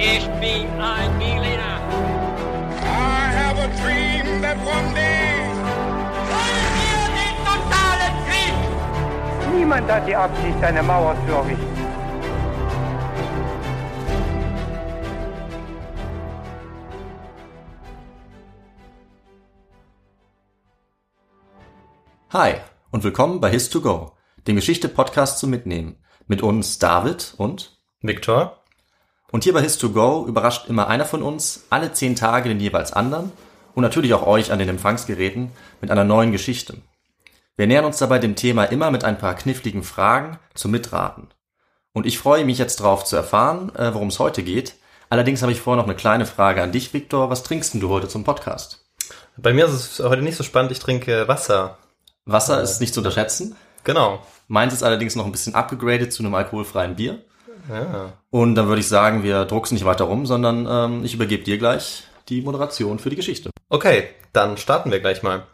Ich 0.00 0.28
bin 0.38 0.68
ein 0.80 1.18
Berliner. 1.18 1.80
I 2.82 3.32
have 3.34 3.58
a 3.58 3.66
dream 3.82 4.40
that 4.42 4.56
one 4.58 4.94
day. 4.94 5.42
Wollen 6.30 6.70
wir 6.78 7.02
den 7.18 7.34
totalen 7.42 8.14
Krieg? 8.28 9.56
Niemand 9.56 9.90
hat 9.90 10.06
die 10.06 10.14
Absicht, 10.14 10.62
eine 10.62 10.84
Mauer 10.84 11.16
zu 11.26 11.32
errichten. 11.32 11.66
Hi 22.30 22.54
und 22.92 23.02
willkommen 23.02 23.40
bei 23.40 23.50
His2Go, 23.50 24.12
dem 24.46 24.54
Geschichte-Podcast 24.54 25.40
zum 25.40 25.50
Mitnehmen. 25.50 25.96
Mit 26.28 26.42
uns 26.42 26.78
David 26.78 27.34
und 27.36 27.80
Viktor? 28.00 28.57
Und 29.30 29.44
hier 29.44 29.52
bei 29.52 29.60
His2Go 29.60 30.26
überrascht 30.26 30.68
immer 30.68 30.88
einer 30.88 31.04
von 31.04 31.22
uns 31.22 31.64
alle 31.70 31.92
zehn 31.92 32.16
Tage 32.16 32.48
den 32.48 32.60
jeweils 32.60 32.92
anderen 32.92 33.30
und 33.74 33.82
natürlich 33.82 34.14
auch 34.14 34.26
euch 34.26 34.50
an 34.50 34.58
den 34.58 34.68
Empfangsgeräten 34.68 35.52
mit 35.80 35.90
einer 35.90 36.04
neuen 36.04 36.32
Geschichte. 36.32 36.78
Wir 37.56 37.66
nähern 37.66 37.84
uns 37.84 37.98
dabei 37.98 38.18
dem 38.18 38.36
Thema 38.36 38.64
immer 38.64 38.90
mit 38.90 39.04
ein 39.04 39.18
paar 39.18 39.34
kniffligen 39.34 39.82
Fragen 39.82 40.38
zum 40.54 40.70
Mitraten. 40.70 41.28
Und 41.92 42.06
ich 42.06 42.18
freue 42.18 42.44
mich 42.44 42.58
jetzt 42.58 42.80
drauf 42.80 43.04
zu 43.04 43.16
erfahren, 43.16 43.74
äh, 43.74 43.92
worum 43.92 44.08
es 44.08 44.18
heute 44.18 44.42
geht. 44.42 44.76
Allerdings 45.10 45.42
habe 45.42 45.52
ich 45.52 45.60
vorher 45.60 45.82
noch 45.82 45.88
eine 45.88 45.96
kleine 45.96 46.26
Frage 46.26 46.62
an 46.62 46.72
dich, 46.72 46.94
Viktor. 46.94 47.30
Was 47.30 47.42
trinkst 47.42 47.74
denn 47.74 47.80
du 47.80 47.88
heute 47.88 48.08
zum 48.08 48.24
Podcast? 48.24 48.84
Bei 49.36 49.52
mir 49.52 49.66
ist 49.66 49.72
es 49.72 50.04
heute 50.04 50.22
nicht 50.22 50.36
so 50.36 50.44
spannend, 50.44 50.72
ich 50.72 50.78
trinke 50.78 51.28
Wasser. 51.28 51.78
Wasser 52.24 52.62
ist 52.62 52.80
nicht 52.80 52.94
zu 52.94 53.00
unterschätzen. 53.00 53.56
Genau. 53.84 54.22
Meins 54.48 54.72
ist 54.72 54.82
allerdings 54.82 55.16
noch 55.16 55.26
ein 55.26 55.32
bisschen 55.32 55.54
abgegradet 55.54 56.12
zu 56.12 56.22
einem 56.22 56.34
alkoholfreien 56.34 56.96
Bier. 56.96 57.24
Ja. 57.68 58.12
Und 58.30 58.54
dann 58.54 58.68
würde 58.68 58.80
ich 58.80 58.88
sagen, 58.88 59.22
wir 59.22 59.44
drucksen 59.44 59.74
nicht 59.74 59.84
weiter 59.84 60.04
rum, 60.04 60.26
sondern 60.26 60.66
ähm, 60.68 61.04
ich 61.04 61.14
übergebe 61.14 61.44
dir 61.44 61.58
gleich 61.58 62.04
die 62.28 62.42
Moderation 62.42 62.98
für 62.98 63.10
die 63.10 63.16
Geschichte. 63.16 63.50
Okay, 63.68 64.08
dann 64.32 64.56
starten 64.56 64.90
wir 64.90 65.00
gleich 65.00 65.22
mal. 65.22 65.46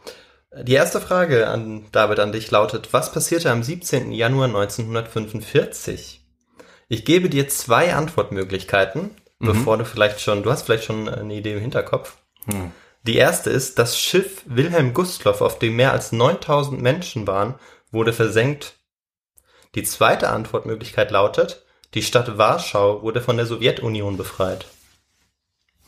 Die 0.63 0.75
erste 0.75 1.01
Frage 1.01 1.49
an 1.49 1.87
David 1.91 2.21
an 2.21 2.33
dich 2.33 2.51
lautet, 2.51 2.93
was 2.93 3.13
passierte 3.13 3.51
am 3.51 3.63
17. 3.63 4.13
Januar 4.13 4.47
1945? 4.47 6.25
Ich 6.89 7.05
gebe 7.05 7.29
dir 7.29 7.49
zwei 7.49 7.95
Antwortmöglichkeiten, 7.95 9.11
bevor 9.41 9.79
du 9.79 9.85
vielleicht 9.85 10.21
schon, 10.21 10.43
du 10.43 10.51
hast 10.51 10.63
vielleicht 10.63 10.85
schon 10.85 11.09
eine 11.09 11.35
Idee 11.35 11.55
im 11.55 11.61
Hinterkopf. 11.61 12.19
Die 13.03 13.17
erste 13.17 13.51
ist, 13.51 13.79
das 13.79 13.99
Schiff 13.99 14.43
Wilhelm 14.47 14.95
Gustloff, 14.95 15.41
auf 15.41 15.59
dem 15.59 15.77
mehr 15.77 15.93
als 15.93 16.13
9000 16.13 16.81
Menschen 16.81 17.27
waren, 17.27 17.57
wurde 17.91 18.13
versenkt. 18.13 18.75
Die 19.75 19.83
zweite 19.83 20.31
Antwortmöglichkeit 20.31 21.11
lautet, 21.11 21.64
die 21.95 22.03
Stadt 22.03 22.37
Warschau 22.39 23.03
wurde 23.03 23.21
von 23.21 23.37
der 23.37 23.47
Sowjetunion 23.47 24.17
befreit. 24.17 24.67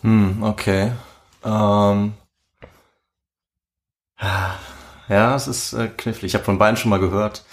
Hm, 0.02 0.42
okay. 0.42 0.92
Ähm, 1.44 2.14
ja, 5.08 5.34
es 5.36 5.46
ist 5.46 5.72
äh, 5.72 5.88
knifflig. 5.88 6.24
Ich 6.30 6.34
habe 6.34 6.44
von 6.44 6.58
beiden 6.58 6.76
schon 6.76 6.90
mal 6.90 6.98
gehört, 7.00 7.44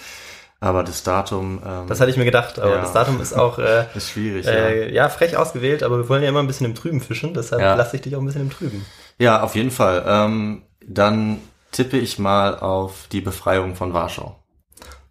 aber 0.60 0.82
das 0.82 1.02
Datum 1.02 1.60
ähm, 1.64 1.86
Das 1.88 2.00
hatte 2.00 2.10
ich 2.10 2.16
mir 2.16 2.24
gedacht, 2.24 2.58
aber 2.58 2.76
Ja. 2.76 2.80
das 2.80 2.92
Datum 2.92 3.20
ist 3.20 3.32
auch 3.34 3.58
äh, 3.58 3.86
ist 3.94 4.10
schwierig. 4.10 4.46
äh, 4.46 4.92
ja, 4.92 5.08
frech 5.08 5.36
ausgewählt, 5.36 5.82
aber 5.82 5.98
wir 5.98 6.08
wollen 6.08 6.22
ja 6.22 6.28
immer 6.28 6.40
ein 6.40 6.46
bisschen 6.46 6.66
im 6.66 6.74
Trüben 6.74 7.00
fischen, 7.00 7.34
deshalb 7.34 7.60
Ja. 7.62 7.74
lasse 7.74 7.96
ich 7.96 8.02
dich 8.02 8.16
auch 8.16 8.20
ein 8.20 8.26
bisschen 8.26 8.42
im 8.42 8.50
Trüben. 8.50 8.84
ja. 9.18 9.24
ja, 9.38 9.42
auf 9.42 9.54
jeden 9.56 9.70
Fall. 9.70 10.04
Ähm, 10.06 10.62
dann 10.86 11.38
tippe 11.72 11.96
ich 11.98 12.18
mal 12.18 12.58
auf 12.58 13.08
die 13.10 13.20
Befreiung 13.20 13.74
von 13.74 13.92
Warschau. 13.92 14.38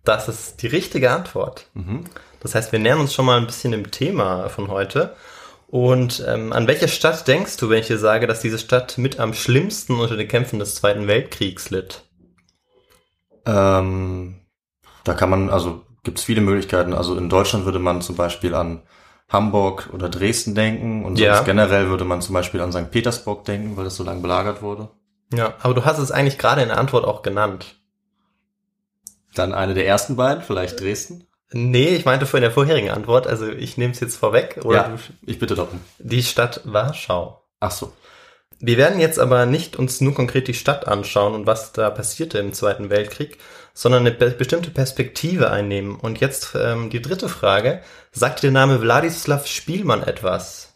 Das 0.04 0.28
ist 0.28 0.62
die 0.62 0.68
richtige 0.68 1.12
Antwort. 1.12 1.68
Das 2.44 2.56
heißt, 2.56 2.72
wir 2.72 2.80
nähern 2.80 3.00
uns 3.00 3.14
schon 3.14 3.26
mal 3.26 3.38
ein 3.38 3.46
bisschen 3.46 3.72
dem 3.72 3.90
Thema 3.90 4.50
von 4.50 4.68
heute. 4.68 5.16
Und 5.68 6.24
ähm, 6.28 6.54
an 6.54 6.68
welche 6.68 6.88
Stadt 6.88 7.28
denkst 7.28 7.58
du, 7.58 7.70
wenn 7.70 7.80
ich 7.80 7.88
dir 7.88 7.98
sage, 7.98 8.28
dass 8.28 8.42
diese 8.42 8.60
Stadt 8.60 8.98
mit 9.00 9.20
am 9.20 9.34
schlimmsten 9.34 10.00
unter 10.00 10.18
den 10.18 10.28
Kämpfen 10.28 10.60
des 10.60 10.76
Zweiten 10.76 11.08
Weltkriegs 11.08 11.72
litt? 11.72 12.04
Ähm, 13.46 14.36
da 15.04 15.14
kann 15.14 15.30
man, 15.30 15.50
also 15.50 15.84
gibt 16.04 16.20
es 16.20 16.26
viele 16.26 16.42
Möglichkeiten. 16.42 16.94
Also 16.94 17.18
in 17.18 17.30
Deutschland 17.30 17.66
würde 17.66 17.80
man 17.80 18.02
zum 18.02 18.16
Beispiel 18.16 18.54
an 18.54 18.84
Hamburg 19.30 19.90
oder 19.94 20.10
Dresden 20.10 20.54
denken 20.54 21.06
und 21.06 21.18
Ja. 21.18 21.42
generell 21.42 21.88
würde 21.88 22.06
man 22.06 22.22
zum 22.22 22.34
Beispiel 22.34 22.62
an 22.62 22.72
St. 22.72 22.92
Petersburg 22.92 23.46
denken, 23.46 23.76
weil 23.78 23.86
das 23.86 23.96
so 23.96 24.04
lange 24.04 24.22
belagert 24.22 24.62
wurde. 24.62 24.90
Ja, 25.34 25.56
aber 25.62 25.74
du 25.74 25.86
hast 25.86 25.98
es 25.98 26.12
eigentlich 26.12 26.38
gerade 26.38 26.62
in 26.62 26.68
der 26.68 26.78
Antwort 26.78 27.06
auch 27.06 27.24
genannt. 27.24 27.78
Dann 29.34 29.54
eine 29.54 29.74
der 29.74 29.88
ersten 29.88 30.16
beiden, 30.16 30.44
vielleicht 30.44 30.80
Dresden. 30.80 31.26
Nee, 31.54 31.90
ich 31.90 32.06
meinte 32.06 32.26
vor 32.26 32.40
in 32.40 32.44
der 32.44 32.52
vorherigen 32.52 32.90
Antwort, 32.90 33.28
also 33.28 33.48
ich 33.48 33.78
nehme 33.78 33.94
es 33.94 34.00
jetzt 34.00 34.18
vorweg, 34.18 34.60
oder 34.64 34.78
ja, 34.78 34.90
du, 34.90 34.98
ich 35.26 35.40
bitte 35.40 35.56
darum. 35.56 35.80
die 36.00 36.24
Stadt 36.24 36.62
Warschau. 36.66 37.44
Ach 37.60 37.72
so. 37.72 37.94
Wir 38.60 38.78
werden 38.78 39.00
jetzt 39.00 39.20
aber 39.20 39.46
nicht 39.46 39.76
uns 39.76 40.00
nur 40.00 40.14
konkret 40.14 40.48
die 40.48 40.54
Stadt 40.54 40.88
anschauen 40.88 41.34
und 41.34 41.46
was 41.46 41.74
da 41.74 41.90
passierte 41.90 42.40
im 42.40 42.54
Zweiten 42.54 42.90
Weltkrieg, 42.90 43.38
sondern 43.74 44.02
eine 44.02 44.12
be 44.12 44.30
bestimmte 44.32 44.70
Perspektive 44.70 45.52
einnehmen. 45.52 45.96
Und 45.98 46.22
jetzt 46.22 46.56
ähm, 46.56 46.90
die 46.90 47.02
dritte 47.02 47.28
Frage. 47.28 47.82
Sagt 48.12 48.44
der 48.44 48.52
Name 48.52 48.82
Wladislav 48.82 49.48
Spielmann 49.48 50.04
etwas? 50.04 50.74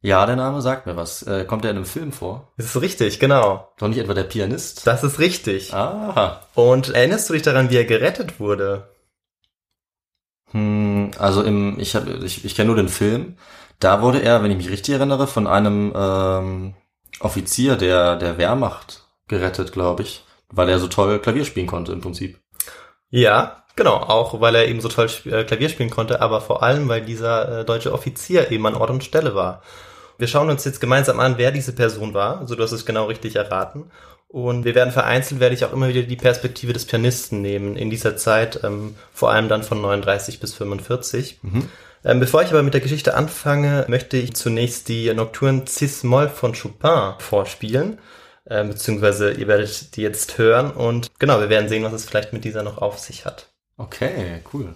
Ja, 0.00 0.26
der 0.26 0.36
Name 0.36 0.62
sagt 0.62 0.86
mir 0.86 0.96
was. 0.96 1.22
Äh, 1.24 1.44
kommt 1.44 1.64
er 1.64 1.72
in 1.72 1.78
einem 1.78 1.86
Film 1.86 2.12
vor? 2.12 2.52
Das 2.56 2.66
ist 2.66 2.80
richtig, 2.80 3.18
genau. 3.18 3.72
Doch 3.78 3.88
nicht 3.88 3.98
etwa 3.98 4.14
der 4.14 4.24
Pianist? 4.24 4.86
Das 4.86 5.02
ist 5.02 5.18
richtig. 5.18 5.74
Aha. 5.74 6.42
Und 6.54 6.90
erinnerst 6.90 7.28
du 7.28 7.32
dich 7.32 7.42
daran, 7.42 7.70
wie 7.70 7.78
er 7.78 7.84
gerettet 7.84 8.38
wurde? 8.38 8.88
Hm, 10.52 11.10
also 11.18 11.42
im, 11.42 11.78
ich 11.78 11.94
habe, 11.94 12.24
ich, 12.24 12.44
ich 12.44 12.54
kenne 12.54 12.68
nur 12.68 12.76
den 12.76 12.88
Film. 12.88 13.36
Da 13.80 14.02
wurde 14.02 14.20
er, 14.20 14.42
wenn 14.42 14.50
ich 14.50 14.56
mich 14.56 14.70
richtig 14.70 14.94
erinnere, 14.94 15.26
von 15.26 15.46
einem 15.46 15.92
ähm, 15.94 16.74
Offizier 17.20 17.76
der 17.76 18.16
der 18.16 18.38
Wehrmacht 18.38 19.04
gerettet, 19.28 19.72
glaube 19.72 20.02
ich, 20.02 20.24
weil 20.50 20.68
er 20.68 20.78
so 20.78 20.88
toll 20.88 21.18
Klavier 21.20 21.44
spielen 21.44 21.66
konnte 21.66 21.92
im 21.92 22.00
Prinzip. 22.00 22.40
Ja, 23.10 23.64
genau. 23.76 23.96
Auch 23.96 24.40
weil 24.40 24.54
er 24.54 24.68
eben 24.68 24.80
so 24.80 24.88
toll 24.88 25.08
äh, 25.26 25.44
Klavier 25.44 25.68
spielen 25.68 25.90
konnte, 25.90 26.20
aber 26.20 26.40
vor 26.40 26.62
allem, 26.62 26.88
weil 26.88 27.02
dieser 27.02 27.60
äh, 27.60 27.64
deutsche 27.64 27.92
Offizier 27.92 28.50
eben 28.50 28.66
an 28.66 28.74
Ort 28.74 28.90
und 28.90 29.04
Stelle 29.04 29.34
war. 29.34 29.62
Wir 30.18 30.26
schauen 30.26 30.50
uns 30.50 30.64
jetzt 30.64 30.80
gemeinsam 30.80 31.20
an, 31.20 31.38
wer 31.38 31.52
diese 31.52 31.72
Person 31.72 32.12
war. 32.12 32.38
Also 32.40 32.56
du 32.56 32.62
hast 32.62 32.72
es 32.72 32.84
genau 32.84 33.06
richtig 33.06 33.36
erraten. 33.36 33.90
Und 34.28 34.64
wir 34.64 34.74
werden 34.74 34.92
vereinzelt, 34.92 35.40
werde 35.40 35.54
ich 35.54 35.64
auch 35.64 35.72
immer 35.72 35.88
wieder 35.88 36.02
die 36.02 36.16
Perspektive 36.16 36.74
des 36.74 36.84
Pianisten 36.84 37.40
nehmen 37.40 37.76
in 37.76 37.88
dieser 37.88 38.16
Zeit, 38.16 38.60
ähm, 38.62 38.94
vor 39.12 39.30
allem 39.30 39.48
dann 39.48 39.62
von 39.62 39.80
39 39.80 40.38
bis 40.38 40.54
45. 40.54 41.40
Ähm, 42.04 42.20
bevor 42.20 42.42
ich 42.42 42.50
aber 42.50 42.62
mit 42.62 42.74
der 42.74 42.82
Geschichte 42.82 43.14
anfange, 43.14 43.86
möchte 43.88 44.18
ich 44.18 44.34
zunächst 44.34 44.88
die 44.88 45.12
Nocturne 45.12 45.64
Cis-Moll 45.66 46.28
von 46.28 46.52
Chopin 46.54 47.14
vorspielen. 47.18 47.98
Ähm, 48.50 48.68
beziehungsweise 48.68 49.32
ihr 49.32 49.46
werdet 49.46 49.96
die 49.96 50.02
jetzt 50.02 50.38
hören 50.38 50.70
und 50.70 51.08
genau, 51.18 51.38
wir 51.40 51.50
werden 51.50 51.68
sehen, 51.68 51.84
was 51.84 51.92
es 51.92 52.06
vielleicht 52.06 52.32
mit 52.32 52.44
dieser 52.44 52.62
noch 52.62 52.78
auf 52.78 52.98
sich 52.98 53.26
hat. 53.26 53.50
Okay, 53.76 54.42
cool. 54.52 54.74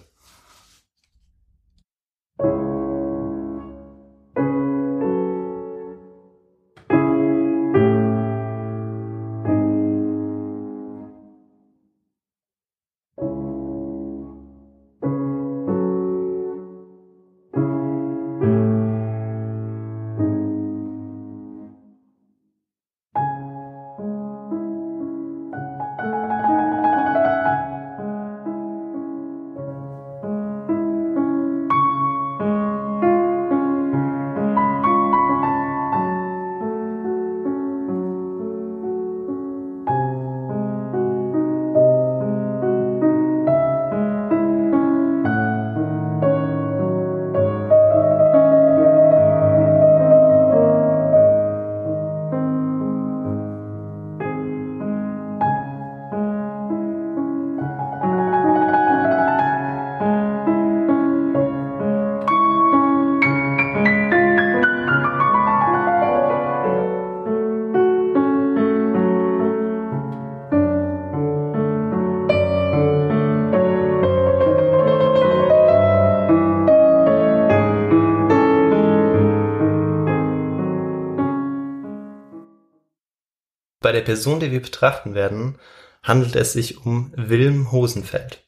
Der 83.93 84.01
Person, 84.01 84.39
die 84.39 84.51
wir 84.51 84.61
betrachten 84.61 85.15
werden, 85.15 85.57
handelt 86.03 86.35
es 86.35 86.53
sich 86.53 86.85
um 86.85 87.13
Wilm 87.15 87.71
Hosenfeld. 87.71 88.43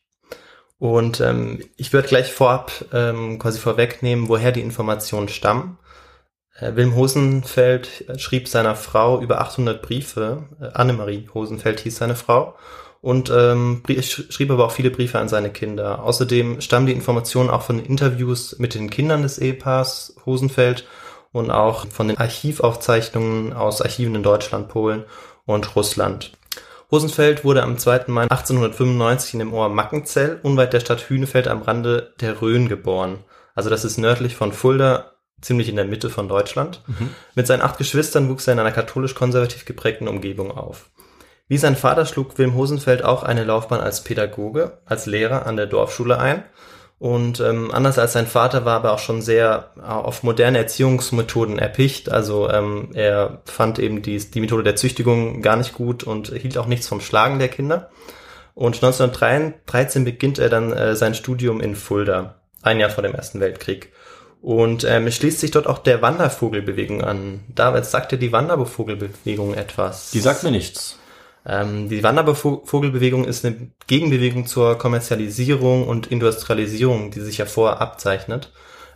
Und 0.78 1.22
ähm, 1.22 1.64
ich 1.78 1.94
würde 1.94 2.08
gleich 2.08 2.32
vorab 2.34 2.72
ähm, 2.94 3.40
quasi 3.40 3.60
vorwegnehmen, 3.60 4.28
woher 4.28 4.52
die 4.52 4.62
Informationen 4.62 5.30
stammen. 5.30 5.78
Äh, 6.60 6.76
Wilm 6.76 6.96
Hosenfeld 6.96 8.06
schrieb 8.18 8.48
seiner 8.48 8.76
Frau 8.76 9.22
über 9.22 9.40
800 9.40 9.82
Briefe. 9.82 10.44
Äh, 10.60 10.66
Annemarie 10.74 11.30
Hosenfeld 11.34 11.80
hieß 11.80 11.98
seine 11.98 12.16
Frau. 12.16 12.56
Und 13.02 13.30
ähm, 13.30 13.84
schrieb 14.02 14.50
aber 14.50 14.66
auch 14.66 14.72
viele 14.72 14.90
Briefe 14.90 15.20
an 15.20 15.30
seine 15.30 15.52
Kinder. 15.52 16.04
Außerdem 16.04 16.60
stammen 16.60 16.88
die 16.88 16.94
Informationen 16.94 17.52
auch 17.52 17.62
von 17.62 17.80
Interviews 17.80 18.58
mit 18.58 18.74
den 18.74 18.90
Kindern 18.90 19.22
des 19.22 19.38
Ehepaars 19.38 20.16
Hosenfeld 20.26 20.88
und 21.32 21.52
auch 21.52 21.86
von 21.88 22.08
den 22.08 22.18
Archivaufzeichnungen 22.18 23.54
aus 23.54 23.82
Archiven 23.82 24.16
in 24.16 24.24
Deutschland, 24.24 24.70
Polen 24.70 25.04
und 25.46 25.76
Russland. 25.76 26.32
Hosenfeld 26.92 27.44
wurde 27.44 27.64
am 27.64 27.78
2. 27.78 28.06
Mai 28.08 28.24
1895 28.24 29.34
in 29.34 29.40
dem 29.40 29.54
Ort 29.54 29.74
Mackenzell 29.74 30.40
unweit 30.44 30.74
der 30.74 30.80
Stadt 30.80 31.10
Hünefeld 31.10 31.48
am 31.48 31.62
Rande 31.62 32.14
der 32.22 32.42
Rhön 32.42 32.70
geboren. 32.70 33.20
Also 33.56 33.70
das 33.70 33.86
ist 33.86 33.98
nördlich 33.98 34.36
von 34.36 34.52
Fulda, 34.52 35.12
ziemlich 35.42 35.70
in 35.70 35.76
der 35.76 35.86
Mitte 35.86 36.10
von 36.10 36.28
Deutschland. 36.28 36.82
Mhm. 36.88 37.10
Mit 37.34 37.48
seinen 37.48 37.62
acht 37.62 37.78
Geschwistern 37.78 38.30
wuchs 38.30 38.48
er 38.48 38.54
in 38.54 38.60
einer 38.60 38.72
katholisch-konservativ 38.72 39.66
geprägten 39.66 40.08
Umgebung 40.08 40.52
auf. 40.52 40.90
Wie 41.48 41.58
sein 41.58 41.76
Vater 41.76 42.06
schlug 42.06 42.38
Wilm 42.38 42.56
Hosenfeld 42.56 43.04
auch 43.04 43.24
eine 43.24 43.44
Laufbahn 43.44 43.80
als 43.80 44.04
Pädagoge, 44.04 44.80
als 44.86 45.06
Lehrer 45.06 45.46
an 45.46 45.58
der 45.58 45.68
Dorfschule 45.68 46.20
ein 46.20 46.44
und 46.98 47.42
ähm, 47.42 47.72
anders 47.72 48.00
als 48.00 48.14
sein 48.14 48.26
Vater 48.26 48.64
war 48.64 48.78
aber 48.78 48.94
auch 48.94 49.00
schon 49.00 49.22
sehr 49.22 49.72
äh, 49.78 49.82
auf 49.82 50.24
moderne 50.24 50.60
Erziehungsmethoden 50.60 51.60
erpicht. 51.60 52.10
Also 52.10 52.50
ähm, 52.50 52.90
er 52.94 53.42
fand 53.46 53.80
eben 53.80 54.02
die, 54.02 54.18
die 54.18 54.40
Methode 54.40 54.64
der 54.64 54.78
Züchtigung 54.78 55.42
gar 55.42 55.58
nicht 55.58 55.74
gut 55.74 56.04
und 56.04 56.30
hielt 56.30 56.58
auch 56.58 56.68
nichts 56.68 56.88
vom 56.88 57.02
Schlagen 57.02 57.40
der 57.40 57.50
Kinder. 57.50 57.90
Und 58.54 58.76
1913 58.76 60.06
beginnt 60.06 60.40
er 60.40 60.48
dann 60.50 60.72
äh, 60.72 60.96
sein 60.96 61.14
Studium 61.16 61.60
in 61.60 61.76
Fulda, 61.76 62.36
ein 62.62 62.80
Jahr 62.80 62.90
vor 62.90 63.04
dem 63.04 63.14
Ersten 63.14 63.42
Weltkrieg. 63.42 63.92
Und 64.42 64.86
ähm, 64.86 65.12
schließt 65.12 65.40
sich 65.40 65.52
dort 65.52 65.68
auch 65.68 65.80
der 65.80 66.02
Wandervogelbewegung 66.02 67.04
an. 67.04 67.42
David, 67.54 67.86
sagt 67.86 68.14
dir 68.14 68.18
die 68.18 68.32
Wandervogelbewegung 68.32 69.54
etwas? 69.54 70.12
Die 70.12 70.20
sagt 70.20 70.44
mir 70.44 70.52
nichts. 70.52 70.98
Ähm, 71.46 71.90
die 71.90 72.04
Wandervogelbewegung 72.04 73.26
ist 73.26 73.46
eine 73.46 73.72
Gegenbewegung 73.88 74.48
zur 74.48 74.78
Kommerzialisierung 74.78 75.88
und 75.88 76.08
Industrialisierung, 76.08 77.12
die 77.12 77.22
sich 77.22 77.38
ja 77.38 77.46
vorher 77.46 77.82
abzeichnet 77.82 78.52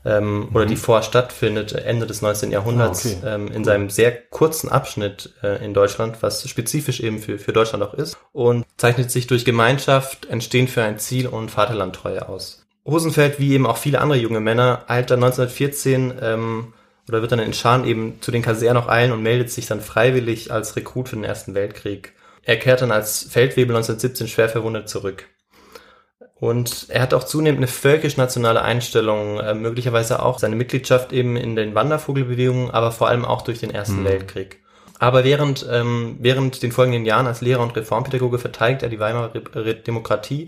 ähm, 0.06 0.40
mhm. 0.40 0.56
oder 0.56 0.66
die 0.66 0.75
vorher 0.75 1.04
stattfindet, 1.04 1.74
Ende 1.74 2.07
des 2.07 2.22
19. 2.22 2.51
Jahrhunderts, 2.51 3.06
ah, 3.06 3.10
okay. 3.10 3.36
ähm, 3.36 3.48
in 3.48 3.57
cool. 3.57 3.66
seinem 3.66 3.90
sehr 3.90 4.12
kurzen 4.12 4.69
Abschnitt 4.69 5.34
äh, 5.44 5.63
in 5.63 5.74
Deutschland, 5.74 6.22
was 6.22 6.48
spezifisch 6.48 7.00
eben 7.00 7.19
für, 7.19 7.38
für 7.38 7.54
Deutschland 7.54 7.84
auch 7.84 7.94
ist 7.94 8.18
und 8.31 8.66
zeichnet 8.78 9.12
sich 9.12 9.28
durch 9.28 9.46
Gemeinschaft, 9.46 10.25
Entstehen 10.25 10.68
für 10.68 10.84
ein 10.84 11.00
Ziel 11.00 11.28
und 11.28 11.51
Vaterlandtreue 11.51 12.28
aus. 12.30 12.66
Hosenfeld, 12.86 13.40
wie 13.40 13.54
eben 13.54 13.68
auch 13.68 13.78
viele 13.78 14.01
andere 14.01 14.19
junge 14.19 14.40
Männer, 14.40 14.86
eilt 14.88 15.12
dann 15.12 15.24
1914 15.24 16.13
ähm, 16.22 16.74
oder 17.07 17.22
wird 17.22 17.31
dann 17.31 17.40
in 17.40 17.54
Schaan 17.54 17.86
eben 17.86 18.22
zu 18.22 18.31
den 18.31 18.42
Kasernen 18.42 18.81
noch 18.81 18.90
eilen 18.90 19.12
und 19.12 19.22
meldet 19.22 19.51
sich 19.51 19.68
dann 19.68 19.81
freiwillig 19.81 20.51
als 20.51 20.75
Rekrut 20.75 21.10
für 21.10 21.16
den 21.16 21.25
Ersten 21.25 21.56
Weltkrieg. 21.56 22.13
Er 22.44 22.57
kehrt 22.57 22.81
dann 22.81 22.91
als 22.91 23.24
Feldwebel 23.24 23.75
1917 23.75 24.27
schwer 24.27 24.50
verwundet 24.50 24.89
zurück. 24.89 25.25
Und 26.39 26.86
er 26.89 27.01
hat 27.01 27.13
auch 27.13 27.25
zunehmend 27.25 27.59
eine 27.59 27.68
völkisch-nationale 27.68 28.62
Einstellung, 28.62 29.39
äh, 29.39 29.53
möglicherweise 29.53 30.24
auch 30.24 30.39
seine 30.39 30.56
Mitgliedschaft 30.56 31.12
eben 31.12 31.36
in 31.36 31.56
den 31.56 31.75
Wandervogelbewegungen, 31.75 32.71
aber 32.71 32.91
vor 32.91 33.09
allem 33.09 33.25
auch 33.25 33.41
durch 33.41 33.59
den 33.59 33.71
Ersten 33.71 34.01
mhm. 34.01 34.06
Weltkrieg. 34.06 34.62
Aber 35.00 35.24
während, 35.24 35.65
ähm, 35.69 36.18
während 36.19 36.63
den 36.63 36.71
folgenden 36.71 37.06
Jahren 37.06 37.27
als 37.27 37.41
Lehrer 37.41 37.62
und 37.62 37.75
Reformpädagoge 37.75 38.38
verteidigt 38.39 38.83
er 38.83 38.89
die 38.89 39.00
Weimarer 39.00 39.30
Demokratie 39.30 40.47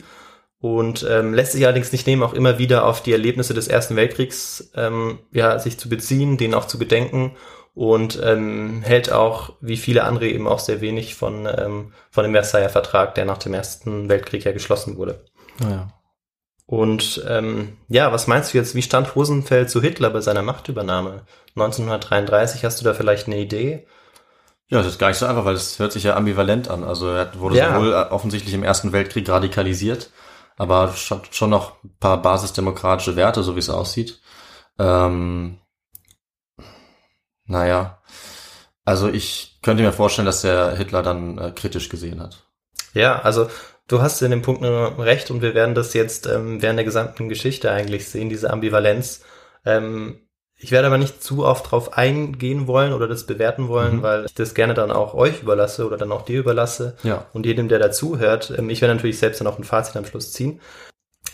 und 0.59 1.05
ähm, 1.09 1.33
lässt 1.33 1.53
sich 1.53 1.65
allerdings 1.65 1.91
nicht 1.91 2.07
nehmen, 2.07 2.23
auch 2.23 2.33
immer 2.33 2.57
wieder 2.57 2.85
auf 2.85 3.01
die 3.01 3.13
Erlebnisse 3.13 3.53
des 3.53 3.67
Ersten 3.67 3.95
Weltkriegs 3.95 4.71
ähm, 4.75 5.19
ja, 5.31 5.57
sich 5.59 5.77
zu 5.77 5.89
beziehen, 5.89 6.37
denen 6.37 6.53
auch 6.53 6.67
zu 6.67 6.77
gedenken 6.77 7.35
und 7.73 8.21
ähm, 8.23 8.81
hält 8.83 9.11
auch, 9.11 9.53
wie 9.61 9.77
viele 9.77 10.03
andere 10.03 10.27
eben 10.27 10.47
auch 10.47 10.59
sehr 10.59 10.81
wenig 10.81 11.15
von, 11.15 11.45
ähm, 11.45 11.93
von 12.09 12.23
dem 12.23 12.33
Versailler 12.33 12.69
Vertrag, 12.69 13.15
der 13.15 13.25
nach 13.25 13.37
dem 13.37 13.53
Ersten 13.53 14.09
Weltkrieg 14.09 14.43
ja 14.43 14.51
geschlossen 14.51 14.97
wurde. 14.97 15.23
Ja. 15.61 15.87
Und 16.65 17.23
ähm, 17.27 17.77
ja, 17.89 18.11
was 18.11 18.27
meinst 18.27 18.53
du 18.53 18.57
jetzt, 18.57 18.75
wie 18.75 18.81
stand 18.81 19.15
Rosenfeld 19.15 19.69
zu 19.69 19.81
Hitler 19.81 20.09
bei 20.09 20.21
seiner 20.21 20.41
Machtübernahme? 20.41 21.23
1933, 21.55 22.63
hast 22.63 22.79
du 22.79 22.85
da 22.85 22.93
vielleicht 22.93 23.27
eine 23.27 23.39
Idee? 23.39 23.87
Ja, 24.69 24.77
das 24.77 24.87
ist 24.87 24.99
gar 24.99 25.09
nicht 25.09 25.17
so 25.17 25.25
einfach, 25.25 25.43
weil 25.43 25.55
es 25.55 25.79
hört 25.79 25.91
sich 25.91 26.03
ja 26.03 26.15
ambivalent 26.15 26.69
an. 26.69 26.85
Also 26.85 27.09
er 27.09 27.37
wurde 27.39 27.57
ja. 27.57 27.73
sowohl 27.73 27.93
offensichtlich 27.93 28.53
im 28.53 28.63
Ersten 28.63 28.93
Weltkrieg 28.93 29.27
radikalisiert, 29.27 30.11
aber 30.57 30.93
schon 30.93 31.49
noch 31.49 31.83
ein 31.83 31.95
paar 31.99 32.21
basisdemokratische 32.21 33.17
Werte, 33.17 33.43
so 33.43 33.55
wie 33.55 33.59
es 33.59 33.69
aussieht. 33.69 34.21
Ähm, 34.79 35.57
naja, 37.51 37.99
also 38.85 39.09
ich 39.09 39.59
könnte 39.61 39.83
mir 39.83 39.93
vorstellen, 39.93 40.25
dass 40.25 40.41
der 40.41 40.75
Hitler 40.75 41.03
dann 41.03 41.37
äh, 41.37 41.51
kritisch 41.51 41.89
gesehen 41.89 42.19
hat. 42.19 42.43
Ja, 42.93 43.21
also 43.21 43.49
du 43.87 44.01
hast 44.01 44.21
in 44.21 44.31
dem 44.31 44.41
Punkt 44.41 44.61
nur 44.61 44.97
recht 44.97 45.29
und 45.29 45.41
wir 45.41 45.53
werden 45.53 45.75
das 45.75 45.93
jetzt 45.93 46.25
ähm, 46.25 46.61
während 46.61 46.79
der 46.79 46.85
gesamten 46.85 47.29
Geschichte 47.29 47.71
eigentlich 47.71 48.09
sehen, 48.09 48.29
diese 48.29 48.49
Ambivalenz. 48.49 49.21
Ähm, 49.65 50.21
ich 50.55 50.71
werde 50.71 50.87
aber 50.87 50.97
nicht 50.97 51.23
zu 51.23 51.45
oft 51.45 51.71
drauf 51.71 51.97
eingehen 51.97 52.67
wollen 52.67 52.93
oder 52.93 53.07
das 53.07 53.25
bewerten 53.25 53.67
wollen, 53.67 53.97
mhm. 53.97 54.03
weil 54.03 54.25
ich 54.25 54.33
das 54.33 54.53
gerne 54.53 54.73
dann 54.73 54.91
auch 54.91 55.13
euch 55.13 55.41
überlasse 55.41 55.85
oder 55.85 55.97
dann 55.97 56.11
auch 56.11 56.23
dir 56.23 56.39
überlasse 56.39 56.95
ja. 57.03 57.25
und 57.33 57.45
jedem, 57.45 57.67
der 57.67 57.79
dazuhört. 57.79 58.53
Ähm, 58.57 58.69
ich 58.69 58.81
werde 58.81 58.95
natürlich 58.95 59.19
selbst 59.19 59.41
dann 59.41 59.47
auch 59.47 59.57
ein 59.57 59.63
Fazit 59.63 59.97
am 59.97 60.05
Schluss 60.05 60.31
ziehen. 60.31 60.59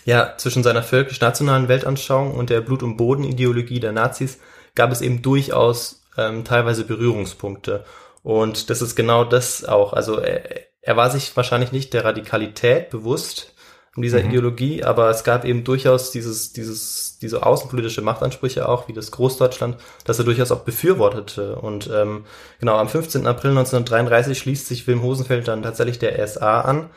Ja, 0.06 0.36
zwischen 0.38 0.64
seiner 0.64 0.84
völkisch-nationalen 0.84 1.68
Weltanschauung 1.68 2.34
und 2.34 2.50
der 2.50 2.62
Blut- 2.62 2.84
und 2.84 2.98
Bodenideologie 2.98 3.80
der 3.80 3.92
Nazis 3.92 4.40
gab 4.74 4.92
es 4.92 5.02
eben 5.02 5.22
durchaus 5.22 5.96
ähm, 6.18 6.44
teilweise 6.44 6.84
Berührungspunkte. 6.84 7.84
Und 8.24 8.69
das 8.69 8.81
ist 8.81 8.96
genau 8.96 9.24
das 9.24 9.64
auch. 9.64 9.94
Also 9.94 10.18
er, 10.18 10.68
er 10.81 10.98
war 10.98 11.10
sich 11.10 11.36
wahrscheinlich 11.36 11.72
nicht 11.72 11.94
der 11.94 12.06
Radikalität 12.06 12.90
bewusst 12.90 13.54
in 13.98 14.04
dieser 14.04 14.22
mhm. 14.22 14.30
Ideologie, 14.30 14.84
aber 14.84 15.10
es 15.10 15.24
gab 15.24 15.44
eben 15.44 15.64
durchaus 15.64 16.12
dieses, 16.12 16.54
dieses, 16.54 17.18
diese 17.19 17.46
außenpolitische 17.46 18.02
Machtansprüche 18.02 18.69
auch, 18.69 18.88
wie 18.88 18.94
das 18.94 19.12
Großdeutschland, 19.12 19.78
das 20.06 20.19
er 20.19 20.25
durchaus 20.25 20.52
auch 20.52 20.62
befürwortete. 20.62 21.56
Und 21.56 21.90
ähm, 21.94 22.26
genau, 22.59 22.78
am 22.78 22.88
15. 22.88 23.26
April 23.26 23.52
1933 23.52 24.38
schließt 24.38 24.68
sich 24.68 24.86
Wilm 24.88 25.02
Hosenfeld 25.02 25.47
dann 25.47 25.64
tatsächlich 25.64 26.00
der 26.00 26.26
SA 26.28 26.62
an. 26.62 26.90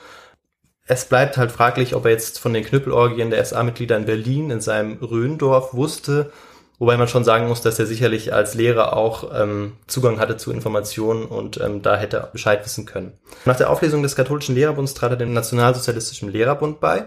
Es 0.86 1.06
bleibt 1.06 1.36
halt 1.36 1.52
fraglich, 1.52 1.94
ob 1.94 2.04
er 2.04 2.10
jetzt 2.10 2.38
von 2.38 2.52
den 2.52 2.64
Knüppelorgien 2.64 3.30
der 3.30 3.44
SA-Mitglieder 3.44 3.96
in 3.96 4.04
Berlin 4.04 4.50
in 4.50 4.60
seinem 4.60 4.98
Rhöndorf 5.02 5.72
wusste 5.72 6.32
Wobei 6.80 6.96
man 6.96 7.08
schon 7.08 7.24
sagen 7.24 7.46
muss, 7.46 7.60
dass 7.60 7.78
er 7.78 7.84
sicherlich 7.84 8.32
als 8.32 8.54
Lehrer 8.54 8.96
auch 8.96 9.30
ähm, 9.38 9.74
Zugang 9.86 10.18
hatte 10.18 10.38
zu 10.38 10.50
Informationen 10.50 11.26
und 11.26 11.60
ähm, 11.60 11.82
da 11.82 11.94
hätte 11.98 12.16
er 12.16 12.26
Bescheid 12.28 12.64
wissen 12.64 12.86
können. 12.86 13.12
Nach 13.44 13.56
der 13.56 13.68
Auflösung 13.68 14.02
des 14.02 14.16
katholischen 14.16 14.54
Lehrerbunds 14.54 14.94
trat 14.94 15.10
er 15.10 15.18
dem 15.18 15.34
Nationalsozialistischen 15.34 16.32
Lehrerbund 16.32 16.80
bei. 16.80 17.04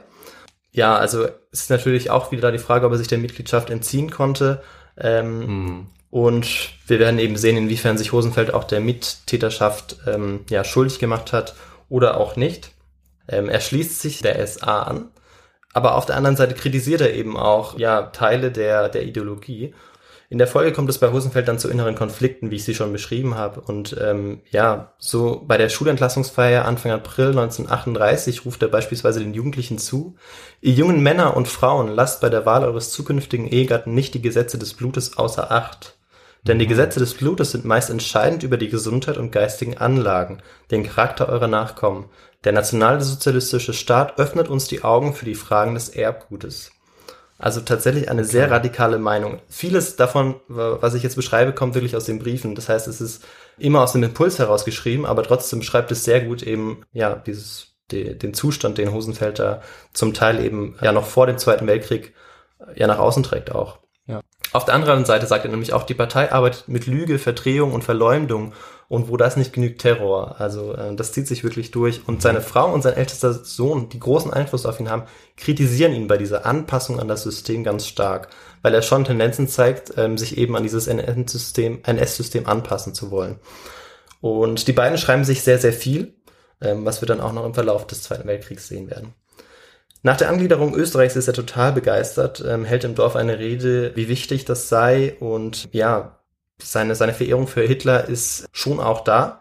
Ja, 0.72 0.96
also 0.96 1.28
ist 1.52 1.72
natürlich 1.72 2.12
auch 2.12 2.32
wieder 2.32 2.44
da 2.44 2.52
die 2.52 2.60
Frage, 2.60 2.86
ob 2.86 2.92
er 2.92 3.00
sich 3.00 3.08
der 3.08 3.18
Mitgliedschaft 3.18 3.72
entziehen 3.72 4.12
konnte. 4.12 4.62
Ähm, 4.96 5.40
mhm. 5.40 5.88
Und 6.12 6.70
wir 6.86 7.00
werden 7.00 7.18
eben 7.18 7.36
sehen, 7.36 7.58
inwiefern 7.58 7.98
sich 7.98 8.12
Hosenfeld 8.12 8.54
auch 8.54 8.66
der 8.66 8.80
Mittäterschaft 8.80 9.98
ähm, 10.06 10.42
ja, 10.52 10.64
schuldig 10.64 11.00
gemacht 11.00 11.34
hat 11.34 11.56
oder 11.90 12.18
auch 12.18 12.36
nicht. 12.36 12.74
Ähm, 13.28 13.50
er 13.50 13.60
schließt 13.60 14.00
sich 14.00 14.22
der 14.22 14.46
SA 14.46 14.84
an 14.84 15.08
aber 15.74 15.96
auf 15.96 16.06
der 16.06 16.16
anderen 16.16 16.38
Seite 16.38 16.54
kritisiert 16.54 17.02
er 17.02 17.14
eben 17.14 17.36
auch 17.36 17.78
ja 17.78 18.04
Teile 18.04 18.52
der, 18.52 18.90
der 18.90 19.04
Ideologie. 19.04 19.74
In 20.30 20.40
der 20.40 20.48
Folge 20.48 20.72
kommt 20.72 20.90
es 20.90 20.98
bei 20.98 21.12
Hosenfeld 21.12 21.48
dann 21.48 21.60
zu 21.60 21.70
inneren 21.70 21.94
Konflikten, 21.94 22.50
wie 22.50 22.56
ich 22.56 22.64
sie 22.64 22.74
schon 22.74 22.92
beschrieben 22.92 23.36
habe. 23.36 23.62
Und 23.62 23.96
ähm, 24.02 24.42
ja, 24.50 24.94
so 24.98 25.44
bei 25.46 25.60
der 25.60 25.70
Schulentlassungsfeier 25.70 26.66
Anfang 26.66 26.92
April 26.92 27.28
1938 27.28 28.44
ruft 28.44 28.64
er 28.64 28.70
beispielsweise 28.70 29.20
den 29.20 29.36
Jugendlichen 29.36 29.78
zu, 29.78 30.16
ihr 30.60 30.74
jungen 30.74 31.04
Männer 31.04 31.38
und 31.38 31.48
Frauen, 31.48 31.88
lasst 31.88 32.22
bei 32.22 32.30
der 32.30 32.48
Wahl 32.48 32.64
eures 32.64 32.90
zukünftigen 32.92 33.48
Ehegatten 33.48 33.94
nicht 33.94 34.16
die 34.16 34.24
Gesetze 34.24 34.58
des 34.58 34.74
Blutes 34.74 35.18
außer 35.18 35.52
Acht. 35.52 35.98
Denn 36.48 36.60
die 36.60 36.66
mhm. 36.66 36.70
Gesetze 36.70 37.00
des 37.00 37.14
Blutes 37.14 37.52
sind 37.52 37.66
meist 37.66 37.90
entscheidend 37.90 38.44
über 38.44 38.58
die 38.58 38.70
Gesundheit 38.70 39.18
und 39.18 39.32
geistigen 39.32 39.78
Anlagen, 39.78 40.42
den 40.72 40.84
Charakter 40.84 41.30
eurer 41.30 41.48
Nachkommen. 41.48 42.10
Der 42.44 42.52
nationalsozialistische 42.52 43.74
Staat 43.74 44.20
öffnet 44.20 44.50
uns 44.50 44.68
die 44.68 44.84
Augen 44.84 45.14
für 45.14 45.26
die 45.26 45.36
Fragen 45.36 45.74
des 45.74 45.90
Erbgutes. 45.90 46.72
Also 47.40 47.62
tatsächlich 47.62 48.10
eine 48.10 48.26
sehr 48.26 48.52
radikale 48.52 49.00
Meinung. 49.00 49.40
Vieles 49.50 49.96
davon, 49.96 50.36
was 50.48 50.94
ich 50.94 51.04
jetzt 51.04 51.16
beschreibe, 51.16 51.54
kommt 51.54 51.74
wirklich 51.74 51.96
aus 51.96 52.06
den 52.06 52.20
Briefen. 52.20 52.56
Das 52.56 52.70
heißt, 52.70 52.88
es 52.88 53.02
ist 53.02 53.24
immer 53.58 53.82
aus 53.82 53.94
dem 53.94 54.04
Impuls 54.04 54.40
herausgeschrieben, 54.40 55.06
aber 55.06 55.24
trotzdem 55.24 55.60
beschreibt 55.60 55.92
es 55.92 56.04
sehr 56.04 56.22
gut 56.22 56.44
eben, 56.44 56.84
ja, 56.92 57.16
dieses, 57.16 57.76
die, 57.92 58.18
den 58.18 58.34
Zustand, 58.34 58.78
den 58.78 58.94
Hosenfelder 58.94 59.62
zum 59.94 60.14
Teil 60.14 60.44
eben 60.44 60.78
ja 60.82 60.92
noch 60.92 61.06
vor 61.06 61.28
dem 61.28 61.38
Zweiten 61.38 61.68
Weltkrieg 61.68 62.14
ja 62.76 62.88
nach 62.88 63.00
außen 63.00 63.24
trägt 63.24 63.52
auch. 63.52 63.83
Auf 64.54 64.66
der 64.66 64.76
anderen 64.76 65.04
Seite 65.04 65.26
sagt 65.26 65.46
er 65.46 65.52
nämlich 65.52 65.74
auch, 65.74 65.84
die 65.84 65.96
Partei 65.96 66.32
arbeitet 66.32 66.68
mit 66.68 66.86
Lüge, 66.86 67.18
Verdrehung 67.18 67.74
und 67.74 67.84
Verleumdung 67.84 68.54
und 68.88 69.10
wo 69.10 69.18
das 69.18 69.36
nicht 69.36 69.52
genügt, 69.52 69.82
Terror. 69.82 70.36
Also 70.40 70.76
äh, 70.76 70.96
das 70.96 71.12
zieht 71.12 71.28
sich 71.28 71.44
wirklich 71.44 71.72
durch. 71.72 72.08
Und 72.08 72.22
seine 72.22 72.42
Frau 72.42 72.72
und 72.72 72.84
sein 72.84 72.94
ältester 72.94 73.34
Sohn, 73.34 73.90
die 73.90 74.00
großen 74.00 74.32
Einfluss 74.32 74.68
auf 74.68 74.80
ihn 74.80 74.92
haben, 74.92 75.06
kritisieren 75.38 75.94
ihn 75.94 76.08
bei 76.08 76.18
dieser 76.18 76.46
Anpassung 76.46 77.00
an 77.00 77.08
das 77.08 77.24
System 77.24 77.64
ganz 77.64 77.88
stark, 77.88 78.28
weil 78.62 78.76
er 78.76 78.84
schon 78.84 79.06
Tendenzen 79.06 79.48
zeigt, 79.48 79.94
ähm, 79.98 80.20
sich 80.20 80.38
eben 80.38 80.56
an 80.56 80.62
dieses 80.62 80.86
NS-System 80.86 81.80
NS-System 81.84 82.46
anpassen 82.46 82.94
zu 82.94 83.10
wollen. 83.10 83.40
Und 84.22 84.68
die 84.68 84.74
beiden 84.74 85.00
schreiben 85.00 85.24
sich 85.24 85.42
sehr, 85.42 85.58
sehr 85.58 85.74
viel, 85.74 86.14
ähm, 86.62 86.86
was 86.86 87.02
wir 87.02 87.08
dann 87.08 87.22
auch 87.22 87.34
noch 87.34 87.46
im 87.46 87.56
Verlauf 87.56 87.88
des 87.88 88.04
Zweiten 88.04 88.28
Weltkriegs 88.28 88.68
sehen 88.68 88.92
werden. 88.92 89.16
Nach 90.06 90.18
der 90.18 90.28
Angliederung 90.28 90.76
Österreichs 90.76 91.16
ist 91.16 91.30
er 91.30 91.34
total 91.34 91.72
begeistert, 91.72 92.44
ähm, 92.46 92.66
hält 92.66 92.84
im 92.84 92.94
Dorf 92.94 93.16
eine 93.16 93.40
Rede, 93.40 93.96
wie 93.96 94.10
wichtig 94.10 94.44
das 94.44 94.68
sei 94.68 95.16
und 95.22 95.70
ja, 95.72 96.20
seine, 96.62 96.96
seine 96.96 97.14
Verehrung 97.14 97.48
für 97.48 97.62
Hitler 97.62 98.10
ist 98.10 98.46
schon 98.52 98.82
auch 98.82 99.06
da. 99.06 99.40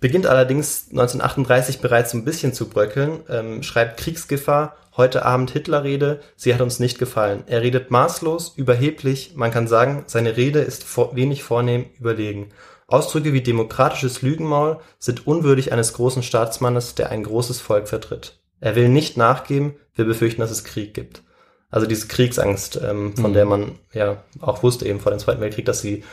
Beginnt 0.00 0.26
allerdings 0.26 0.88
1938 0.90 1.78
bereits 1.78 2.12
ein 2.12 2.24
bisschen 2.24 2.52
zu 2.52 2.68
bröckeln, 2.68 3.20
ähm, 3.28 3.62
schreibt 3.62 4.00
Kriegsgefahr, 4.00 4.74
heute 4.96 5.24
Abend 5.24 5.52
Hitlerrede, 5.52 6.18
sie 6.34 6.54
hat 6.54 6.60
uns 6.60 6.80
nicht 6.80 6.98
gefallen. 6.98 7.44
Er 7.46 7.62
redet 7.62 7.92
maßlos, 7.92 8.54
überheblich, 8.56 9.34
man 9.36 9.52
kann 9.52 9.68
sagen, 9.68 10.02
seine 10.08 10.36
Rede 10.36 10.58
ist 10.58 10.82
vor, 10.82 11.14
wenig 11.14 11.44
vornehm, 11.44 11.86
überlegen. 12.00 12.48
Ausdrücke 12.88 13.32
wie 13.32 13.42
demokratisches 13.42 14.22
Lügenmaul 14.22 14.80
sind 14.98 15.28
unwürdig 15.28 15.72
eines 15.72 15.92
großen 15.92 16.24
Staatsmannes, 16.24 16.96
der 16.96 17.10
ein 17.10 17.22
großes 17.22 17.60
Volk 17.60 17.86
vertritt. 17.86 18.39
Er 18.60 18.76
will 18.76 18.88
nicht 18.88 19.16
nachgeben, 19.16 19.74
wir 19.94 20.04
befürchten, 20.04 20.40
dass 20.40 20.50
es 20.50 20.64
Krieg 20.64 20.94
gibt. 20.94 21.22
Also 21.70 21.86
diese 21.86 22.08
Kriegsangst, 22.08 22.80
ähm, 22.82 23.16
von 23.16 23.30
mhm. 23.30 23.34
der 23.34 23.44
man 23.46 23.78
ja 23.92 24.22
auch 24.40 24.62
wusste 24.62 24.86
eben 24.86 25.00
vor 25.00 25.12
dem 25.12 25.18
Zweiten 25.18 25.40
Weltkrieg, 25.40 25.64
dass 25.64 25.80
sie 25.80 26.04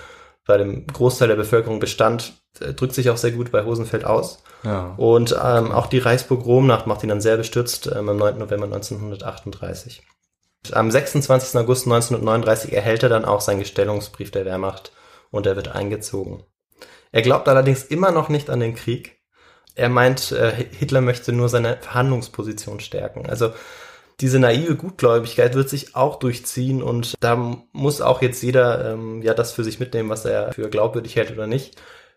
bei 0.46 0.58
dem 0.58 0.88
Großteil 0.88 1.28
der 1.28 1.36
Bevölkerung 1.36 1.80
bestand, 1.80 2.34
äh, 2.60 2.74
drückt 2.74 2.94
sich 2.94 3.10
auch 3.10 3.18
sehr 3.18 3.32
gut 3.32 3.52
bei 3.52 3.66
Hosenfeld 3.66 4.06
aus. 4.06 4.44
Ja. 4.64 4.94
Und 4.98 5.36
ähm, 5.44 5.72
auch 5.72 5.88
die 5.88 6.00
Reichspogromnacht 6.00 6.88
macht 6.88 7.04
ihn 7.04 7.10
dann 7.10 7.22
sehr 7.22 7.38
bestürzt 7.38 7.88
ähm, 7.88 8.10
am 8.10 8.18
9. 8.18 8.38
November 8.38 8.66
1938. 8.66 10.04
Am 10.72 10.90
26. 10.92 11.60
August 11.60 11.86
1939 11.86 12.74
erhält 12.74 13.04
er 13.04 13.10
dann 13.10 13.26
auch 13.26 13.42
seinen 13.42 13.60
Gestellungsbrief 13.60 14.32
der 14.32 14.46
Wehrmacht 14.46 14.92
und 15.32 15.46
er 15.46 15.56
wird 15.56 15.70
eingezogen. 15.70 16.44
Er 17.12 17.22
glaubt 17.22 17.48
allerdings 17.48 17.84
immer 17.84 18.12
noch 18.12 18.30
nicht 18.30 18.50
an 18.50 18.60
den 18.60 18.76
Krieg. 18.76 19.17
Er 19.78 19.90
meint, 19.90 20.32
äh, 20.32 20.52
Hitler 20.72 21.02
möchte 21.02 21.32
nur 21.32 21.50
seine 21.50 21.78
Verhandlungsposition 21.80 22.80
stärken. 22.80 23.28
Also 23.28 23.54
diese 24.20 24.40
naive 24.40 24.76
Gutgläubigkeit 24.76 25.54
wird 25.54 25.70
sich 25.70 25.96
auch 25.96 26.18
durchziehen 26.18 26.82
und 26.82 27.14
da 27.20 27.36
muss 27.72 28.02
auch 28.02 28.22
jetzt 28.24 28.42
jeder 28.42 28.94
ähm, 28.94 29.22
ja 29.22 29.36
das 29.36 29.52
für 29.52 29.64
sich 29.64 29.80
mitnehmen, 29.80 30.10
was 30.10 30.26
er 30.26 30.52
für 30.54 30.70
glaubwürdig 30.70 31.16
hält 31.16 31.32
oder 31.32 31.46
nicht. 31.46 31.76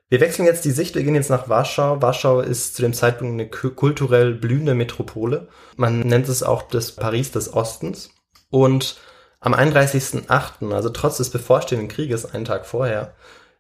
Wir 0.09 0.21
wechseln 0.21 0.47
jetzt 0.47 0.65
die 0.65 0.71
Sicht, 0.71 0.95
wir 0.95 1.05
gehen 1.05 1.15
jetzt 1.15 1.31
nach 1.31 1.49
Warschau. 1.49 2.03
Warschau 2.03 2.41
ist 2.41 2.75
zu 2.75 2.83
dem 2.83 2.95
Zeitpunkt 2.95 3.35
eine 3.35 3.49
kulturell 3.49 4.35
blühende 4.35 4.75
Metropole. 4.75 5.49
Man 5.77 6.01
nennt 6.01 6.29
es 6.29 6.43
auch 6.43 6.63
das 6.63 6.93
Paris 6.93 7.31
des 7.31 7.53
Ostens. 7.53 8.11
Und 8.49 8.97
am 9.39 9.55
31.8., 9.55 10.75
also 10.75 10.89
trotz 10.89 11.19
des 11.19 11.31
bevorstehenden 11.31 11.89
Krieges, 11.89 12.27
einen 12.27 12.45
Tag 12.45 12.67
vorher, 12.67 13.15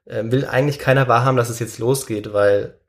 äh, 0.07 0.25
will 0.25 0.45
eigentlich 0.45 0.80
keiner 0.80 1.07
wahrhaben, 1.07 1.37
dass 1.37 1.50
es 1.50 1.61
jetzt 1.61 1.78
losgeht, 1.78 2.33
weil 2.33 2.80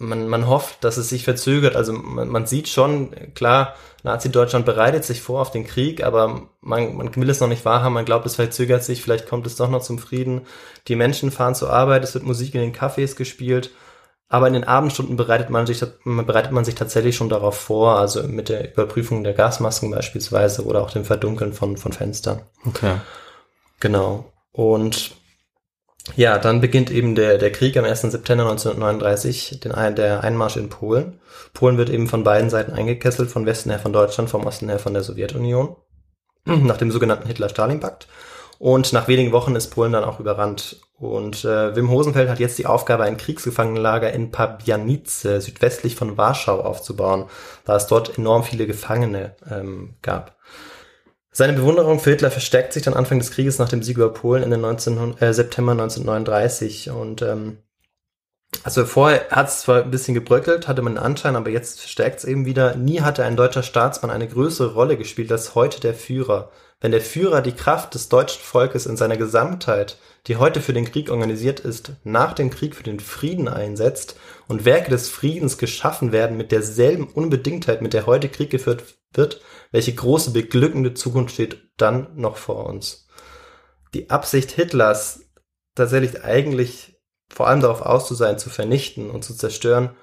man, 0.00 0.26
man 0.28 0.48
hofft, 0.48 0.82
dass 0.82 0.96
es 0.96 1.10
sich 1.10 1.24
verzögert. 1.24 1.76
Also 1.76 1.92
man, 1.92 2.28
man 2.28 2.46
sieht 2.46 2.68
schon, 2.68 3.10
klar, 3.34 3.74
Nazi-Deutschland 4.02 4.64
bereitet 4.64 5.04
sich 5.04 5.20
vor 5.20 5.42
auf 5.42 5.50
den 5.50 5.66
Krieg, 5.66 6.02
aber 6.02 6.48
man, 6.60 6.96
man 6.96 7.14
will 7.14 7.30
es 7.30 7.40
noch 7.40 7.48
nicht 7.48 7.64
wahrhaben. 7.64 7.94
Man 7.94 8.06
glaubt, 8.06 8.26
es 8.26 8.36
verzögert 8.36 8.82
sich, 8.82 9.02
vielleicht 9.02 9.28
kommt 9.28 9.46
es 9.46 9.56
doch 9.56 9.68
noch 9.68 9.82
zum 9.82 9.98
Frieden. 9.98 10.42
Die 10.88 10.96
Menschen 10.96 11.30
fahren 11.30 11.54
zur 11.54 11.70
Arbeit, 11.70 12.02
es 12.02 12.14
wird 12.14 12.24
Musik 12.24 12.54
in 12.54 12.62
den 12.62 12.74
Cafés 12.74 13.14
gespielt. 13.14 13.70
Aber 14.28 14.46
in 14.46 14.54
den 14.54 14.64
Abendstunden 14.64 15.16
bereitet 15.16 15.50
man 15.50 15.66
sich, 15.66 15.84
bereitet 16.04 16.52
man 16.52 16.64
sich 16.64 16.76
tatsächlich 16.76 17.16
schon 17.16 17.28
darauf 17.28 17.58
vor, 17.58 17.98
also 17.98 18.22
mit 18.22 18.48
der 18.48 18.72
Überprüfung 18.72 19.24
der 19.24 19.34
Gasmasken 19.34 19.90
beispielsweise 19.90 20.64
oder 20.64 20.82
auch 20.82 20.92
dem 20.92 21.04
Verdunkeln 21.04 21.52
von, 21.52 21.76
von 21.76 21.92
Fenstern. 21.92 22.40
Okay. 22.64 22.94
Genau. 23.80 24.32
Und 24.52 25.10
ja, 26.16 26.38
dann 26.38 26.60
beginnt 26.60 26.90
eben 26.90 27.14
der, 27.14 27.38
der 27.38 27.52
Krieg 27.52 27.76
am 27.76 27.84
1. 27.84 28.02
September 28.02 28.44
1939, 28.44 29.60
den, 29.60 29.94
der 29.94 30.24
Einmarsch 30.24 30.56
in 30.56 30.68
Polen. 30.68 31.20
Polen 31.52 31.78
wird 31.78 31.90
eben 31.90 32.08
von 32.08 32.24
beiden 32.24 32.50
Seiten 32.50 32.72
eingekesselt, 32.72 33.30
von 33.30 33.46
Westen 33.46 33.70
her 33.70 33.78
von 33.78 33.92
Deutschland, 33.92 34.30
vom 34.30 34.46
Osten 34.46 34.68
her 34.68 34.78
von 34.78 34.94
der 34.94 35.02
Sowjetunion, 35.02 35.76
nach 36.44 36.78
dem 36.78 36.90
sogenannten 36.90 37.26
Hitler-Stalin-Pakt. 37.26 38.08
Und 38.58 38.92
nach 38.92 39.08
wenigen 39.08 39.32
Wochen 39.32 39.56
ist 39.56 39.68
Polen 39.68 39.92
dann 39.92 40.04
auch 40.04 40.20
überrannt. 40.20 40.76
Und 40.98 41.46
äh, 41.46 41.74
Wim 41.74 41.90
Hosenfeld 41.90 42.28
hat 42.28 42.40
jetzt 42.40 42.58
die 42.58 42.66
Aufgabe, 42.66 43.04
ein 43.04 43.16
Kriegsgefangenenlager 43.16 44.12
in 44.12 44.30
Pabianice, 44.30 45.22
südwestlich 45.22 45.96
von 45.96 46.18
Warschau, 46.18 46.60
aufzubauen, 46.60 47.24
da 47.64 47.76
es 47.76 47.86
dort 47.86 48.18
enorm 48.18 48.44
viele 48.44 48.66
Gefangene 48.66 49.34
ähm, 49.50 49.94
gab. 50.02 50.36
Seine 51.32 51.52
Bewunderung 51.52 52.00
für 52.00 52.10
Hitler 52.10 52.30
verstärkt 52.30 52.72
sich 52.72 52.82
dann 52.82 52.94
Anfang 52.94 53.18
des 53.18 53.30
Krieges 53.30 53.58
nach 53.58 53.68
dem 53.68 53.82
Sieg 53.82 53.96
über 53.96 54.12
Polen 54.12 54.42
in 54.42 54.50
den 54.50 54.60
19, 54.60 55.16
äh, 55.20 55.32
September 55.32 55.72
1939 55.72 56.90
und 56.90 57.22
ähm, 57.22 57.58
also 58.64 58.84
vorher 58.84 59.28
hat 59.30 59.48
es 59.48 59.60
zwar 59.60 59.84
ein 59.84 59.90
bisschen 59.90 60.14
gebröckelt, 60.14 60.68
hatte 60.68 60.82
man 60.82 60.94
den 60.94 61.02
Anschein, 61.02 61.36
aber 61.36 61.50
jetzt 61.50 61.80
verstärkt 61.80 62.18
es 62.18 62.24
eben 62.24 62.46
wieder. 62.46 62.74
Nie 62.74 63.00
hatte 63.00 63.24
ein 63.24 63.36
deutscher 63.36 63.62
Staatsmann 63.62 64.10
eine 64.10 64.28
größere 64.28 64.74
Rolle 64.74 64.96
gespielt 64.96 65.30
als 65.32 65.54
heute 65.54 65.80
der 65.80 65.94
Führer. 65.94 66.50
Wenn 66.80 66.92
der 66.92 67.00
Führer 67.00 67.42
die 67.42 67.54
Kraft 67.54 67.94
des 67.94 68.08
deutschen 68.08 68.42
Volkes 68.42 68.86
in 68.86 68.96
seiner 68.96 69.16
Gesamtheit, 69.16 69.98
die 70.26 70.36
heute 70.36 70.60
für 70.60 70.72
den 70.72 70.84
Krieg 70.84 71.10
organisiert 71.10 71.60
ist, 71.60 71.92
nach 72.04 72.32
dem 72.32 72.50
Krieg 72.50 72.74
für 72.74 72.82
den 72.82 73.00
Frieden 73.00 73.48
einsetzt 73.48 74.16
und 74.48 74.64
Werke 74.64 74.90
des 74.90 75.08
Friedens 75.08 75.56
geschaffen 75.56 76.10
werden 76.10 76.36
mit 76.36 76.52
derselben 76.52 77.06
Unbedingtheit, 77.06 77.82
mit 77.82 77.92
der 77.92 78.06
heute 78.06 78.28
Krieg 78.28 78.50
geführt 78.50 78.82
wird, 79.12 79.40
welche 79.70 79.94
große 79.94 80.32
beglückende 80.32 80.94
Zukunft 80.94 81.34
steht 81.34 81.70
dann 81.76 82.16
noch 82.16 82.36
vor 82.36 82.66
uns? 82.66 83.06
Die 83.94 84.10
Absicht 84.10 84.52
Hitlers, 84.52 85.30
tatsächlich 85.74 86.24
eigentlich 86.24 87.00
vor 87.32 87.48
allem 87.48 87.60
darauf 87.60 87.82
aus 87.82 88.08
zu 88.08 88.14
sein, 88.14 88.38
zu 88.38 88.50
vernichten 88.50 89.10
und 89.10 89.24
zu 89.24 89.34
zerstören, 89.34 89.96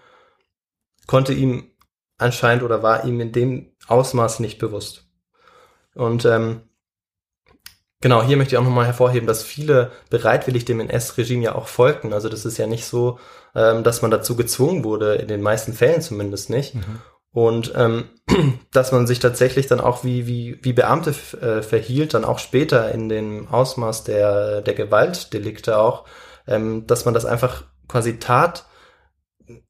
konnte 1.05 1.33
ihm 1.33 1.71
anscheinend 2.17 2.63
oder 2.63 2.83
war 2.83 3.05
ihm 3.05 3.19
in 3.19 3.31
dem 3.31 3.75
Ausmaß 3.87 4.39
nicht 4.39 4.59
bewusst. 4.59 5.09
Und 5.93 6.25
ähm, 6.25 6.61
genau, 8.01 8.23
hier 8.23 8.37
möchte 8.37 8.55
ich 8.55 8.59
auch 8.59 8.63
nochmal 8.63 8.85
hervorheben, 8.85 9.27
dass 9.27 9.43
viele 9.43 9.91
bereitwillig 10.09 10.65
dem 10.65 10.79
NS-Regime 10.79 11.43
ja 11.43 11.55
auch 11.55 11.67
folgten. 11.67 12.13
Also 12.13 12.29
das 12.29 12.45
ist 12.45 12.57
ja 12.57 12.67
nicht 12.67 12.85
so, 12.85 13.19
ähm, 13.55 13.83
dass 13.83 14.01
man 14.01 14.11
dazu 14.11 14.35
gezwungen 14.35 14.83
wurde, 14.83 15.15
in 15.15 15.27
den 15.27 15.41
meisten 15.41 15.73
Fällen 15.73 16.01
zumindest 16.01 16.49
nicht. 16.49 16.75
Mhm. 16.75 17.01
Und 17.37 17.73
ähm, 17.75 18.05
dass 18.71 18.91
man 18.91 19.05
sich 19.05 19.19
tatsächlich 19.19 19.67
dann 19.67 19.79
auch 19.79 20.03
wie, 20.03 20.25
wie, 20.25 20.57
wie 20.63 20.73
Beamte 20.73 21.11
äh, 21.39 21.61
verhielt, 21.61 22.15
dann 22.15 22.25
auch 22.25 22.39
später 22.39 22.91
in 22.91 23.09
dem 23.09 23.47
Ausmaß 23.47 24.05
der, 24.05 24.61
der 24.61 24.73
Gewaltdelikte 24.73 25.77
auch, 25.77 26.05
ähm, 26.47 26.87
dass 26.87 27.05
man 27.05 27.13
das 27.13 27.25
einfach 27.25 27.65
quasi 27.87 28.17
tat 28.17 28.65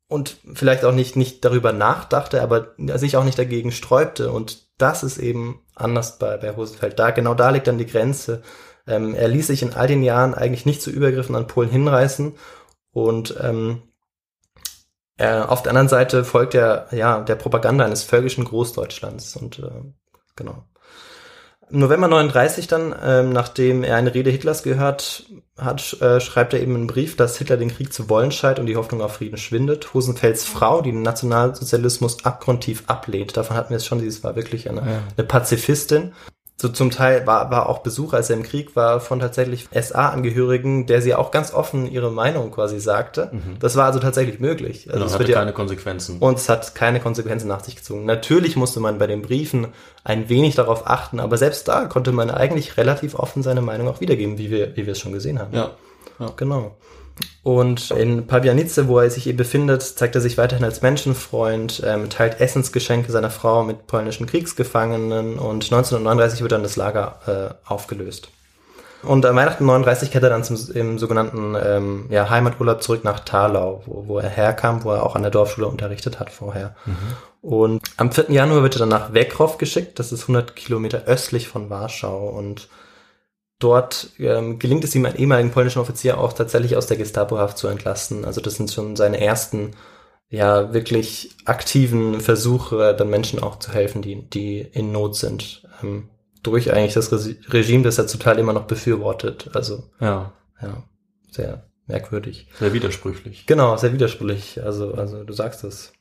und 0.08 0.38
vielleicht 0.54 0.86
auch 0.86 0.94
nicht, 0.94 1.18
nicht 1.18 1.44
darüber 1.44 1.74
nachdachte, 1.74 2.42
aber 2.42 2.70
sich 2.78 3.18
auch 3.18 3.26
nicht 3.26 3.38
dagegen 3.38 3.74
sträubte. 3.74 4.32
Und 4.32 4.70
das 4.78 5.04
ist 5.04 5.18
eben 5.18 5.60
anders 5.76 6.20
bei, 6.20 6.38
bei 6.38 6.56
Hosenfeld. 6.56 6.98
Da, 6.98 7.12
genau 7.12 7.34
da 7.34 7.50
liegt 7.50 7.68
dann 7.68 7.78
die 7.78 7.86
Grenze. 7.86 8.44
Ähm, 8.88 9.14
er 9.14 9.28
ließ 9.28 9.48
sich 9.48 9.62
in 9.62 9.74
all 9.74 9.88
den 9.88 10.04
Jahren 10.04 10.36
eigentlich 10.36 10.66
nicht 10.66 10.82
zu 10.82 10.90
Übergriffen 10.90 11.36
an 11.36 11.48
Polen 11.48 11.70
hinreißen 11.70 12.34
und 12.94 13.36
ähm, 13.42 13.82
äh, 15.18 15.40
auf 15.40 15.64
der 15.64 15.72
anderen 15.72 15.90
Seite 15.90 16.24
folgt 16.24 16.54
er 16.56 16.88
ja 16.92 17.22
der 17.22 17.36
Propaganda 17.36 17.86
eines 17.86 18.04
völkischen 18.04 18.46
Großdeutschlands 18.46 19.36
und 19.36 19.60
äh, 19.60 19.82
genau. 20.36 20.64
Im 21.70 21.80
November 21.80 22.08
39 22.08 22.68
dann, 22.68 22.96
ähm, 23.04 23.34
nachdem 23.34 23.84
er 23.84 23.98
eine 23.98 24.14
Rede 24.14 24.30
Hitlers 24.30 24.64
gehört 24.64 25.26
hat, 25.58 26.00
äh, 26.02 26.22
schreibt 26.22 26.54
er 26.54 26.62
eben 26.62 26.76
einen 26.76 26.88
Brief, 26.88 27.18
dass 27.18 27.38
Hitler 27.38 27.58
den 27.58 27.74
Krieg 27.76 27.92
zu 27.92 28.10
wollen 28.10 28.32
scheint 28.32 28.60
und 28.60 28.68
die 28.68 28.78
Hoffnung 28.78 29.02
auf 29.02 29.16
Frieden 29.16 29.38
schwindet. 29.38 29.94
Hosenfelds 29.94 30.46
Frau, 30.46 30.82
die 30.82 30.92
den 30.92 31.02
Nationalsozialismus 31.02 32.24
abgrundtief 32.24 32.84
ablehnt, 32.88 33.36
davon 33.36 33.58
hatten 33.58 33.72
wir 33.72 33.78
es 33.78 33.86
schon, 33.86 34.00
sie 34.00 34.24
war 34.24 34.38
wirklich 34.38 34.70
eine, 34.70 34.80
ja. 34.80 35.04
eine 35.18 35.28
Pazifistin, 35.28 36.14
so 36.60 36.70
zum 36.70 36.90
Teil 36.90 37.28
war, 37.28 37.52
war 37.52 37.70
auch 37.70 37.80
Besuch, 37.80 38.14
als 38.14 38.32
er 38.32 38.38
im 38.38 38.42
Krieg 38.42 38.76
war, 38.76 39.00
von 39.00 39.20
tatsächlich 39.20 39.68
SA-Angehörigen, 39.72 40.88
der 40.88 41.04
sie 41.04 41.14
auch 41.14 41.30
ganz 41.30 41.54
offen 41.54 41.90
ihre 41.90 42.12
Meinung 42.12 42.50
quasi 42.50 42.80
sagte. 42.80 43.30
Mhm. 43.32 43.60
Das 43.60 43.76
war 43.76 43.86
also 43.86 44.00
tatsächlich 44.00 44.40
möglich. 44.40 44.88
Also 44.88 44.94
genau, 44.94 45.06
es 45.06 45.14
hatte 45.14 45.32
keine 45.32 45.54
Konsequenzen. 45.54 46.18
Und 46.18 46.40
es 46.40 46.50
hat 46.50 46.74
keine 46.74 47.00
Konsequenzen 47.00 47.48
nach 47.48 47.64
sich 47.64 47.76
gezogen. 47.76 48.06
Natürlich 48.06 48.56
musste 48.56 48.80
man 48.80 48.98
bei 48.98 49.06
den 49.06 49.22
Briefen 49.22 49.68
ein 50.04 50.30
wenig 50.30 50.56
darauf 50.56 50.88
achten, 50.88 51.20
aber 51.20 51.38
selbst 51.38 51.68
da 51.68 51.86
konnte 51.86 52.12
man 52.12 52.32
eigentlich 52.32 52.76
relativ 52.78 53.14
offen 53.14 53.44
seine 53.44 53.62
Meinung 53.62 53.88
auch 53.88 54.02
wiedergeben, 54.02 54.40
wie 54.40 54.50
wir, 54.50 54.76
wie 54.76 54.88
wir 54.88 54.94
es 54.94 55.00
schon 55.00 55.14
gesehen 55.14 55.38
haben. 55.38 55.54
Ja. 55.54 55.72
ja. 56.18 56.32
Genau. 56.38 56.76
Und 57.44 57.92
in 57.92 58.28
Pabianice, 58.28 58.88
wo 58.88 59.00
er 59.00 59.10
sich 59.10 59.28
eben 59.28 59.38
befindet, 59.38 59.82
zeigt 59.82 60.16
er 60.16 60.22
sich 60.22 60.38
weiterhin 60.38 60.66
als 60.66 60.82
Menschenfreund, 60.82 61.82
ähm, 61.86 62.10
teilt 62.10 62.42
Essensgeschenke 62.42 63.12
seiner 63.12 63.30
Frau 63.30 63.64
mit 63.64 63.88
polnischen 63.88 64.28
Kriegsgefangenen 64.28 65.40
und 65.40 65.64
1939 65.64 66.42
wird 66.42 66.52
dann 66.52 66.64
das 66.64 66.76
Lager 66.76 67.20
äh, 67.66 67.70
aufgelöst. 67.72 68.30
Und 69.04 69.26
an 69.26 69.36
Weihnachten 69.36 69.66
39 69.66 70.12
kehrt 70.12 70.24
er 70.24 70.30
dann 70.30 70.44
zum 70.44 70.58
im 70.74 70.98
sogenannten 70.98 71.56
ähm, 71.64 72.08
ja, 72.10 72.30
Heimaturlaub 72.30 72.82
zurück 72.82 73.04
nach 73.04 73.20
Thalau, 73.22 73.84
wo, 73.86 74.08
wo 74.08 74.20
er 74.20 74.30
herkam, 74.30 74.84
wo 74.84 74.92
er 74.92 75.04
auch 75.04 75.16
an 75.16 75.22
der 75.22 75.32
Dorfschule 75.32 75.68
unterrichtet 75.68 76.20
hat 76.20 76.32
vorher. 76.32 76.76
Und 77.42 77.82
am 77.98 78.12
4. 78.12 78.32
Januar 78.32 78.64
wird 78.64 78.76
er 78.76 78.80
dann 78.80 78.90
nach 78.90 79.14
Wekrow 79.14 79.58
geschickt, 79.58 80.00
das 80.00 80.12
ist 80.12 80.24
100 80.24 80.56
Kilometer 80.56 81.04
östlich 81.06 81.48
von 81.48 81.70
Warschau 81.70 82.28
und 82.28 82.68
dort 83.60 84.10
ähm, 84.20 84.60
gelingt 84.60 84.84
es 84.84 84.96
ihm, 84.96 85.06
einen 85.06 85.18
ehemaligen 85.18 85.52
polnischen 85.52 85.80
Offizier 85.80 86.18
auch 86.20 86.34
tatsächlich 86.34 86.76
aus 86.78 86.88
der 86.88 86.98
Gestapo-Haft 86.98 87.58
zu 87.58 87.68
entlassen. 87.68 88.26
Also 88.26 88.42
das 88.42 88.56
sind 88.56 88.72
schon 88.72 88.96
seine 88.96 89.20
ersten 89.20 89.72
ja 90.30 90.74
wirklich 90.74 91.36
aktiven 91.46 92.20
Versuche, 92.20 92.94
dann 92.96 93.10
Menschen 93.10 93.42
auch 93.42 93.60
zu 93.60 93.72
helfen, 93.72 94.02
die, 94.02 94.30
die 94.30 94.60
in 94.60 94.92
Not 94.92 95.16
sind. 95.16 95.64
Ähm, 95.82 96.10
durch 96.44 96.72
eigentlich 96.72 96.94
das 96.94 97.12
Re 97.12 97.36
Regime, 97.50 97.84
das 97.84 97.98
er 97.98 98.08
zum 98.08 98.20
Teil 98.20 98.38
immer 98.40 98.54
noch 98.54 98.66
befürwortet. 98.68 99.50
Also, 99.54 99.84
Ja, 100.00 100.34
ja, 100.62 100.84
sehr 101.32 101.66
merkwürdig. 101.88 102.48
sehr 102.60 102.74
widersprüchlich. 102.74 103.46
Genau, 103.48 103.76
sehr 103.78 103.94
widersprüchlich. 103.94 104.62
Also, 104.64 104.94
also 104.94 105.24
du 105.24 105.34
sagst 105.34 105.64
es. 105.64 105.94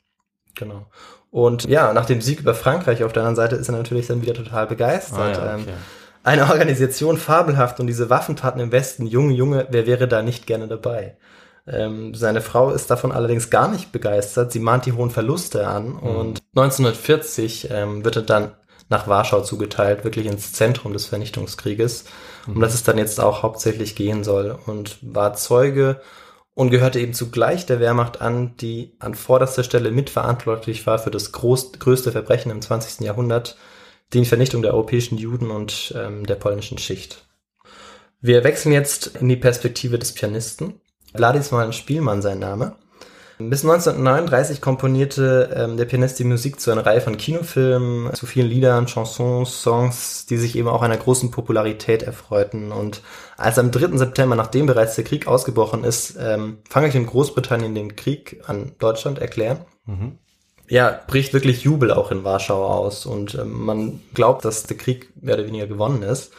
Genau. 0.54 0.86
Und 1.30 1.64
ja, 1.68 1.92
nach 1.92 2.06
dem 2.06 2.20
Sieg 2.20 2.40
über 2.40 2.54
Frankreich 2.54 3.04
auf 3.04 3.12
der 3.12 3.22
anderen 3.22 3.36
Seite 3.36 3.56
ist 3.56 3.68
er 3.68 3.76
natürlich 3.76 4.06
dann 4.06 4.22
wieder 4.22 4.34
total 4.34 4.66
begeistert. 4.66 5.18
Ah, 5.18 5.44
ja, 5.46 5.54
Ähm, 5.54 5.62
okay. 5.62 5.72
Eine 6.26 6.50
Organisation 6.50 7.18
fabelhaft 7.18 7.78
und 7.78 7.86
diese 7.86 8.10
Waffentaten 8.10 8.60
im 8.60 8.72
Westen, 8.72 9.06
Junge, 9.06 9.32
Junge, 9.32 9.68
wer 9.70 9.86
wäre 9.86 10.08
da 10.08 10.22
nicht 10.22 10.48
gerne 10.48 10.66
dabei? 10.66 11.16
Ähm, 11.68 12.14
seine 12.14 12.40
Frau 12.40 12.70
ist 12.70 12.90
davon 12.90 13.12
allerdings 13.12 13.48
gar 13.48 13.68
nicht 13.68 13.92
begeistert. 13.92 14.50
Sie 14.50 14.58
mahnt 14.58 14.86
die 14.86 14.92
hohen 14.92 15.10
Verluste 15.10 15.68
an 15.68 15.94
und 15.94 16.42
1940 16.56 17.68
ähm, 17.70 18.04
wird 18.04 18.16
er 18.16 18.22
dann 18.22 18.52
nach 18.88 19.06
Warschau 19.06 19.40
zugeteilt, 19.42 20.02
wirklich 20.02 20.26
ins 20.26 20.52
Zentrum 20.52 20.92
des 20.92 21.06
Vernichtungskrieges, 21.06 22.06
um 22.48 22.60
das 22.60 22.74
es 22.74 22.82
dann 22.82 22.98
jetzt 22.98 23.20
auch 23.20 23.44
hauptsächlich 23.44 23.94
gehen 23.94 24.24
soll 24.24 24.58
und 24.66 24.98
war 25.02 25.34
Zeuge 25.34 26.00
und 26.54 26.70
gehörte 26.70 26.98
eben 26.98 27.14
zugleich 27.14 27.66
der 27.66 27.78
Wehrmacht 27.78 28.20
an, 28.20 28.56
die 28.56 28.96
an 28.98 29.14
vorderster 29.14 29.62
Stelle 29.62 29.92
mitverantwortlich 29.92 30.86
war 30.88 30.98
für 30.98 31.10
das 31.10 31.30
groß, 31.30 31.72
größte 31.78 32.10
Verbrechen 32.10 32.50
im 32.50 32.62
20. 32.62 33.04
Jahrhundert, 33.04 33.56
die 34.12 34.24
Vernichtung 34.24 34.62
der 34.62 34.72
europäischen 34.72 35.18
Juden 35.18 35.50
und 35.50 35.94
ähm, 35.96 36.26
der 36.26 36.36
polnischen 36.36 36.78
Schicht. 36.78 37.26
Wir 38.20 38.44
wechseln 38.44 38.72
jetzt 38.72 39.18
in 39.20 39.28
die 39.28 39.36
Perspektive 39.36 39.98
des 39.98 40.12
Pianisten. 40.12 40.80
Wladisław 41.14 41.72
Spielmann 41.72 42.22
sein 42.22 42.38
Name. 42.38 42.76
Bis 43.38 43.64
1939 43.64 44.62
komponierte 44.62 45.50
ähm, 45.54 45.76
der 45.76 45.84
Pianist 45.84 46.18
die 46.18 46.24
Musik 46.24 46.58
zu 46.58 46.70
einer 46.70 46.86
Reihe 46.86 47.02
von 47.02 47.18
Kinofilmen, 47.18 48.14
zu 48.14 48.24
vielen 48.24 48.48
Liedern, 48.48 48.86
Chansons, 48.86 49.60
Songs, 49.60 50.24
die 50.24 50.38
sich 50.38 50.56
eben 50.56 50.68
auch 50.68 50.80
einer 50.80 50.96
großen 50.96 51.30
Popularität 51.30 52.02
erfreuten. 52.02 52.72
Und 52.72 53.02
als 53.36 53.58
am 53.58 53.70
3. 53.70 53.98
September, 53.98 54.36
nachdem 54.36 54.64
bereits 54.64 54.94
der 54.94 55.04
Krieg 55.04 55.26
ausgebrochen 55.26 55.84
ist, 55.84 56.16
ähm, 56.18 56.58
Frankreich 56.68 56.96
und 56.96 57.08
Großbritannien 57.08 57.74
den 57.74 57.94
Krieg 57.94 58.42
an 58.46 58.72
Deutschland 58.78 59.18
erklären, 59.18 59.66
ja, 60.68 61.00
bricht 61.06 61.32
wirklich 61.32 61.62
Jubel 61.62 61.92
auch 61.92 62.10
in 62.10 62.24
Warschau 62.24 62.64
aus 62.66 63.06
und 63.06 63.34
ähm, 63.34 63.64
man 63.64 64.00
glaubt, 64.14 64.44
dass 64.44 64.64
der 64.64 64.76
Krieg 64.76 65.10
mehr 65.20 65.34
oder 65.36 65.46
weniger 65.46 65.66
gewonnen 65.66 66.02
ist. 66.02 66.32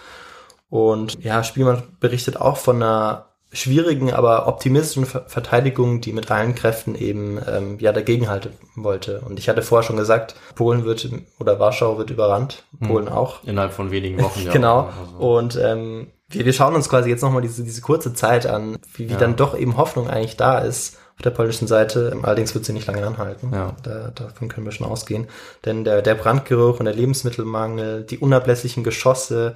Und 0.69 1.23
ja, 1.23 1.43
Spielmann 1.43 1.83
berichtet 1.99 2.37
auch 2.39 2.57
von 2.57 2.77
einer 2.77 3.27
schwierigen, 3.53 4.13
aber 4.13 4.47
optimistischen 4.47 5.05
Ver 5.05 5.23
Verteidigung, 5.27 6.01
die 6.01 6.11
mit 6.11 6.29
allen 6.29 6.53
Kräften 6.55 6.95
eben 6.95 7.39
ähm, 7.47 7.77
ja 7.79 7.93
dagegenhalten 7.93 8.51
wollte. 8.75 9.21
Und 9.21 9.39
ich 9.39 9.47
hatte 9.47 9.61
vorher 9.61 9.87
schon 9.87 9.95
gesagt, 9.95 10.35
Polen 10.55 10.83
wird 10.83 11.09
oder 11.39 11.57
Warschau 11.59 11.97
wird 11.97 12.09
überrannt, 12.09 12.63
Polen 12.85 13.07
auch. 13.07 13.43
Innerhalb 13.45 13.71
von 13.71 13.91
wenigen 13.91 14.21
Wochen, 14.21 14.43
ja. 14.43 14.51
Genau. 14.51 14.89
Also, 14.89 15.15
Und 15.17 15.55
ähm, 15.55 16.07
wir, 16.27 16.43
wir 16.43 16.51
schauen 16.53 16.75
uns 16.75 16.89
quasi 16.89 17.09
jetzt 17.09 17.21
nochmal 17.21 17.41
diese, 17.41 17.63
diese 17.63 17.81
kurze 17.81 18.13
Zeit 18.13 18.45
an, 18.45 18.77
wie, 18.93 19.07
wie 19.07 19.13
Ja. 19.13 19.19
dann 19.19 19.37
doch 19.37 19.57
eben 19.57 19.77
Hoffnung 19.77 20.09
eigentlich 20.09 20.35
da 20.35 20.59
ist 20.59 20.97
auf 21.17 21.23
der 21.23 21.31
polnischen 21.31 21.67
Seite. 21.67 22.15
Allerdings 22.21 22.53
wird 22.53 22.65
sie 22.65 22.73
nicht 22.73 22.87
lange 22.87 23.05
anhalten. 23.05 23.49
Ja. 23.51 23.75
Da, 23.83 24.11
davon 24.13 24.47
können 24.49 24.65
wir 24.65 24.71
schon 24.71 24.87
ausgehen. 24.87 25.27
Denn 25.65 25.83
der, 25.83 26.01
der 26.01 26.15
Brandgeruch 26.15 26.79
und 26.79 26.85
der 26.85 26.93
Lebensmittelmangel, 26.93 28.03
die 28.03 28.19
unablässigen 28.19 28.83
Geschosse 28.83 29.55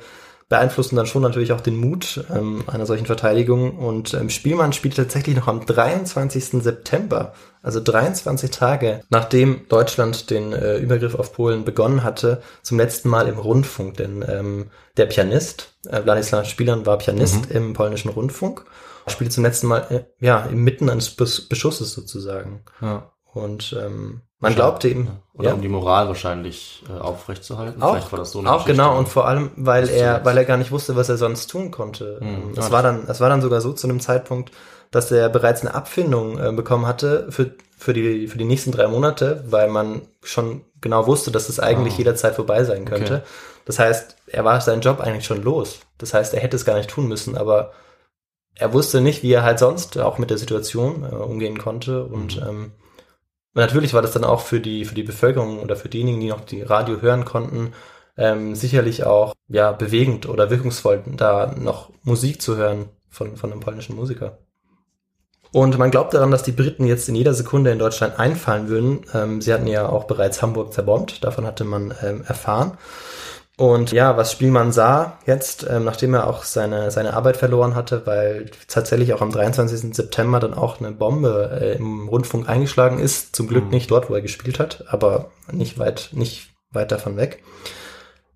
beeinflussen 0.52 0.98
dann 0.98 1.06
schon 1.06 1.22
natürlich 1.22 1.54
auch 1.54 1.62
den 1.62 1.78
Mut 1.78 2.26
ähm, 2.36 2.64
einer 2.68 2.86
solchen 2.86 3.06
Verteidigung. 3.06 3.78
Und 3.78 4.14
ähm, 4.14 4.30
Spielmann 4.30 4.74
spielt 4.74 4.98
tatsächlich 4.98 5.38
noch 5.38 5.48
am 5.48 5.66
23. 5.66 6.62
September, 6.62 7.34
also 7.64 7.80
23 7.80 8.52
Tage, 8.52 9.02
nachdem 9.10 9.62
Deutschland 9.70 10.30
den 10.30 10.52
äh, 10.52 10.78
Übergriff 10.78 11.16
auf 11.16 11.32
Polen 11.32 11.64
begonnen 11.64 12.04
hatte, 12.04 12.42
zum 12.64 12.78
letzten 12.78 13.08
Mal 13.08 13.30
im 13.30 13.38
Rundfunk. 13.38 13.96
Denn 13.98 14.26
ähm, 14.28 14.72
der 14.98 15.06
Pianist, 15.06 15.74
äh, 15.88 16.02
Władysław 16.02 16.44
Spielmann 16.44 16.86
war 16.86 16.98
Pianist 16.98 17.50
im 17.50 17.72
polnischen 17.72 18.10
Rundfunk, 18.10 18.66
spielte 19.08 19.34
zum 19.34 19.44
letzten 19.44 19.68
Mal 19.68 19.86
äh, 19.90 20.04
ja 20.26 20.46
inmitten 20.46 20.90
eines 20.90 21.10
Bes 21.16 21.48
Beschusses 21.48 21.94
sozusagen. 21.94 22.64
ja. 22.82 23.12
Und 23.34 23.74
ähm, 23.82 24.22
man 24.40 24.56
glaubte 24.56 24.90
ihm, 24.90 25.08
Oder 25.36 25.50
ja. 25.50 25.54
um 25.56 25.62
die 25.62 25.70
Moral 25.70 26.08
wahrscheinlich 26.10 26.84
äh, 26.90 27.00
aufrechtzuerhalten. 27.00 27.82
Auch, 27.82 27.92
Vielleicht 27.94 28.12
war 28.12 28.20
das 28.20 28.32
so 28.32 28.40
eine 28.40 28.50
auch 28.52 28.66
Geschichte. 28.66 28.74
genau 28.74 28.98
und 28.98 29.08
vor 29.08 29.26
allem, 29.26 29.52
weil 29.56 29.88
er, 29.88 30.26
weil 30.26 30.38
er 30.38 30.44
gar 30.44 30.58
nicht 30.58 30.72
wusste, 30.72 30.98
was 30.98 31.08
er 31.08 31.16
sonst 31.18 31.48
tun 31.48 31.72
konnte. 31.72 32.18
Hm, 32.20 32.52
Es 32.58 32.66
ja, 32.66 32.72
war 32.72 32.84
dann, 32.84 33.06
es 33.08 33.22
war 33.22 33.30
dann 33.30 33.42
sogar 33.42 33.62
so 33.62 33.72
zu 33.72 33.88
einem 33.88 34.02
Zeitpunkt, 34.02 34.52
dass 34.90 35.12
er 35.12 35.30
bereits 35.30 35.62
eine 35.62 35.74
Abfindung 35.74 36.38
äh, 36.40 36.52
bekommen 36.52 36.86
hatte 36.88 37.28
für 37.30 37.52
für 37.78 37.94
die 37.94 38.28
für 38.28 38.38
die 38.38 38.44
nächsten 38.46 38.72
drei 38.74 38.88
Monate, 38.88 39.46
weil 39.48 39.70
man 39.70 40.02
schon 40.24 40.66
genau 40.82 41.08
wusste, 41.08 41.32
dass 41.32 41.48
es 41.48 41.60
eigentlich 41.62 41.94
Ah. 41.94 41.98
jederzeit 42.00 42.36
vorbei 42.36 42.66
sein 42.66 42.84
könnte. 42.84 43.14
Okay. 43.16 43.24
Das 43.66 43.80
heißt, 43.80 44.18
er 44.28 44.44
war 44.44 44.60
seinen 44.60 44.82
Job 44.82 45.00
eigentlich 45.00 45.26
schon 45.26 45.42
los. 45.42 45.80
Das 46.00 46.14
heißt, 46.14 46.34
er 46.34 46.42
hätte 46.42 46.58
es 46.58 46.66
gar 46.66 46.76
nicht 46.76 46.90
tun 46.90 47.08
müssen, 47.08 47.38
aber 47.38 47.72
er 48.56 48.74
wusste 48.74 49.02
nicht, 49.02 49.24
wie 49.24 49.34
er 49.34 49.44
halt 49.44 49.60
sonst 49.60 49.98
auch 49.98 50.18
mit 50.18 50.30
der 50.30 50.38
Situation 50.38 51.04
äh, 51.04 51.16
umgehen 51.16 51.58
konnte 51.58 52.06
und 52.06 52.38
Mhm. 52.38 52.48
ähm, 52.48 52.72
natürlich 53.54 53.94
war 53.94 54.02
das 54.02 54.12
dann 54.12 54.24
auch 54.24 54.42
für 54.42 54.60
die, 54.60 54.86
für 54.86 54.96
die 54.96 55.04
Bevölkerung 55.04 55.60
oder 55.60 55.76
für 55.76 55.90
diejenigen, 55.90 56.20
die 56.20 56.30
noch 56.30 56.42
die 56.42 56.62
Radio 56.62 57.02
hören 57.02 57.26
konnten, 57.26 57.74
ähm, 58.18 58.56
sicherlich 58.56 59.04
auch 59.06 59.34
ja 59.48 59.72
bewegend 59.72 60.28
oder 60.28 60.50
wirkungsvoll, 60.50 61.04
da 61.16 61.54
noch 61.58 61.92
Musik 62.04 62.42
zu 62.42 62.58
hören 62.58 62.90
von, 63.10 63.38
von 63.38 63.52
einem 63.52 63.62
polnischen 63.62 63.96
Musiker. 63.96 64.40
Und 65.54 65.78
man 65.78 65.92
glaubt 65.92 66.14
daran, 66.14 66.32
dass 66.32 66.44
die 66.44 66.54
Briten 66.54 66.86
jetzt 66.86 67.10
in 67.10 67.16
jeder 67.16 67.34
Sekunde 67.34 67.72
in 67.72 67.80
Deutschland 67.80 68.18
einfallen 68.18 68.70
würden. 68.70 69.06
Ähm, 69.14 69.42
sie 69.42 69.54
hatten 69.54 69.68
ja 69.68 69.90
auch 69.90 70.06
bereits 70.06 70.42
Hamburg 70.42 70.72
zerbombt, 70.72 71.24
davon 71.24 71.46
hatte 71.46 71.66
man 71.66 71.94
ähm, 72.02 72.24
erfahren. 72.26 72.78
Und 73.62 73.92
ja, 73.92 74.18
was 74.18 74.32
Spielmann 74.32 74.72
sah 74.72 75.20
jetzt, 75.28 75.68
ähm, 75.70 75.84
nachdem 75.84 76.16
er 76.16 76.26
auch 76.26 76.46
seine, 76.46 76.90
seine 76.90 77.14
Arbeit 77.14 77.38
verloren 77.38 77.76
hatte, 77.76 78.08
weil 78.08 78.50
tatsächlich 78.68 79.14
auch 79.14 79.22
am 79.22 79.32
23. 79.32 79.94
September 79.96 80.40
dann 80.40 80.56
auch 80.56 80.80
eine 80.80 80.92
Bombe 80.92 81.60
äh, 81.62 81.76
im 81.76 82.08
Rundfunk 82.08 82.50
eingeschlagen 82.50 82.98
ist. 82.98 83.36
Zum 83.36 83.48
Glück 83.48 83.66
Mhm. 83.66 83.70
nicht 83.70 83.92
dort, 83.92 84.10
wo 84.10 84.16
er 84.16 84.24
gespielt 84.24 84.58
hat, 84.58 84.86
aber 84.88 85.30
nicht 85.52 85.78
weit, 85.78 86.10
nicht 86.14 86.50
weit 86.72 86.92
davon 86.92 87.18
weg. 87.18 87.44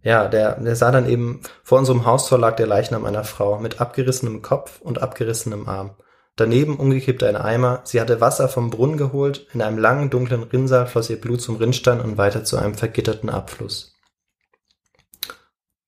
Ja, 0.04 0.28
der, 0.28 0.60
der 0.60 0.76
sah 0.76 0.92
dann 0.92 1.10
eben, 1.10 1.42
vor 1.64 1.80
unserem 1.80 2.06
Haustor 2.06 2.38
lag 2.38 2.56
der 2.58 2.68
Leichnam 2.68 3.04
einer 3.04 3.24
Frau 3.24 3.58
mit 3.58 3.82
abgerissenem 3.82 4.44
Kopf 4.44 4.80
und 4.80 5.02
abgerissenem 5.02 5.68
Arm. 5.68 5.96
Daneben 6.36 6.78
umgekippt 6.78 7.24
ein 7.24 7.36
Eimer. 7.36 7.82
Sie 7.86 8.00
hatte 8.00 8.22
Wasser 8.22 8.48
vom 8.48 8.70
Brunnen 8.70 8.98
geholt. 8.98 9.48
In 9.56 9.64
einem 9.64 9.80
langen, 9.80 10.12
dunklen 10.12 10.44
Rinnsal 10.44 10.86
floss 10.86 11.10
ihr 11.10 11.20
Blut 11.20 11.42
zum 11.42 11.56
Rinnstein 11.56 12.00
und 12.00 12.20
weiter 12.20 12.44
zu 12.44 12.58
einem 12.58 12.76
vergitterten 12.76 13.32
Abfluss. 13.32 13.95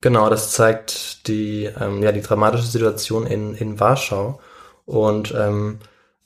Genau, 0.07 0.29
das 0.29 0.51
zeigt 0.53 1.27
die, 1.27 1.65
ähm, 1.65 2.01
ja, 2.01 2.13
die 2.13 2.21
dramatische 2.21 2.67
Situation 2.67 3.27
in, 3.27 3.53
in 3.53 3.77
Warschau. 3.77 4.39
Und 4.85 5.35
ähm, 5.37 5.79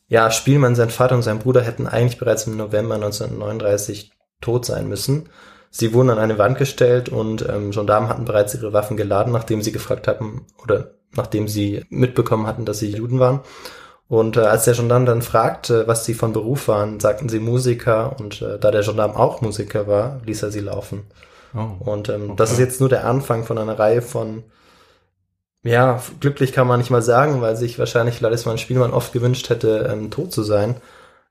ja, 0.08 0.30
Spielmann, 0.30 0.76
sein 0.76 0.92
Vater 0.92 1.16
und 1.16 1.24
sein 1.24 1.40
Bruder 1.40 1.62
hätten 1.62 1.88
eigentlich 1.88 2.20
bereits 2.20 2.46
im 2.46 2.58
November 2.58 2.94
1939 2.94 4.12
tot 4.40 4.68
sein 4.68 4.88
müssen. 4.88 5.30
Sie 5.72 5.96
wurden 5.96 6.12
an 6.12 6.20
eine 6.20 6.38
Wand 6.38 6.60
gestellt 6.60 7.10
und 7.10 7.50
ähm, 7.50 7.72
Gendarmen 7.72 8.08
hatten 8.08 8.26
bereits 8.26 8.54
ihre 8.54 8.72
Waffen 8.72 8.98
geladen, 8.98 9.34
nachdem 9.34 9.64
sie 9.64 9.72
gefragt 9.72 10.08
hatten 10.08 10.46
oder 10.62 10.92
nachdem 11.16 11.48
sie 11.48 11.84
mitbekommen 11.90 12.46
hatten, 12.46 12.66
dass 12.66 12.78
sie 12.78 12.92
Juden 12.92 13.18
waren. 13.18 13.40
Und 14.08 14.38
äh, 14.38 14.42
als 14.42 14.66
der 14.66 14.76
Gendarm 14.76 15.08
dann 15.08 15.24
fragte, 15.24 15.88
was 15.88 16.06
sie 16.06 16.14
von 16.14 16.34
Beruf 16.34 16.68
waren, 16.68 17.00
sagten 17.00 17.30
sie 17.30 17.40
Musiker 17.40 18.16
und 18.20 18.44
äh, 18.44 18.60
da 18.60 18.70
der 18.70 18.84
Gendarm 18.84 19.16
auch 19.16 19.42
Musiker 19.42 19.88
war, 19.88 20.22
ließ 20.24 20.44
er 20.44 20.52
sie 20.52 20.60
laufen. 20.60 21.08
Oh. 21.54 21.76
Und 21.80 22.10
ähm, 22.10 22.24
Okay. 22.32 22.34
das 22.38 22.52
ist 22.52 22.60
jetzt 22.60 22.80
nur 22.80 22.90
der 22.90 23.06
Anfang 23.06 23.44
von 23.44 23.58
einer 23.58 23.78
Reihe 23.78 24.02
von, 24.02 24.44
ja, 25.64 26.02
glücklich 26.20 26.54
kann 26.54 26.68
man 26.68 26.80
nicht 26.80 26.90
mal 26.90 27.02
sagen, 27.02 27.42
weil 27.42 27.56
sich 27.56 27.78
wahrscheinlich 27.78 28.20
Wladisław 28.20 28.58
Spielmann 28.58 28.94
oft 28.94 29.14
gewünscht 29.14 29.50
hätte, 29.50 29.90
ähm, 29.92 30.10
tot 30.12 30.32
zu 30.32 30.44
sein 30.44 30.76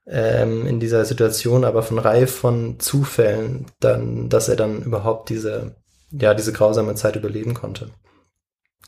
ähm, 0.07 0.65
in 0.67 0.79
dieser 0.79 1.05
Situation, 1.05 1.63
aber 1.65 1.83
von 1.83 1.99
Reihe 1.99 2.27
von 2.27 2.79
Zufällen, 2.79 3.65
dann, 3.79 4.29
dass 4.29 4.47
er 4.49 4.55
dann 4.55 4.81
überhaupt 4.83 5.29
diese, 5.29 5.75
ja, 6.11 6.33
diese 6.33 6.53
grausame 6.53 6.95
Zeit 6.95 7.15
überleben 7.15 7.53
konnte. 7.53 7.89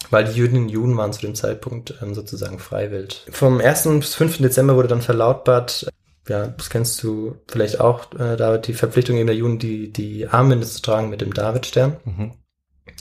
Weil 0.09 0.25
die 0.25 0.33
Jüdinnen 0.33 0.63
und 0.63 0.69
Juden 0.69 0.97
waren 0.97 1.13
zu 1.13 1.21
dem 1.21 1.35
Zeitpunkt 1.35 1.95
ähm, 2.01 2.13
sozusagen 2.13 2.59
freiwillig. 2.59 3.25
Vom 3.31 3.59
1. 3.59 3.83
bis 3.99 4.15
5. 4.15 4.39
Dezember 4.39 4.75
wurde 4.75 4.89
dann 4.89 5.01
verlautbart, 5.01 5.87
ja, 6.27 6.47
das 6.47 6.69
kennst 6.69 7.01
du 7.03 7.35
vielleicht 7.47 7.79
auch, 7.79 8.11
äh, 8.13 8.37
David, 8.37 8.67
die 8.67 8.73
Verpflichtung 8.73 9.17
eben 9.17 9.27
der 9.27 9.35
Juden, 9.35 9.59
die, 9.59 9.91
die 9.91 10.27
Armbinde 10.27 10.65
zu 10.67 10.81
tragen 10.81 11.09
mit 11.09 11.21
dem 11.21 11.33
Davidstern. 11.33 11.97
Mhm. 12.05 12.33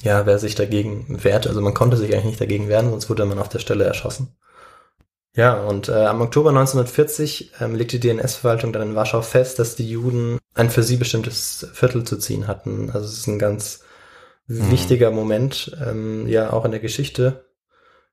ja, 0.03 0.27
wer 0.27 0.39
sich 0.39 0.55
dagegen 0.55 1.23
wehrt. 1.25 1.47
Also 1.47 1.61
man 1.61 1.75
konnte 1.75 1.97
sich 1.97 2.13
eigentlich 2.13 2.25
nicht 2.25 2.41
dagegen 2.41 2.69
wehren, 2.69 2.91
sonst 2.91 3.09
wurde 3.11 3.25
man 3.25 3.39
auf 3.39 3.49
der 3.49 3.59
Stelle 3.61 3.85
erschossen. 3.85 4.37
Ja, 5.35 5.63
und 5.63 5.89
äh, 5.89 5.93
am 6.07 6.21
Oktober 6.21 6.51
1940 6.51 7.53
ähm, 7.61 7.75
legte 7.75 7.99
die 7.99 8.11
NS-Verwaltung 8.11 8.73
dann 8.73 8.83
in 8.83 8.95
Warschau 8.95 9.23
fest, 9.23 9.59
dass 9.59 9.77
die 9.77 9.89
Juden 9.89 10.39
ein 10.55 10.69
für 10.69 10.83
sie 10.83 10.97
bestimmtes 10.97 11.67
Viertel 11.73 12.05
zu 12.05 12.19
ziehen 12.19 12.47
hatten. 12.47 12.91
Also 12.91 13.07
es 13.07 13.19
ist 13.19 13.27
ein 13.29 13.39
ganz 13.39 13.83
Mhm. 14.49 14.71
wichtiger 14.73 15.11
Moment, 15.13 15.75
ähm, 15.87 16.27
ja 16.27 16.53
auch 16.53 16.65
in 16.65 16.73
der 16.73 16.81
Geschichte, 16.81 17.45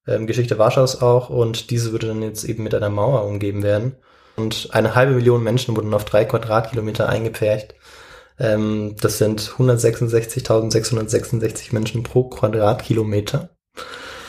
ähm, 0.07 0.27
Geschichte 0.27 0.57
Warschaus 0.59 1.01
auch. 1.01 1.29
Und 1.29 1.71
diese 1.71 1.91
würde 1.91 2.07
dann 2.07 2.21
jetzt 2.21 2.43
eben 2.43 2.63
mit 2.63 2.73
einer 2.75 2.89
Mauer 2.89 3.25
umgeben 3.25 3.63
werden. 3.63 3.95
Und 4.39 4.69
eine 4.71 4.95
halbe 4.95 5.11
Million 5.13 5.43
Menschen 5.43 5.75
wurden 5.75 5.93
auf 5.93 6.05
drei 6.05 6.23
Quadratkilometer 6.23 7.09
eingepfercht. 7.09 7.75
Ähm, 8.39 8.95
das 9.01 9.17
sind 9.17 9.41
166.666 9.57 11.73
Menschen 11.73 12.03
pro 12.03 12.29
Quadratkilometer. 12.29 13.49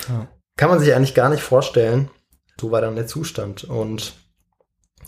Ja. 0.09 0.27
Kann 0.57 0.71
man 0.71 0.81
sich 0.81 0.93
eigentlich 0.95 1.15
gar 1.15 1.29
nicht 1.29 1.45
vorstellen. 1.45 2.11
So 2.61 2.73
war 2.73 2.81
dann 2.81 2.97
der 2.97 3.07
Zustand. 3.07 3.63
Und 3.65 4.15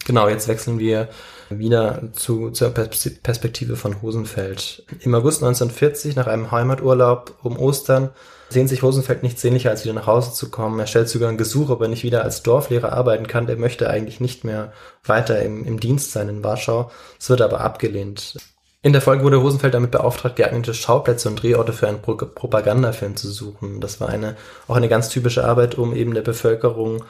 genau, 0.07 0.29
jetzt 0.29 0.47
wechseln 0.47 0.79
wir 0.79 1.09
wieder 1.51 2.13
zu, 2.13 2.51
zur 2.51 2.71
Pers- 2.71 3.21
Perspektive 3.23 3.75
von 3.77 4.03
Hosenfeld. 4.03 4.87
Im 5.01 5.17
August 5.17 5.43
1940, 5.43 6.15
nach 6.15 6.29
einem 6.29 6.53
Heimaturlaub 6.53 7.39
um 7.43 7.59
Ostern, 7.59 8.11
sehnt 8.53 8.69
sich 8.69 8.83
Hosenfeld 8.83 9.23
nichts 9.23 9.41
sehnlicher, 9.41 9.71
als 9.71 9.85
wieder 9.85 9.95
nach 9.95 10.07
Hause 10.07 10.33
zu 10.33 10.51
kommen. 10.51 10.79
Er 10.79 10.87
stellt 10.87 11.09
sogar 11.09 11.29
ein 11.29 11.39
Gesuch, 11.39 11.71
ob 11.71 11.81
er 11.81 11.89
nicht 11.89 12.05
wieder 12.05 12.23
als 12.23 12.43
Dorflehrer 12.43 12.93
arbeiten 12.93 13.27
kann. 13.27 13.49
Er 13.49 13.57
möchte 13.57 13.91
eigentlich 13.91 14.21
nicht 14.21 14.45
mehr 14.45 14.73
weiter 15.05 15.43
im, 15.43 15.65
im 15.65 15.81
Dienst 15.81 16.13
sein 16.13 16.29
in 16.29 16.45
Warschau. 16.45 16.91
Es 17.19 17.31
wird 17.31 17.41
aber 17.41 17.61
abgelehnt. 17.61 18.37
In 18.83 18.93
der 18.93 19.03
Folge 19.03 19.23
wurde 19.23 19.41
Hosenfeld 19.41 19.75
damit 19.75 19.93
beauftragt, 19.93 20.37
geeignete 20.37 20.75
Schauplätze 20.75 21.29
und 21.29 21.41
Drehorte 21.41 21.73
für 21.73 21.87
einen 21.87 22.03
Pro 22.03 22.17
Propagandafilm 22.17 23.15
zu 23.15 23.31
suchen. 23.31 23.81
Das 23.81 24.01
war 24.01 24.09
eine, 24.09 24.37
auch 24.67 24.77
eine 24.77 24.89
ganz 24.89 25.09
typische 25.09 25.45
Arbeit, 25.45 25.77
um 25.77 25.95
eben 25.95 26.15
der 26.15 26.23
Bevölkerung 26.23 27.05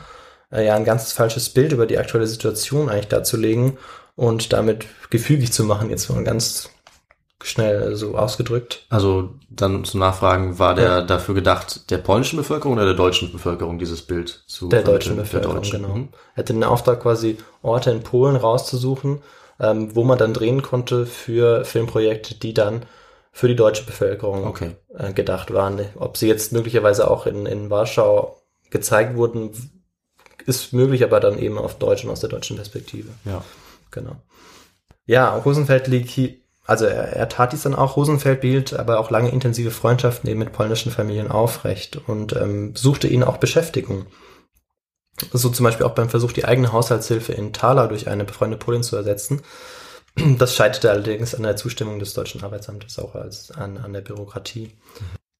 äh, 0.52 0.66
ja 0.66 0.74
ein 0.74 0.84
ganz 0.84 1.12
falsches 1.12 1.48
Bild 1.48 1.72
über 1.72 1.86
die 1.86 1.98
aktuelle 1.98 2.26
Situation 2.26 2.90
eigentlich 2.90 3.08
darzulegen 3.08 3.78
und 4.16 4.52
damit 4.52 4.86
gefügig 5.08 5.52
zu 5.52 5.64
machen, 5.64 5.88
jetzt 5.88 6.10
mal 6.10 6.22
ganz 6.24 6.68
schnell 7.44 7.94
so 7.96 8.16
ausgedrückt. 8.16 8.86
Also 8.88 9.30
dann 9.50 9.84
zu 9.84 9.98
nachfragen, 9.98 10.58
war 10.58 10.74
der 10.74 11.02
dafür 11.02 11.34
gedacht, 11.34 11.90
der 11.90 11.98
polnischen 11.98 12.36
Bevölkerung 12.36 12.74
oder 12.74 12.84
der 12.84 12.94
deutschen 12.94 13.32
Bevölkerung 13.32 13.78
dieses 13.78 14.02
Bild 14.02 14.44
zu 14.46 14.68
Der 14.68 14.82
deutschen 14.82 15.16
Bevölkerung, 15.16 15.62
genau. 15.62 15.94
Mhm. 15.94 16.08
Er 16.34 16.38
hatte 16.38 16.52
den 16.52 16.64
Auftrag 16.64 17.00
quasi 17.00 17.38
Orte 17.62 17.90
in 17.90 18.02
Polen 18.02 18.36
rauszusuchen, 18.36 19.22
ähm, 19.60 19.94
wo 19.94 20.04
man 20.04 20.18
dann 20.18 20.34
drehen 20.34 20.62
konnte 20.62 21.06
für 21.06 21.64
Filmprojekte, 21.64 22.34
die 22.34 22.54
dann 22.54 22.86
für 23.32 23.48
die 23.48 23.56
deutsche 23.56 23.84
Bevölkerung 23.84 24.46
Okay. 24.46 24.76
äh, 24.96 25.12
gedacht 25.12 25.52
waren. 25.52 25.80
Ob 25.96 26.16
sie 26.16 26.28
jetzt 26.28 26.52
möglicherweise 26.52 27.10
auch 27.10 27.26
in, 27.26 27.46
in 27.46 27.70
Warschau 27.70 28.42
gezeigt 28.70 29.16
wurden, 29.16 29.50
ist 30.46 30.72
möglich, 30.72 31.04
aber 31.04 31.20
dann 31.20 31.38
eben 31.38 31.58
auf 31.58 31.78
Deutsch 31.78 32.04
und 32.04 32.10
aus 32.10 32.20
der 32.20 32.30
deutschen 32.30 32.56
Perspektive. 32.56 33.08
Ja. 33.24 33.42
Genau. 33.90 34.16
Ja, 35.06 35.36
Rosenfeld 35.36 35.86
liegt 35.88 36.08
hier, 36.08 36.34
also 36.64 36.84
er, 36.84 37.12
er 37.14 37.28
tat 37.28 37.52
dies 37.52 37.62
dann 37.62 37.74
auch. 37.74 37.96
Rosenfeld 37.96 38.40
behielt 38.40 38.74
aber 38.74 39.00
auch 39.00 39.10
lange 39.10 39.30
intensive 39.30 39.70
Freundschaften 39.70 40.28
eben 40.30 40.38
mit 40.38 40.52
polnischen 40.52 40.92
Familien 40.92 41.30
aufrecht 41.30 42.00
und 42.06 42.34
ähm, 42.34 42.74
suchte 42.76 43.08
ihnen 43.08 43.24
auch 43.24 43.38
Beschäftigung. 43.38 44.06
So 45.32 45.50
zum 45.50 45.64
Beispiel 45.64 45.86
auch 45.86 45.94
beim 45.94 46.08
Versuch, 46.08 46.32
die 46.32 46.44
eigene 46.44 46.72
Haushaltshilfe 46.72 47.32
in 47.32 47.52
Thaler 47.52 47.88
durch 47.88 48.08
eine 48.08 48.24
befreundete 48.24 48.64
Polin 48.64 48.82
zu 48.82 48.96
ersetzen. 48.96 49.42
Das 50.38 50.54
scheiterte 50.54 50.90
allerdings 50.90 51.34
an 51.34 51.42
der 51.42 51.56
Zustimmung 51.56 51.98
des 51.98 52.12
deutschen 52.12 52.44
Arbeitsamtes, 52.44 52.98
auch 52.98 53.14
als 53.14 53.50
an, 53.50 53.78
an 53.78 53.94
der 53.94 54.02
Bürokratie. 54.02 54.76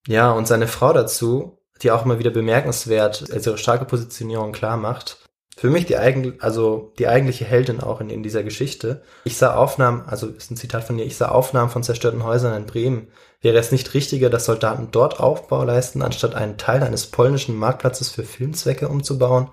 Ja, 0.08 0.32
und 0.32 0.48
seine 0.48 0.66
Frau 0.66 0.92
dazu, 0.92 1.58
die 1.82 1.90
auch 1.90 2.04
immer 2.04 2.18
wieder 2.18 2.30
bemerkenswert, 2.30 3.30
als 3.30 3.46
ihre 3.46 3.58
starke 3.58 3.84
Positionierung 3.84 4.52
klar 4.52 4.76
macht, 4.76 5.18
für 5.56 5.68
mich 5.68 5.86
die 5.86 5.96
eigen, 5.96 6.40
also 6.40 6.92
die 6.98 7.08
eigentliche 7.08 7.44
Heldin 7.44 7.80
auch 7.80 8.00
in, 8.00 8.10
in 8.10 8.22
dieser 8.22 8.42
Geschichte. 8.42 9.02
Ich 9.24 9.36
sah 9.36 9.54
Aufnahmen, 9.54 10.02
also 10.06 10.28
ist 10.28 10.50
ein 10.50 10.56
Zitat 10.56 10.84
von 10.84 10.98
ihr, 10.98 11.04
ich 11.04 11.16
sah 11.16 11.28
Aufnahmen 11.28 11.70
von 11.70 11.82
zerstörten 11.82 12.24
Häusern 12.24 12.56
in 12.56 12.66
Bremen. 12.66 13.08
Wäre 13.40 13.58
es 13.58 13.72
nicht 13.72 13.92
richtiger, 13.92 14.30
dass 14.30 14.46
Soldaten 14.46 14.88
dort 14.92 15.20
Aufbau 15.20 15.64
leisten, 15.64 16.02
anstatt 16.02 16.34
einen 16.34 16.56
Teil 16.58 16.82
eines 16.82 17.06
polnischen 17.06 17.56
Marktplatzes 17.56 18.10
für 18.10 18.22
Filmzwecke 18.24 18.88
umzubauen? 18.88 19.50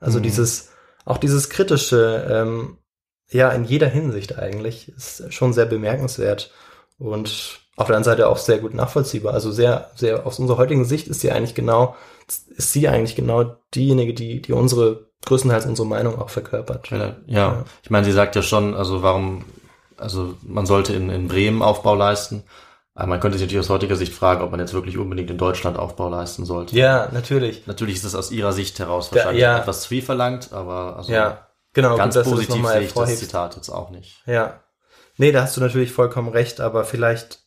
Also 0.00 0.18
Mhm. 0.18 0.24
dieses, 0.24 0.70
auch 1.04 1.18
dieses 1.18 1.48
kritische, 1.48 2.26
ähm, 2.30 2.78
ja, 3.30 3.50
in 3.50 3.64
jeder 3.64 3.88
Hinsicht 3.88 4.38
eigentlich, 4.38 4.92
ist 4.96 5.32
schon 5.32 5.52
sehr 5.52 5.66
bemerkenswert 5.66 6.50
und 6.98 7.60
auf 7.78 7.86
der 7.86 7.96
anderen 7.96 8.16
Seite 8.16 8.28
auch 8.28 8.36
sehr 8.38 8.58
gut 8.58 8.74
nachvollziehbar. 8.74 9.32
Also 9.34 9.52
sehr, 9.52 9.90
sehr, 9.94 10.26
aus 10.26 10.38
unserer 10.38 10.58
heutigen 10.58 10.84
Sicht 10.84 11.06
ist 11.08 11.20
sie 11.20 11.30
eigentlich 11.30 11.54
genau, 11.54 11.94
ist 12.26 12.72
sie 12.72 12.88
eigentlich 12.88 13.14
genau 13.14 13.56
diejenige, 13.74 14.14
die, 14.14 14.42
die 14.42 14.52
unsere, 14.52 15.06
größtenteils 15.24 15.64
unsere 15.66 15.86
Meinung 15.86 16.18
auch 16.18 16.28
verkörpert. 16.28 16.90
Ja, 16.90 17.16
ja. 17.26 17.64
ich 17.82 17.90
meine, 17.90 18.04
sie 18.04 18.12
sagt 18.12 18.34
ja 18.34 18.42
schon, 18.42 18.74
also 18.74 19.02
warum, 19.02 19.44
also 19.96 20.34
man 20.42 20.66
sollte 20.66 20.92
in, 20.92 21.08
in 21.08 21.28
Bremen 21.28 21.62
Aufbau 21.62 21.94
leisten. 21.94 22.42
Aber 22.94 23.06
man 23.06 23.20
könnte 23.20 23.38
sich 23.38 23.46
natürlich 23.46 23.64
aus 23.64 23.70
heutiger 23.70 23.94
Sicht 23.94 24.12
fragen, 24.12 24.42
ob 24.42 24.50
man 24.50 24.58
jetzt 24.58 24.74
wirklich 24.74 24.98
unbedingt 24.98 25.30
in 25.30 25.38
Deutschland 25.38 25.78
Aufbau 25.78 26.08
leisten 26.08 26.44
sollte. 26.44 26.76
Ja, 26.76 27.08
natürlich. 27.12 27.64
Natürlich 27.68 27.94
ist 27.94 28.04
es 28.04 28.16
aus 28.16 28.32
ihrer 28.32 28.52
Sicht 28.52 28.76
heraus 28.80 29.10
Da- 29.10 29.16
wahrscheinlich 29.16 29.42
ja. 29.42 29.56
etwas 29.58 29.82
zu 29.82 29.88
viel 29.90 30.02
verlangt, 30.02 30.52
aber 30.52 30.96
also 30.96 31.12
Ja, 31.12 31.46
genau. 31.74 31.96
ganz 31.96 32.16
gut, 32.16 32.24
positiv 32.24 32.66
sehe 32.66 32.80
ich 32.80 32.92
das. 32.92 33.18
Zitat 33.20 33.54
jetzt 33.54 33.68
auch 33.68 33.90
nicht. 33.90 34.20
Ja. 34.26 34.64
Nee, 35.16 35.30
da 35.30 35.42
hast 35.42 35.56
du 35.56 35.60
natürlich 35.60 35.92
vollkommen 35.92 36.28
recht, 36.28 36.60
aber 36.60 36.82
vielleicht, 36.84 37.40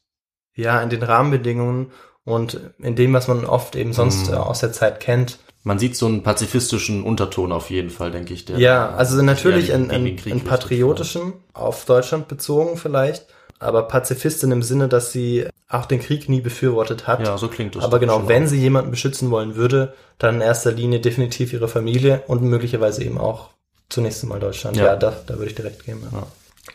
ja, 0.55 0.81
in 0.81 0.89
den 0.89 1.03
Rahmenbedingungen 1.03 1.91
und 2.23 2.59
in 2.79 2.95
dem, 2.95 3.13
was 3.13 3.27
man 3.27 3.45
oft 3.45 3.75
eben 3.75 3.93
sonst 3.93 4.29
Mhm. 4.29 4.35
aus 4.37 4.59
der 4.59 4.71
Zeit 4.73 4.99
kennt. 4.99 5.39
Man 5.63 5.77
sieht 5.79 5.95
so 5.95 6.07
einen 6.07 6.23
pazifistischen 6.23 7.03
Unterton 7.03 7.51
auf 7.51 7.69
jeden 7.69 7.89
Fall, 7.91 8.11
denke 8.11 8.33
ich. 8.33 8.45
Der 8.45 8.57
Ja, 8.57 8.89
also 8.95 9.21
natürlich 9.21 9.73
einen, 9.73 9.91
einen, 9.91 10.17
einen 10.25 10.41
patriotischen, 10.43 11.33
auf 11.53 11.85
Deutschland 11.85 12.27
bezogen 12.27 12.77
vielleicht, 12.77 13.27
aber 13.59 13.83
Pazifistin 13.83 14.51
im 14.51 14.63
Sinne, 14.63 14.87
dass 14.87 15.11
sie 15.11 15.45
auch 15.69 15.85
den 15.85 15.99
Krieg 15.99 16.27
nie 16.29 16.41
befürwortet 16.41 17.05
hat. 17.07 17.25
Ja, 17.25 17.37
so 17.37 17.47
klingt 17.47 17.75
das. 17.75 17.83
aber 17.83 17.99
genau, 17.99 18.27
wenn 18.27 18.45
auch. 18.45 18.47
sie 18.47 18.57
jemanden 18.59 18.89
beschützen 18.91 19.29
wollen 19.29 19.55
würde, 19.55 19.93
dann 20.17 20.35
in 20.35 20.41
erster 20.41 20.71
Linie 20.71 20.99
definitiv 20.99 21.53
ihre 21.53 21.67
Familie 21.67 22.23
und 22.27 22.41
möglicherweise 22.41 23.03
eben 23.03 23.17
auch 23.19 23.49
zunächst 23.89 24.23
einmal 24.23 24.39
Deutschland. 24.39 24.77
Ja, 24.77 24.85
Ja. 24.85 24.95
da, 24.95 25.13
da 25.27 25.35
würde 25.35 25.47
ich 25.47 25.55
direkt 25.55 25.85
gehen. 25.85 26.01
Ja. 26.11 26.23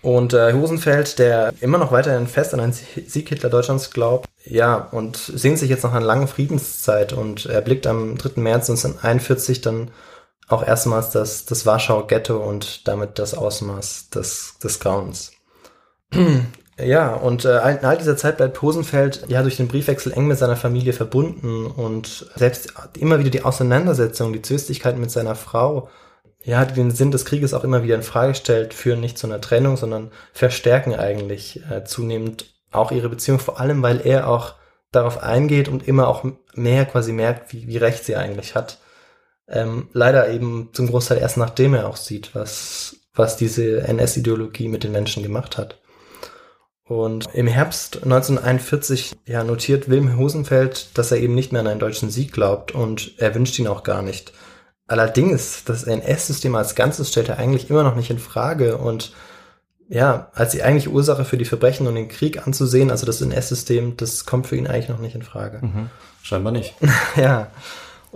Und 0.07 0.35
äh, 0.35 0.53
Hosenfeld, 0.53 1.19
der 1.19 1.53
immer 1.61 1.79
noch 1.79 1.90
weiterhin 1.90 2.29
fest 2.29 2.55
an 2.55 2.61
einen 2.61 2.73
Sieg 2.73 3.29
Hitler 3.29 3.51
Deutschlands 3.51 3.90
glaubt, 3.90 4.29
ja, 4.45 4.77
und 4.92 5.16
sehnt 5.16 5.59
sich 5.59 5.69
jetzt 5.69 5.83
nach 5.83 5.92
einer 5.92 6.07
langen 6.07 6.29
Friedenszeit 6.29 7.12
und 7.12 7.47
er 7.47 7.61
blickt 7.61 7.88
am 7.88 8.16
3. 8.16 8.40
März 8.40 8.71
1941 8.71 9.62
dann 9.62 9.90
auch 10.47 10.64
erstmals 10.64 11.11
das, 11.11 11.45
das 11.45 11.66
Warschauer 11.66 12.07
Ghetto 12.07 12.37
und 12.37 12.87
damit 12.87 13.19
das 13.19 13.35
Ausmaß 13.35 14.11
des, 14.11 14.55
des 14.62 14.79
Grauens. 14.79 15.33
Ja, 16.79 17.14
und 17.14 17.47
äh, 17.47 17.57
in 17.71 17.87
all 17.87 17.97
dieser 17.97 18.19
Zeit 18.19 18.37
bleibt 18.37 18.61
Hosenfeld 18.61 19.25
ja 19.29 19.40
durch 19.40 19.57
den 19.57 19.66
Briefwechsel 19.66 20.12
eng 20.12 20.27
mit 20.27 20.37
seiner 20.37 20.57
Familie 20.57 20.92
verbunden 20.92 21.64
und 21.64 22.31
selbst 22.37 22.75
immer 22.99 23.19
wieder 23.19 23.31
die 23.31 23.45
Auseinandersetzung, 23.45 24.35
die 24.35 24.42
Zwistigkeit 24.42 24.99
mit 24.99 25.11
seiner 25.11 25.37
Frau, 25.37 25.88
ja, 26.47 26.65
den 26.65 26.93
Sinn 26.93 27.11
des 27.11 27.25
Krieges 27.25 27.55
auch 27.55 27.65
immer 27.65 27.83
wieder 27.83 27.97
in 27.97 28.05
Frage 28.05 28.37
stellt, 28.37 28.73
führen 28.73 29.01
nicht 29.01 29.19
zu 29.19 29.27
einer 29.27 29.41
Trennung, 29.41 29.77
sondern 29.77 30.13
verstärken 30.33 30.95
eigentlich 30.95 31.61
äh, 31.69 31.83
zunehmend 31.83 32.55
auch 32.71 32.93
ihre 32.93 33.09
Beziehung, 33.09 33.41
vor 33.41 33.59
allem 33.59 33.83
weil 33.83 34.01
er 34.01 34.29
auch 34.29 34.55
darauf 34.93 35.23
eingeht 35.23 35.69
und 35.69 35.89
immer 35.89 36.07
auch 36.07 36.25
mehr 36.55 36.87
quasi 36.87 37.13
merkt, 37.13 37.53
wie, 37.53 37.67
wie 37.67 37.79
recht 37.79 38.05
sie 38.05 38.15
eigentlich 38.15 38.55
hat. 38.55 38.79
Ähm, 39.49 39.89
leider 39.93 40.31
eben 40.31 40.71
zum 40.73 40.87
Großteil 40.87 41.19
erst 41.19 41.37
nachdem 41.37 41.75
er 41.75 41.89
auch 41.89 41.97
sieht, 41.97 42.33
was, 42.37 42.97
was 43.13 43.37
diese 43.37 43.81
NS-Ideologie 43.81 44.69
mit 44.69 44.85
den 44.85 44.93
Menschen 44.93 45.25
gemacht 45.25 45.59
hat. 45.59 45.81
Und 46.85 47.29
im 47.35 47.49
Herbst 47.49 48.05
1941 48.05 49.17
ja, 49.27 49.43
notiert 49.43 49.89
Wilhelm 49.89 50.17
Hosenfeld, 50.17 50.97
dass 50.97 51.11
er 51.11 51.19
eben 51.19 51.35
nicht 51.35 51.51
mehr 51.51 51.63
an 51.63 51.67
einen 51.67 51.81
deutschen 51.81 52.11
Sieg 52.11 52.33
glaubt 52.33 52.71
und 52.71 53.15
er 53.19 53.35
wünscht 53.35 53.59
ihn 53.59 53.67
auch 53.67 53.83
gar 53.83 54.03
nicht. 54.03 54.33
Allerdings, 54.88 55.64
das 55.64 55.85
NS-System 55.85 56.55
als 56.55 56.75
Ganzes 56.75 57.09
stellt 57.09 57.29
er 57.29 57.38
eigentlich 57.38 57.70
immer 57.70 57.83
noch 57.83 57.96
nicht 57.96 58.11
in 58.11 58.18
Frage 58.18 58.79
und 58.79 59.12
ja, 59.88 60.31
als 60.35 60.53
die 60.53 60.62
eigentliche 60.62 60.90
Ursache 60.90 61.25
für 61.25 61.38
die 61.38 61.44
Verbrechen 61.44 61.87
und 61.87 61.94
den 61.94 62.09
Krieg 62.09 62.44
anzusehen, 62.44 62.90
also 62.90 63.07
das 63.07 63.20
NS-System, 63.20 63.96
das 63.96 64.27
kommt 64.27 64.46
für 64.46 64.57
ihn 64.57 64.66
eigentlich 64.66 64.88
noch 64.88 64.99
nicht 64.99 65.14
in 65.14 65.22
Frage. 65.22 65.64
Mhm. 65.64 65.90
Scheinbar 66.22 66.53
nicht. 66.53 66.75
Ja. 67.16 67.49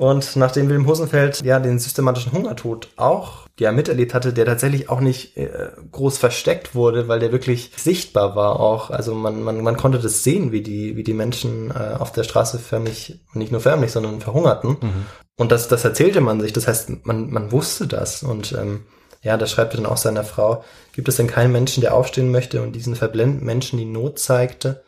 Und 0.00 0.34
nachdem 0.36 0.68
Wilhelm 0.68 0.86
Hosenfeld 0.86 1.42
ja 1.44 1.60
den 1.60 1.78
systematischen 1.78 2.32
Hungertod 2.32 2.88
auch 2.96 3.46
ja 3.58 3.70
miterlebt 3.70 4.14
hatte, 4.14 4.32
der 4.32 4.46
tatsächlich 4.46 4.88
auch 4.88 5.00
nicht 5.00 5.36
äh, 5.36 5.72
groß 5.92 6.16
versteckt 6.16 6.74
wurde, 6.74 7.06
weil 7.06 7.20
der 7.20 7.32
wirklich 7.32 7.70
sichtbar 7.76 8.34
war 8.34 8.60
auch. 8.60 8.88
Also 8.88 9.14
man, 9.14 9.42
man, 9.42 9.62
man 9.62 9.76
konnte 9.76 9.98
das 9.98 10.24
sehen, 10.24 10.52
wie 10.52 10.62
die, 10.62 10.96
wie 10.96 11.02
die 11.02 11.12
Menschen 11.12 11.70
äh, 11.70 11.96
auf 11.98 12.12
der 12.12 12.22
Straße 12.22 12.58
förmlich, 12.58 13.20
nicht 13.34 13.52
nur 13.52 13.60
förmlich, 13.60 13.92
sondern 13.92 14.22
verhungerten. 14.22 14.78
Mhm. 14.80 15.06
Und 15.36 15.52
das, 15.52 15.68
das 15.68 15.84
erzählte 15.84 16.22
man 16.22 16.40
sich. 16.40 16.54
Das 16.54 16.66
heißt, 16.66 17.04
man, 17.04 17.30
man 17.30 17.52
wusste 17.52 17.86
das. 17.86 18.22
Und 18.22 18.52
ähm, 18.52 18.86
ja, 19.20 19.36
da 19.36 19.46
schreibt 19.46 19.74
er 19.74 19.82
dann 19.82 19.92
auch 19.92 19.98
seiner 19.98 20.24
Frau, 20.24 20.64
gibt 20.94 21.10
es 21.10 21.16
denn 21.16 21.26
keinen 21.26 21.52
Menschen, 21.52 21.82
der 21.82 21.94
aufstehen 21.94 22.30
möchte 22.30 22.62
und 22.62 22.72
diesen 22.72 22.96
verblendeten 22.96 23.44
Menschen 23.44 23.78
die 23.78 23.84
Not 23.84 24.18
zeigte? 24.18 24.82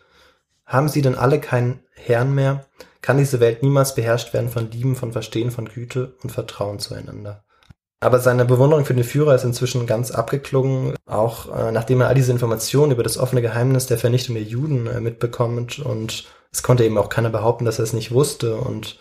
Haben 0.65 0.89
sie 0.89 1.03
denn 1.03 1.17
alle 1.17 1.39
keinen 1.39 1.81
Herrn 1.97 2.35
mehr? 2.35 2.65
Kann 3.03 3.19
diese 3.19 3.41
Welt 3.41 3.63
niemals 3.63 3.95
beherrscht 3.95 4.33
werden 4.33 4.49
von 4.49 4.71
Lieben, 4.71 4.97
von 4.97 5.13
Verstehen, 5.13 5.51
von 5.51 5.67
Güte 5.67 6.15
und 6.23 6.31
Vertrauen 6.31 6.79
zueinander? 6.79 7.45
Aber 8.01 8.19
seine 8.19 8.45
Bewunderung 8.45 8.85
für 8.85 8.95
den 8.95 9.05
Führer 9.05 9.35
ist 9.35 9.45
inzwischen 9.45 9.87
ganz 9.87 10.11
abgeklungen, 10.11 10.95
auch 11.07 11.55
äh, 11.57 11.71
nachdem 11.71 12.01
er 12.01 12.09
all 12.09 12.15
diese 12.15 12.33
Informationen 12.33 12.93
über 12.93 13.03
das 13.03 13.19
offene 13.19 13.43
Geheimnis 13.43 13.87
der 13.87 13.99
Vernichtung 13.99 14.35
der 14.35 14.45
Juden 14.45 14.87
äh, 14.87 15.01
mitbekommt 15.01 15.79
und 15.79 16.25
es 16.51 16.63
konnte 16.63 16.85
eben 16.85 16.99
auch 16.99 17.09
keiner 17.09 17.31
behaupten, 17.31 17.65
dass 17.65 17.79
er 17.79 17.85
es 17.85 17.93
nicht 17.93 18.11
wusste 18.11 18.57
und 18.57 18.99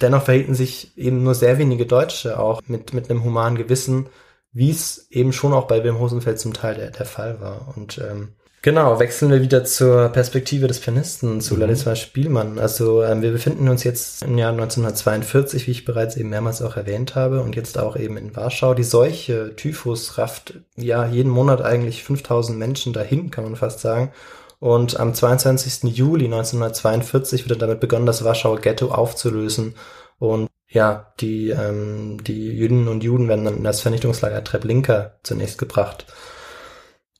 dennoch 0.00 0.24
verhielten 0.24 0.54
sich 0.54 0.96
eben 0.96 1.22
nur 1.22 1.34
sehr 1.34 1.58
wenige 1.58 1.86
Deutsche 1.86 2.38
auch 2.38 2.62
mit, 2.66 2.92
mit 2.92 3.10
einem 3.10 3.24
humanen 3.24 3.56
Gewissen, 3.56 4.08
wie 4.52 4.70
es 4.70 5.10
eben 5.10 5.32
schon 5.32 5.52
auch 5.52 5.66
bei 5.66 5.78
Wilhelm 5.78 5.98
Hosenfeld 5.98 6.38
zum 6.38 6.52
Teil 6.52 6.74
der, 6.74 6.90
der 6.90 7.06
Fall 7.06 7.40
war. 7.40 7.72
Und 7.76 7.98
ähm, 7.98 8.34
Genau, 8.60 8.98
wechseln 8.98 9.30
wir 9.30 9.40
wieder 9.40 9.64
zur 9.64 10.08
Perspektive 10.08 10.66
des 10.66 10.80
Pianisten, 10.80 11.40
zu 11.40 11.54
mhm. 11.54 11.60
Ladislas 11.60 12.00
Spielmann. 12.00 12.58
Also 12.58 13.04
ähm, 13.04 13.22
wir 13.22 13.30
befinden 13.30 13.68
uns 13.68 13.84
jetzt 13.84 14.22
im 14.22 14.36
Jahr 14.36 14.50
1942, 14.50 15.68
wie 15.68 15.70
ich 15.70 15.84
bereits 15.84 16.16
eben 16.16 16.30
mehrmals 16.30 16.60
auch 16.60 16.76
erwähnt 16.76 17.14
habe, 17.14 17.40
und 17.40 17.54
jetzt 17.54 17.78
auch 17.78 17.96
eben 17.96 18.16
in 18.16 18.34
Warschau. 18.34 18.74
Die 18.74 18.82
Seuche, 18.82 19.54
Typhus, 19.54 20.18
rafft 20.18 20.54
ja 20.76 21.06
jeden 21.06 21.30
Monat 21.30 21.62
eigentlich 21.62 22.02
5000 22.02 22.58
Menschen 22.58 22.92
dahin, 22.92 23.30
kann 23.30 23.44
man 23.44 23.54
fast 23.54 23.78
sagen. 23.78 24.10
Und 24.58 24.98
am 24.98 25.14
22. 25.14 25.96
Juli 25.96 26.24
1942 26.24 27.44
wird 27.44 27.52
dann 27.52 27.68
damit 27.68 27.78
begonnen, 27.78 28.06
das 28.06 28.24
Warschauer 28.24 28.60
Ghetto 28.60 28.88
aufzulösen. 28.88 29.76
Und 30.18 30.48
ja, 30.68 31.12
die, 31.20 31.50
ähm, 31.50 32.22
die 32.24 32.48
Jüdinnen 32.48 32.88
und 32.88 33.04
Juden 33.04 33.28
werden 33.28 33.44
dann 33.44 33.58
in 33.58 33.64
das 33.64 33.80
Vernichtungslager 33.80 34.42
Treblinka 34.42 35.12
zunächst 35.22 35.58
gebracht. 35.58 36.06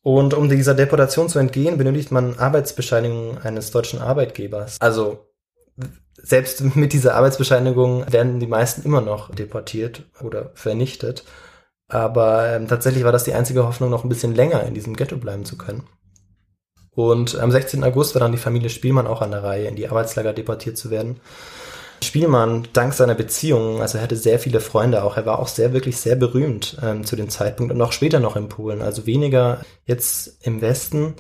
Und 0.03 0.35
um 0.35 0.49
dieser 0.49 0.75
Deportation 0.75 1.29
zu 1.29 1.39
entgehen, 1.39 1.77
benötigt 1.77 2.13
man 2.13 2.39
Arbeitsbescheinigung 2.39 3.39
eines 3.39 3.71
deutschen 3.71 4.01
Arbeitgebers. 4.01 4.81
Also 4.81 5.27
selbst 6.17 6.75
mit 6.77 6.93
dieser 6.93 7.15
Arbeitsbescheinigung 7.15 8.11
werden 8.13 8.41
die 8.41 8.47
meisten 8.47 8.83
immer 8.83 9.01
noch 9.01 9.35
deportiert 9.35 10.05
oder 10.23 10.51
vernichtet. 10.55 11.25
Aber 11.89 12.49
ähm, 12.49 12.69
tatsächlich 12.69 13.05
war 13.05 13.13
das 13.13 13.25
die 13.25 13.33
einzige 13.33 13.65
Hoffnung, 13.65 13.91
noch 13.91 14.05
ein 14.05 14.11
bisschen 14.11 14.35
länger 14.35 14.63
in 14.65 14.75
diesem 14.75 14.95
Ghetto 14.95 15.17
bleiben 15.17 15.45
zu 15.45 15.57
können. 15.57 15.85
Und 16.91 17.39
am 17.39 17.51
16. 17.51 17.85
August 17.85 18.15
war 18.15 18.21
dann 18.21 18.33
die 18.33 18.39
Familie 18.39 18.71
Spielmann 18.71 19.07
auch 19.07 19.23
an 19.23 19.31
der 19.31 19.43
Reihe, 19.45 19.69
in 19.69 19.77
die 19.77 19.89
Arbeitslager 19.89 20.33
deportiert 20.33 20.77
zu 20.77 20.91
werden. 20.91 21.21
Spielmann, 22.03 22.69
dank 22.73 22.95
seiner 22.95 23.15
Beziehungen, 23.15 23.81
also 23.81 23.99
er 23.99 24.05
hatte 24.05 24.17
sehr 24.17 24.39
viele 24.39 24.61
Freunde 24.61 25.03
auch, 25.03 25.17
er 25.17 25.27
war 25.27 25.39
auch 25.39 25.49
sehr, 25.49 25.73
wirklich 25.73 25.97
sehr 25.97 26.17
berühmt 26.17 26.77
ähm, 26.83 27.05
zu 27.05 27.17
dem 27.17 27.29
Zeitpunkt 27.29 27.73
und 27.73 27.81
auch 27.83 27.93
später 27.93 28.21
noch 28.21 28.37
in 28.37 28.49
Polen, 28.49 28.83
also 28.83 29.07
weniger 29.07 29.61
jetzt 29.85 30.39
im 30.45 30.61
Westen, 30.61 31.15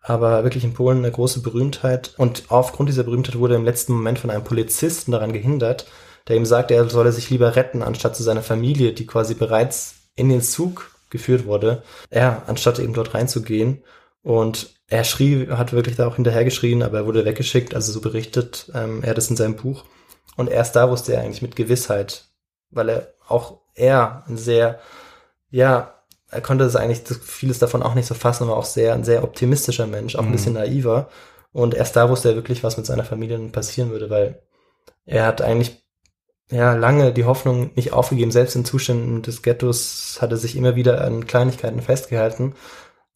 aber 0.00 0.44
wirklich 0.44 0.64
in 0.64 0.74
Polen 0.74 0.98
eine 0.98 1.10
große 1.10 1.40
Berühmtheit 1.40 2.14
und 2.16 2.44
aufgrund 2.48 2.88
dieser 2.88 3.04
Berühmtheit 3.04 3.38
wurde 3.38 3.54
er 3.54 3.60
im 3.60 3.64
letzten 3.64 3.92
Moment 3.92 4.18
von 4.18 4.30
einem 4.30 4.44
Polizisten 4.44 5.12
daran 5.12 5.32
gehindert, 5.32 5.86
der 6.28 6.36
ihm 6.36 6.46
sagte, 6.46 6.74
er 6.74 6.88
solle 6.88 7.12
sich 7.12 7.30
lieber 7.30 7.56
retten, 7.56 7.82
anstatt 7.82 8.16
zu 8.16 8.22
seiner 8.22 8.42
Familie, 8.42 8.92
die 8.92 9.06
quasi 9.06 9.34
bereits 9.34 9.94
in 10.16 10.28
den 10.28 10.42
Zug 10.42 10.90
geführt 11.10 11.46
wurde, 11.46 11.82
er, 12.10 12.42
anstatt 12.46 12.78
eben 12.78 12.94
dort 12.94 13.14
reinzugehen 13.14 13.82
und 14.22 14.74
er 14.88 15.04
schrie, 15.04 15.48
hat 15.50 15.72
wirklich 15.72 15.96
da 15.96 16.06
auch 16.06 16.16
hinterhergeschrien, 16.16 16.82
aber 16.82 16.98
er 16.98 17.06
wurde 17.06 17.24
weggeschickt, 17.24 17.74
also 17.74 17.92
so 17.92 18.00
berichtet 18.00 18.70
ähm, 18.74 19.02
er 19.02 19.14
das 19.14 19.30
in 19.30 19.36
seinem 19.36 19.56
Buch. 19.56 19.84
Und 20.36 20.50
erst 20.50 20.76
da 20.76 20.90
wusste 20.90 21.14
er 21.14 21.22
eigentlich 21.22 21.42
mit 21.42 21.56
Gewissheit, 21.56 22.26
weil 22.70 22.88
er 22.88 23.14
auch 23.26 23.60
er 23.74 24.24
ein 24.28 24.36
sehr, 24.36 24.78
ja, 25.50 25.94
er 26.28 26.40
konnte 26.40 26.64
es 26.64 26.76
eigentlich 26.76 27.02
vieles 27.22 27.58
davon 27.58 27.82
auch 27.82 27.94
nicht 27.94 28.06
so 28.06 28.14
fassen, 28.14 28.44
aber 28.44 28.56
auch 28.56 28.64
sehr, 28.64 28.94
ein 28.94 29.04
sehr 29.04 29.24
optimistischer 29.24 29.86
Mensch, 29.86 30.16
auch 30.16 30.20
ein 30.20 30.28
mhm. 30.28 30.32
bisschen 30.32 30.54
naiver. 30.54 31.08
Und 31.52 31.74
erst 31.74 31.96
da 31.96 32.10
wusste 32.10 32.30
er 32.30 32.34
wirklich, 32.34 32.62
was 32.64 32.76
mit 32.76 32.86
seiner 32.86 33.04
Familie 33.04 33.38
passieren 33.48 33.90
würde, 33.90 34.10
weil 34.10 34.42
er 35.06 35.24
hat 35.24 35.40
eigentlich 35.40 35.82
ja 36.50 36.74
lange 36.74 37.12
die 37.12 37.24
Hoffnung 37.24 37.70
nicht 37.74 37.92
aufgegeben. 37.92 38.30
Selbst 38.30 38.56
in 38.56 38.64
Zuständen 38.64 39.22
des 39.22 39.42
Ghettos 39.42 40.18
hatte 40.20 40.36
sich 40.36 40.56
immer 40.56 40.76
wieder 40.76 41.00
an 41.02 41.26
Kleinigkeiten 41.26 41.80
festgehalten. 41.80 42.54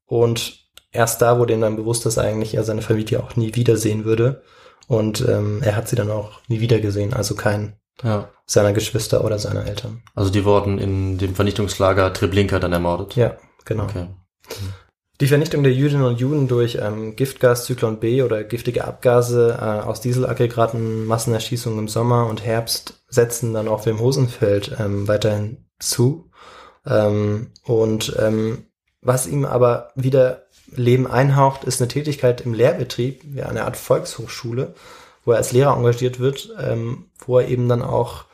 Und 0.06 0.66
erst 0.92 1.20
da 1.22 1.38
wurde 1.38 1.52
ihm 1.52 1.60
dann 1.60 1.76
bewusst, 1.76 2.06
dass 2.06 2.18
eigentlich 2.18 2.54
er 2.54 2.64
seine 2.64 2.82
Familie 2.82 3.22
auch 3.22 3.36
nie 3.36 3.54
wiedersehen 3.54 4.04
würde. 4.04 4.42
Und 4.90 5.24
ähm, 5.28 5.62
er 5.62 5.76
hat 5.76 5.86
sie 5.86 5.94
dann 5.94 6.10
auch 6.10 6.40
nie 6.48 6.58
wieder 6.58 6.80
gesehen, 6.80 7.14
also 7.14 7.36
kein 7.36 7.74
ja. 8.02 8.28
seiner 8.44 8.72
Geschwister 8.72 9.24
oder 9.24 9.38
seiner 9.38 9.64
Eltern. 9.64 10.02
Also 10.16 10.32
die 10.32 10.44
wurden 10.44 10.78
in 10.78 11.16
dem 11.16 11.36
Vernichtungslager 11.36 12.12
Treblinka 12.12 12.58
dann 12.58 12.72
ermordet? 12.72 13.14
Ja, 13.14 13.36
genau. 13.64 13.84
Okay. 13.84 14.08
Die 15.20 15.28
Vernichtung 15.28 15.62
der 15.62 15.72
Jüdinnen 15.72 16.02
und 16.02 16.18
Juden 16.18 16.48
durch 16.48 16.80
ähm, 16.82 17.14
Giftgas 17.14 17.66
Zyklon 17.66 18.00
B 18.00 18.24
oder 18.24 18.42
giftige 18.42 18.84
Abgase 18.84 19.56
äh, 19.60 19.64
aus 19.64 20.00
Dieselaggregaten, 20.00 21.06
Massenerschießungen 21.06 21.78
im 21.78 21.88
Sommer 21.88 22.26
und 22.26 22.44
Herbst 22.44 23.04
setzen 23.06 23.54
dann 23.54 23.68
auch 23.68 23.86
Wim 23.86 24.00
Hosenfeld 24.00 24.76
ähm, 24.80 25.06
weiterhin 25.06 25.68
zu. 25.78 26.32
Ähm, 26.84 27.52
und 27.62 28.16
ähm, 28.18 28.64
was 29.02 29.28
ihm 29.28 29.44
aber 29.44 29.92
wieder 29.94 30.46
Leben 30.74 31.06
einhaucht, 31.06 31.64
ist 31.64 31.80
eine 31.80 31.88
Tätigkeit 31.88 32.40
im 32.40 32.54
Lehrbetrieb, 32.54 33.24
ja, 33.34 33.46
eine 33.46 33.64
Art 33.64 33.76
Volkshochschule, 33.76 34.74
wo 35.24 35.32
er 35.32 35.38
als 35.38 35.52
Lehrer 35.52 35.76
engagiert 35.76 36.20
wird, 36.20 36.50
ähm, 36.60 37.06
wo 37.24 37.38
er 37.38 37.48
eben 37.48 37.68
dann 37.68 37.82
auch 37.82 38.24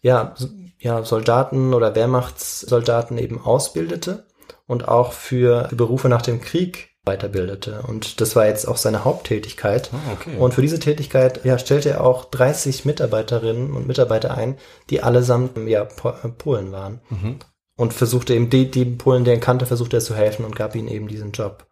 ja, 0.00 0.34
ja, 0.78 1.04
Soldaten 1.04 1.74
oder 1.74 1.94
Wehrmachtssoldaten 1.94 3.18
eben 3.18 3.40
ausbildete 3.40 4.26
und 4.66 4.86
auch 4.86 5.12
für 5.12 5.68
Berufe 5.72 6.08
nach 6.08 6.22
dem 6.22 6.40
Krieg 6.40 6.90
weiterbildete. 7.04 7.82
Und 7.82 8.20
das 8.20 8.36
war 8.36 8.46
jetzt 8.46 8.68
auch 8.68 8.76
seine 8.76 9.04
Haupttätigkeit. 9.04 9.90
Ah, 9.92 10.12
okay. 10.12 10.36
Und 10.38 10.54
für 10.54 10.62
diese 10.62 10.78
Tätigkeit 10.78 11.44
ja, 11.44 11.58
stellte 11.58 11.90
er 11.90 12.04
auch 12.04 12.26
30 12.26 12.84
Mitarbeiterinnen 12.84 13.72
und 13.72 13.86
Mitarbeiter 13.86 14.36
ein, 14.36 14.58
die 14.90 15.02
allesamt 15.02 15.56
ja, 15.66 15.84
Polen 15.84 16.70
waren. 16.70 17.00
Mhm. 17.08 17.38
Und 17.76 17.94
versuchte 17.94 18.34
eben, 18.34 18.50
die, 18.50 18.70
die 18.70 18.84
Polen, 18.84 19.24
der 19.24 19.34
er 19.34 19.40
kannte, 19.40 19.64
versuchte 19.64 19.98
er 19.98 20.02
zu 20.02 20.14
helfen 20.14 20.44
und 20.44 20.56
gab 20.56 20.74
ihnen 20.74 20.88
eben 20.88 21.08
diesen 21.08 21.32
Job. 21.32 21.67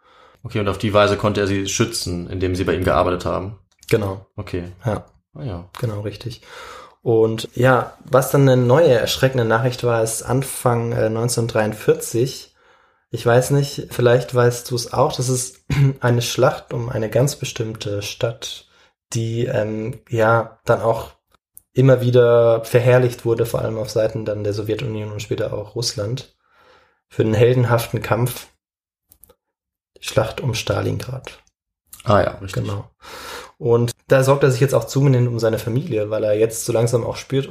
Okay, 0.47 0.61
und 0.61 0.69
auf 0.69 0.79
die 0.79 0.95
Weise 0.95 1.17
konnte 1.17 1.41
er 1.41 1.49
sie 1.49 1.67
schützen, 1.67 2.31
indem 2.31 2.55
sie 2.55 2.63
bei 2.63 2.75
ihm 2.75 2.85
gearbeitet 2.85 3.25
haben. 3.25 3.59
Genau. 3.91 4.27
Okay. 4.37 4.71
Ja. 4.85 5.05
Ah, 5.35 5.43
ja. 5.43 5.69
Genau, 5.81 6.03
richtig. 6.03 6.41
Und 7.03 7.49
ja, 7.57 7.99
was 8.05 8.31
dann 8.31 8.43
eine 8.43 8.57
neue 8.57 8.93
erschreckende 8.93 9.45
Nachricht 9.45 9.83
war, 9.83 10.05
ist 10.05 10.23
Anfang 10.23 10.93
äh, 10.93 11.07
1943. 11.07 12.55
Ich 13.11 13.27
weiß 13.27 13.51
nicht, 13.51 13.89
vielleicht 13.91 14.37
weißt 14.37 14.71
du 14.71 14.77
es 14.77 14.93
auch, 14.93 15.17
das 15.17 15.29
ist 15.29 15.65
eine 16.01 16.23
Schlacht 16.23 16.73
um 16.73 16.91
eine 16.91 17.11
ganz 17.11 17.35
bestimmte 17.35 18.03
Stadt, 18.03 18.69
die 19.15 19.47
ähm, 19.47 19.99
ja 20.09 20.61
dann 20.65 20.81
auch 20.81 21.11
immer 21.73 22.03
wieder 22.03 22.65
verherrlicht 22.65 23.25
wurde, 23.25 23.47
vor 23.47 23.63
allem 23.63 23.79
auf 23.79 23.91
Seiten 23.91 24.25
dann 24.25 24.45
der 24.45 24.53
Sowjetunion 24.53 25.11
und 25.11 25.23
später 25.23 25.53
auch 25.53 25.75
Russland, 25.75 26.37
für 27.09 27.25
den 27.25 27.35
heldenhaften 27.35 28.01
Kampf 28.01 28.47
Schlacht 30.07 30.41
um 30.41 30.55
Stalingrad. 30.55 31.43
Ah 32.05 32.21
ja, 32.21 32.31
richtig. 32.41 32.63
Genau. 32.63 32.89
Und 33.59 33.93
da 34.09 34.23
sorgt 34.23 34.45
er 34.45 34.51
sich 34.51 34.61
jetzt 34.61 34.75
auch 34.75 34.85
zunehmend 34.85 35.29
um 35.29 35.39
seine 35.39 35.59
Familie, 35.59 36.11
weil 36.11 36.23
er 36.25 36.35
jetzt 36.35 36.65
so 36.65 36.73
langsam 36.73 37.05
auch 37.05 37.17
spürt, 37.17 37.49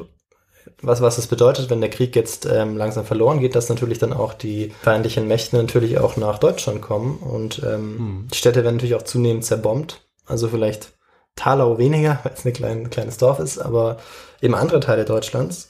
was, 0.82 1.02
was 1.02 1.18
es 1.18 1.28
bedeutet, 1.28 1.70
wenn 1.70 1.82
der 1.82 1.90
Krieg 1.90 2.16
jetzt 2.16 2.46
ähm, 2.46 2.78
langsam 2.78 3.06
verloren 3.06 3.40
geht, 3.40 3.56
dass 3.56 3.70
natürlich 3.70 4.00
dann 4.00 4.14
auch 4.14 4.34
die 4.34 4.74
feindlichen 4.82 5.28
Mächte 5.28 5.58
natürlich 5.58 6.00
auch 6.00 6.16
nach 6.18 6.40
Deutschland 6.40 6.82
kommen 6.82 7.18
und 7.18 7.62
ähm, 7.64 7.98
hm. 7.98 8.28
die 8.32 8.38
Städte 8.38 8.64
werden 8.64 8.76
natürlich 8.76 8.96
auch 8.96 9.04
zunehmend 9.04 9.46
zerbombt. 9.46 10.02
Also 10.26 10.48
vielleicht 10.48 10.94
Talau 11.36 11.78
weniger, 11.78 12.20
weil 12.24 12.34
es 12.34 12.46
ein 12.46 12.54
klein, 12.54 12.90
kleines 12.90 13.18
Dorf 13.18 13.40
ist, 13.40 13.60
aber 13.60 13.98
eben 14.42 14.56
andere 14.56 14.80
Teile 14.80 15.06
Deutschlands. 15.06 15.70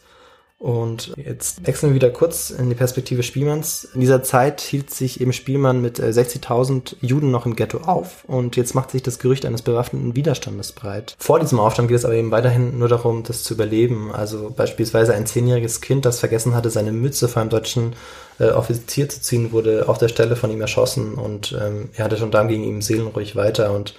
Und 0.57 1.11
jetzt 1.17 1.67
wechseln 1.67 1.89
wir 1.89 1.95
wieder 1.95 2.09
kurz 2.09 2.49
in 2.49 2.69
die 2.69 2.75
Perspektive 2.75 3.23
Spielmanns. 3.23 3.83
In 3.93 3.99
dieser 3.99 4.23
Zeit 4.23 4.61
hielt 4.61 4.89
sich 4.89 5.19
eben 5.19 5.33
Spielmann 5.33 5.81
mit 5.81 5.99
60.000 5.99 6.93
äh, 6.93 7.05
Juden 7.05 7.29
noch 7.29 7.45
im 7.45 7.57
Ghetto 7.57 7.79
auf 7.79 8.23
und 8.25 8.55
jetzt 8.55 8.73
macht 8.73 8.91
sich 8.91 9.03
das 9.03 9.19
Gerücht 9.19 9.45
eines 9.45 9.63
bewaffneten 9.63 10.15
Widerstandes 10.15 10.71
breit. 10.71 11.15
Vor 11.19 11.41
diesem 11.41 11.59
Aufstand 11.59 11.89
geht 11.89 11.97
es 11.97 12.05
aber 12.05 12.13
eben 12.13 12.31
weiterhin 12.31 12.79
nur 12.79 12.87
darum, 12.87 13.23
das 13.23 13.43
zu 13.43 13.53
überleben. 13.53 14.13
Also 14.13 14.49
beispielsweise 14.55 15.13
ein 15.13 15.27
zehnjähriges 15.27 15.81
Kind, 15.81 16.05
das 16.05 16.19
vergessen 16.19 16.55
hatte, 16.55 16.69
seine 16.69 16.93
Mütze 16.93 17.27
vor 17.27 17.41
einem 17.41 17.51
deutschen 17.51 17.93
äh, 18.39 18.51
Offizier 18.51 19.09
zu 19.09 19.21
ziehen, 19.21 19.51
wurde 19.51 19.89
auf 19.89 19.97
der 19.97 20.07
Stelle 20.07 20.37
von 20.37 20.51
ihm 20.51 20.61
erschossen 20.61 21.15
und 21.15 21.57
ähm, 21.61 21.89
er 21.93 22.05
hatte 22.05 22.17
schon 22.17 22.31
dann 22.31 22.47
gegen 22.47 22.63
ihm 22.63 22.81
seelenruhig 22.81 23.35
weiter 23.35 23.73
und 23.73 23.95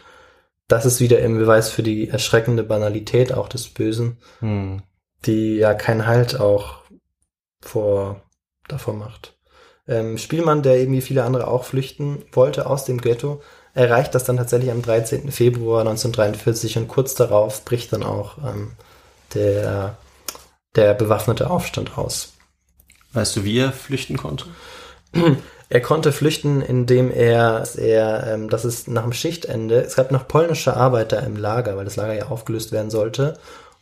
das 0.68 0.86
ist 0.86 1.00
wieder 1.00 1.20
im 1.20 1.38
Beweis 1.38 1.70
für 1.70 1.82
die 1.82 2.08
erschreckende 2.08 2.64
Banalität 2.64 3.32
auch 3.34 3.48
des 3.48 3.68
Bösen. 3.68 4.16
Hm 4.40 4.80
die 5.24 5.56
ja 5.56 5.74
keinen 5.74 6.06
Halt 6.06 6.38
auch 6.38 6.82
vor, 7.60 8.22
davor 8.68 8.94
macht. 8.94 9.36
Ähm, 9.88 10.18
Spielmann, 10.18 10.62
der 10.62 10.78
eben 10.78 10.92
wie 10.92 11.00
viele 11.00 11.24
andere 11.24 11.48
auch 11.48 11.64
flüchten 11.64 12.24
wollte 12.32 12.66
aus 12.66 12.84
dem 12.84 13.00
Ghetto, 13.00 13.40
erreicht 13.74 14.14
das 14.14 14.24
dann 14.24 14.36
tatsächlich 14.36 14.70
am 14.70 14.82
13. 14.82 15.30
Februar 15.30 15.80
1943 15.80 16.78
und 16.78 16.88
kurz 16.88 17.14
darauf 17.14 17.64
bricht 17.64 17.92
dann 17.92 18.02
auch 18.02 18.38
ähm, 18.38 18.72
der, 19.34 19.96
der 20.74 20.94
bewaffnete 20.94 21.50
Aufstand 21.50 21.98
aus. 21.98 22.32
Weißt 23.12 23.36
du, 23.36 23.44
wie 23.44 23.58
er 23.58 23.72
flüchten 23.72 24.16
konnte? 24.16 24.46
Er 25.68 25.80
konnte 25.80 26.12
flüchten, 26.12 26.62
indem 26.62 27.10
er, 27.10 27.64
er 27.76 28.34
ähm, 28.34 28.48
das 28.48 28.64
ist 28.64 28.86
nach 28.86 29.02
dem 29.02 29.12
Schichtende, 29.12 29.80
es 29.80 29.96
gab 29.96 30.12
noch 30.12 30.28
polnische 30.28 30.76
Arbeiter 30.76 31.20
im 31.24 31.34
Lager, 31.34 31.76
weil 31.76 31.84
das 31.84 31.96
Lager 31.96 32.14
ja 32.14 32.26
aufgelöst 32.28 32.70
werden 32.70 32.88
sollte. 32.88 33.36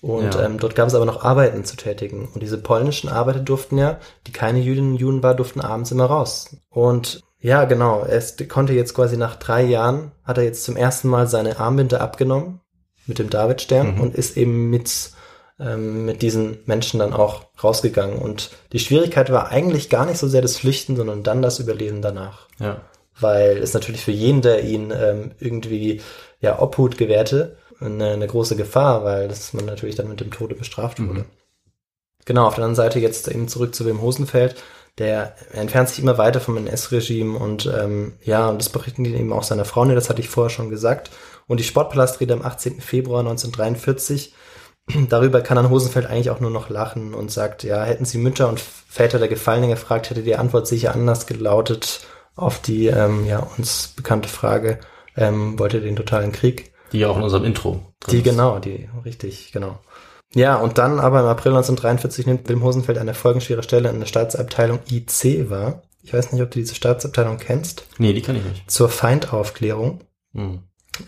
Und 0.05 0.35
Ja. 0.35 0.45
ähm, 0.45 0.59
dort 0.59 0.75
gab 0.75 0.87
es 0.89 0.95
aber 0.95 1.07
noch 1.07 1.25
Arbeiten 1.25 1.65
zu 1.65 1.77
tätigen. 1.77 2.29
Und 2.35 2.43
diese 2.43 2.59
polnischen 2.59 3.09
Arbeiter 3.09 3.41
durften 3.41 3.79
ja, 3.79 3.99
die 4.27 4.33
keine 4.33 4.59
Jüdinnen 4.61 4.93
und 4.93 4.99
Juden 4.99 5.23
war, 5.23 5.35
durften 5.35 5.63
abends 5.63 5.91
immer 5.93 6.05
raus. 6.05 6.55
Und 6.69 7.23
ja, 7.41 7.65
genau, 7.65 8.03
er 8.05 8.23
konnte 8.49 8.75
jetzt 8.75 8.93
quasi 8.93 9.17
nach 9.17 9.37
drei 9.37 9.63
Jahren, 9.63 10.13
hat 10.23 10.37
er 10.37 10.45
jetzt 10.45 10.65
zum 10.65 10.77
ersten 10.77 11.09
Mal 11.09 11.27
seine 11.27 11.59
Armbinde 11.59 12.03
abgenommen 12.03 12.61
mit 13.07 13.19
dem 13.19 13.31
Davidstern 13.31 13.95
Mhm. 13.95 14.01
und 14.03 14.15
ist 14.15 14.37
eben 14.37 14.69
mit, 14.69 15.11
ähm, 15.59 16.05
mit 16.05 16.21
diesen 16.21 16.59
Menschen 16.67 17.01
dann 17.01 17.15
auch 17.15 17.45
rausgegangen. 17.63 18.19
Und 18.19 18.51
die 18.73 18.81
Schwierigkeit 18.81 19.33
war 19.33 19.49
eigentlich 19.51 19.89
gar 19.89 20.05
nicht 20.05 20.19
so 20.19 20.29
sehr 20.29 20.43
das 20.43 20.59
Flüchten, 20.59 20.97
sondern 20.97 21.23
dann 21.23 21.41
das 21.41 21.61
Überleben 21.61 22.03
danach. 22.03 22.47
Ja. 22.59 22.83
Weil 23.19 23.57
es 23.59 23.73
natürlich 23.73 24.03
für 24.03 24.13
jeden, 24.13 24.43
der 24.43 24.65
ihn 24.65 24.91
ähm, 24.95 25.31
irgendwie 25.39 26.03
ja 26.41 26.61
Obhut 26.61 26.99
gewährte, 26.99 27.57
eine, 27.85 28.13
eine 28.13 28.27
große 28.27 28.57
Gefahr, 28.57 29.05
weil 29.05 29.29
das 29.29 29.53
man 29.53 29.65
natürlich 29.65 29.97
dann 29.97 30.09
mit 30.09 30.21
dem 30.21 30.31
Tode 30.31 30.55
bestraft 30.55 31.01
wurde. 31.01 31.21
Mhm. 31.21 31.27
Genau, 32.25 32.47
auf 32.47 32.55
der 32.55 32.65
anderen 32.65 32.77
Seite 32.77 32.99
jetzt 33.01 33.29
eben 33.29 33.49
zurück 33.49 33.75
zu 33.75 33.85
Wim 33.85 34.01
Hosenfeld. 34.01 34.57
Der 34.99 35.35
entfernt 35.53 35.89
sich 35.89 35.99
immer 35.99 36.19
weiter 36.19 36.41
vom 36.41 36.57
NS-Regime 36.57 37.37
und 37.37 37.67
ähm, 37.67 38.13
ja, 38.23 38.49
und 38.49 38.61
das 38.61 38.69
berichten 38.69 39.03
die 39.03 39.15
eben 39.15 39.33
auch 39.33 39.43
seiner 39.43 39.65
Frau, 39.65 39.85
ne, 39.85 39.95
das 39.95 40.09
hatte 40.09 40.21
ich 40.21 40.29
vorher 40.29 40.51
schon 40.51 40.71
gesagt. 40.71 41.11
Und 41.47 41.59
die 41.59 41.65
Sportpalastrede 41.65 42.33
am 42.33 42.43
18. 42.43 42.81
Februar 42.81 43.21
1943, 43.21 44.35
darüber 45.09 45.41
kann 45.41 45.57
dann 45.57 45.69
Hosenfeld 45.69 46.07
eigentlich 46.07 46.31
auch 46.31 46.41
nur 46.41 46.51
noch 46.51 46.69
lachen 46.69 47.13
und 47.13 47.33
sagt, 47.33 47.65
ja, 47.65 47.83
hätten 47.83 48.05
sie 48.05 48.19
Mütter 48.19 48.49
und 48.49 48.61
Väter 48.61 49.19
der 49.19 49.29
Gefallenen 49.29 49.71
gefragt, 49.71 50.11
hätte 50.11 50.23
die 50.23 50.37
Antwort 50.37 50.69
sicher 50.69 50.95
anders 50.95 51.27
gelautet 51.27 52.07
auf 52.37 52.61
die 52.61 52.87
ähm, 52.87 53.27
ja 53.27 53.47
uns 53.57 53.89
bekannte 53.89 54.29
Frage, 54.29 54.81
ähm, 55.17 55.59
wollt 55.59 55.75
ihr 55.75 55.81
den 55.81 55.97
totalen 55.97 56.33
Krieg? 56.33 56.73
Die 56.95 57.01
ja 57.01 57.09
auch 57.09 57.17
in 57.17 57.25
unserem 57.25 57.45
Intro. 57.45 57.81
Die 58.09 58.19
ist. 58.19 58.25
genau, 58.25 58.61
die, 58.61 58.89
richtig, 59.05 59.51
genau. 59.53 59.81
Ja, 60.33 60.57
und 60.57 60.79
dann 60.79 61.01
aber 61.01 61.21
im 61.21 61.27
April 61.27 61.53
1943 61.53 62.27
nimmt 62.27 62.49
Wilm 62.49 62.63
Hosenfeld 62.63 62.99
eine 62.99 63.15
folgenschwere 63.15 63.65
Stelle 63.65 63.91
in 63.91 63.99
der 63.99 64.07
Staatsabteilung 64.07 64.79
IC 64.89 65.51
wahr. 65.51 65.83
Ich 66.03 66.15
weiß 66.15 66.33
nicht, 66.33 66.43
ob 66.43 66.53
du 66.53 66.61
diese 66.61 66.77
Staatsabteilung 66.77 67.39
kennst. 67.39 67.85
Nee, 67.99 68.13
die 68.13 68.23
kann 68.23 68.37
ich 68.37 68.45
nicht. 68.45 68.71
Zur 68.71 68.89
Feindaufklärung. 68.89 70.03
Hm. 70.35 70.61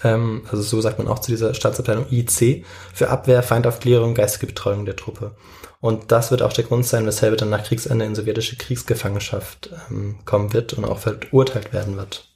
Ähm, 0.03 0.43
also 0.51 0.63
so 0.63 0.81
sagt 0.81 0.99
man 0.99 1.07
auch 1.07 1.21
zu 1.21 1.31
dieser 1.31 1.55
Staatsabteilung 1.55 2.07
IC. 2.11 2.65
Für 2.93 3.11
Abwehr, 3.11 3.45
Feindaufklärung, 3.45 4.15
geistige 4.15 4.47
Betreuung 4.47 4.87
der 4.87 4.97
Truppe. 4.97 5.37
Und 5.81 6.11
das 6.11 6.33
wird 6.33 6.43
auch 6.43 6.53
der 6.53 6.65
Grund 6.65 6.85
sein, 6.85 7.07
weshalb 7.07 7.35
er 7.35 7.37
dann 7.37 7.51
nach 7.51 7.63
Kriegsende 7.63 8.05
in 8.05 8.17
sowjetische 8.17 8.57
Kriegsgefangenschaft 8.57 9.71
ähm, 9.91 10.19
kommen 10.25 10.53
wird 10.53 10.73
und 10.73 10.85
auch 10.85 10.99
verurteilt 10.99 11.73
werden 11.73 11.97
wird. 11.97 12.36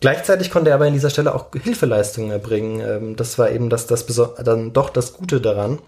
Gleichzeitig 0.00 0.50
konnte 0.50 0.70
er 0.70 0.76
aber 0.76 0.86
in 0.86 0.94
dieser 0.94 1.10
Stelle 1.10 1.34
auch 1.34 1.46
Hilfeleistungen 1.52 2.30
erbringen. 2.30 2.80
Ähm, 2.80 3.16
das 3.16 3.38
war 3.38 3.50
eben 3.50 3.70
das, 3.70 3.86
das 3.86 4.06
dann 4.44 4.72
doch 4.72 4.90
das 4.90 5.14
Gute 5.14 5.40
daran. 5.40 5.78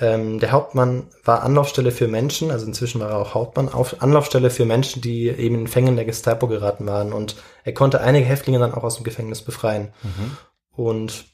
Ähm, 0.00 0.38
der 0.38 0.52
Hauptmann 0.52 1.08
war 1.24 1.42
Anlaufstelle 1.42 1.90
für 1.90 2.06
Menschen, 2.06 2.52
also 2.52 2.66
inzwischen 2.66 3.00
war 3.00 3.10
er 3.10 3.18
auch 3.18 3.34
Hauptmann, 3.34 3.68
auf 3.68 4.00
Anlaufstelle 4.00 4.50
für 4.50 4.64
Menschen, 4.64 5.02
die 5.02 5.28
eben 5.28 5.56
in 5.56 5.66
Fängen 5.66 5.96
der 5.96 6.04
Gestapo 6.04 6.46
geraten 6.46 6.86
waren. 6.86 7.12
Und 7.12 7.34
er 7.64 7.74
konnte 7.74 8.00
einige 8.00 8.26
Häftlinge 8.26 8.60
dann 8.60 8.74
auch 8.74 8.84
aus 8.84 8.94
dem 8.94 9.04
Gefängnis 9.04 9.42
befreien. 9.42 9.92
Und 10.70 11.24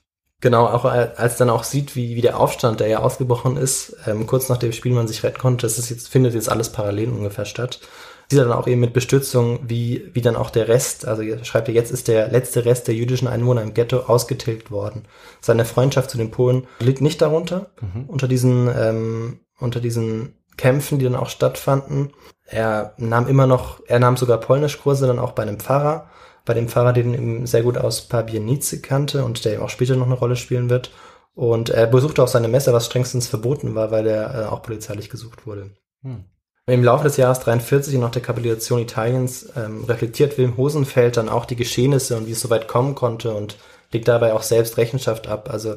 genau, 0.40 0.66
auch 0.66 0.86
als 0.86 1.36
dann 1.36 1.50
auch 1.50 1.64
sieht, 1.64 1.94
wie, 1.94 2.16
wie 2.16 2.22
der 2.22 2.40
Aufstand, 2.40 2.80
der 2.80 2.88
ja 2.88 3.00
ausgebrochen 3.00 3.58
ist, 3.58 3.96
ähm, 4.06 4.26
kurz 4.26 4.48
nachdem 4.48 4.72
Spielmann 4.72 5.08
sich 5.08 5.22
retten 5.22 5.38
konnte, 5.38 5.66
das 5.66 5.78
ist 5.78 5.90
jetzt, 5.90 6.08
findet 6.08 6.32
jetzt 6.32 6.48
alles 6.48 6.72
parallel 6.72 7.10
ungefähr 7.10 7.44
statt, 7.44 7.80
sieht 8.28 8.38
er 8.38 8.46
dann 8.46 8.56
auch 8.56 8.66
eben 8.66 8.80
mit 8.80 8.92
Bestürzung, 8.92 9.60
wie, 9.66 10.10
wie 10.12 10.20
dann 10.20 10.36
auch 10.36 10.50
der 10.50 10.68
Rest, 10.68 11.06
also 11.06 11.22
schreibt 11.44 11.68
er, 11.68 11.74
jetzt 11.74 11.90
ist 11.90 12.08
der 12.08 12.28
letzte 12.28 12.64
Rest 12.64 12.88
der 12.88 12.94
jüdischen 12.94 13.28
Einwohner 13.28 13.62
im 13.62 13.74
Ghetto 13.74 13.98
ausgetilgt 14.00 14.70
worden. 14.70 15.04
Seine 15.40 15.64
Freundschaft 15.64 16.10
zu 16.10 16.18
den 16.18 16.30
Polen 16.30 16.66
litt 16.80 17.00
nicht 17.00 17.20
darunter, 17.20 17.70
unter 18.08 18.28
diesen, 18.28 18.68
ähm, 18.74 19.40
unter 19.58 19.80
diesen 19.80 20.34
Kämpfen, 20.56 20.98
die 20.98 21.04
dann 21.04 21.16
auch 21.16 21.28
stattfanden. 21.28 22.12
Er 22.46 22.94
nahm 22.96 23.28
immer 23.28 23.46
noch, 23.46 23.80
er 23.86 23.98
nahm 23.98 24.16
sogar 24.16 24.38
Polnischkurse 24.38 25.06
dann 25.06 25.18
auch 25.18 25.32
bei 25.32 25.42
einem 25.42 25.58
Pfarrer, 25.58 26.08
bei 26.44 26.54
dem 26.54 26.68
Pfarrer, 26.68 26.92
den 26.92 27.14
ihm 27.14 27.46
sehr 27.46 27.62
gut 27.62 27.78
aus 27.78 28.02
Pabianice 28.02 28.82
kannte 28.82 29.24
und 29.24 29.44
der 29.44 29.54
ihm 29.54 29.62
auch 29.62 29.70
später 29.70 29.96
noch 29.96 30.06
eine 30.06 30.14
Rolle 30.14 30.36
spielen 30.36 30.70
wird. 30.70 30.90
Und 31.34 31.70
er 31.70 31.86
besuchte 31.86 32.22
auch 32.22 32.28
seine 32.28 32.48
Messe, 32.48 32.72
was 32.72 32.86
strengstens 32.86 33.26
verboten 33.26 33.74
war, 33.74 33.90
weil 33.90 34.06
er 34.06 34.34
äh, 34.34 34.44
auch 34.46 34.62
polizeilich 34.62 35.10
gesucht 35.10 35.46
wurde. 35.46 35.70
Hm. 36.02 36.24
Im 36.66 36.82
Laufe 36.82 37.04
des 37.04 37.18
Jahres 37.18 37.40
43 37.40 37.94
und 37.96 38.00
nach 38.00 38.10
der 38.10 38.22
Kapitulation 38.22 38.78
Italiens 38.78 39.50
ähm, 39.54 39.84
reflektiert 39.84 40.38
Wilhelm 40.38 40.56
Hosenfeld 40.56 41.18
dann 41.18 41.28
auch 41.28 41.44
die 41.44 41.56
Geschehnisse 41.56 42.16
und 42.16 42.26
wie 42.26 42.32
es 42.32 42.40
so 42.40 42.48
weit 42.48 42.68
kommen 42.68 42.94
konnte 42.94 43.34
und 43.34 43.58
legt 43.92 44.08
dabei 44.08 44.32
auch 44.32 44.42
selbst 44.42 44.78
Rechenschaft 44.78 45.28
ab. 45.28 45.50
Also 45.52 45.76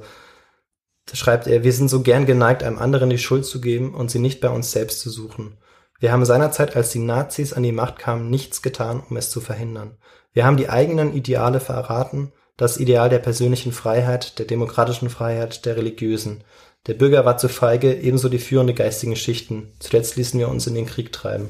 da 1.06 1.16
schreibt 1.16 1.48
er, 1.48 1.64
wir 1.64 1.74
sind 1.74 1.90
so 1.90 2.02
gern 2.02 2.26
geneigt, 2.26 2.64
einem 2.64 2.80
anderen 2.80 3.10
die 3.10 3.18
Schuld 3.18 3.46
zu 3.46 3.60
geben 3.60 3.94
und 3.94 4.10
sie 4.10 4.20
nicht 4.20 4.40
bei 4.40 4.50
uns 4.50 4.72
selbst 4.72 5.02
zu 5.02 5.10
suchen. 5.10 5.58
Wir 6.00 6.14
haben 6.14 6.24
seinerzeit, 6.24 6.78
als 6.78 6.92
die 6.92 7.00
Nazis 7.00 7.52
an 7.52 7.64
die 7.64 7.72
Macht 7.74 8.00
kamen, 8.00 8.30
nichts 8.30 8.62
getan, 8.62 9.04
um 9.10 9.18
es 9.18 9.30
zu 9.30 9.42
verhindern. 9.42 9.98
Wir 10.32 10.46
haben 10.46 10.58
die 10.58 10.70
eigenen 10.70 11.14
Ideale 11.14 11.60
verraten, 11.60 12.32
das 12.56 12.78
Ideal 12.78 13.10
der 13.10 13.20
persönlichen 13.20 13.74
Freiheit, 13.74 14.40
der 14.40 14.46
demokratischen 14.46 15.10
Freiheit, 15.10 15.66
der 15.66 15.76
religiösen. 15.76 16.44
Der 16.88 16.94
Bürger 16.94 17.26
war 17.26 17.38
zu 17.38 17.50
feige, 17.50 17.94
ebenso 17.94 18.30
die 18.30 18.40
führende 18.40 18.74
geistigen 18.74 19.16
Schichten. 19.16 19.74
Zuletzt 19.80 20.16
ließen 20.16 20.40
wir 20.40 20.48
uns 20.50 20.68
in 20.68 20.76
den 20.76 20.86
Krieg 20.86 21.12
treiben. 21.12 21.50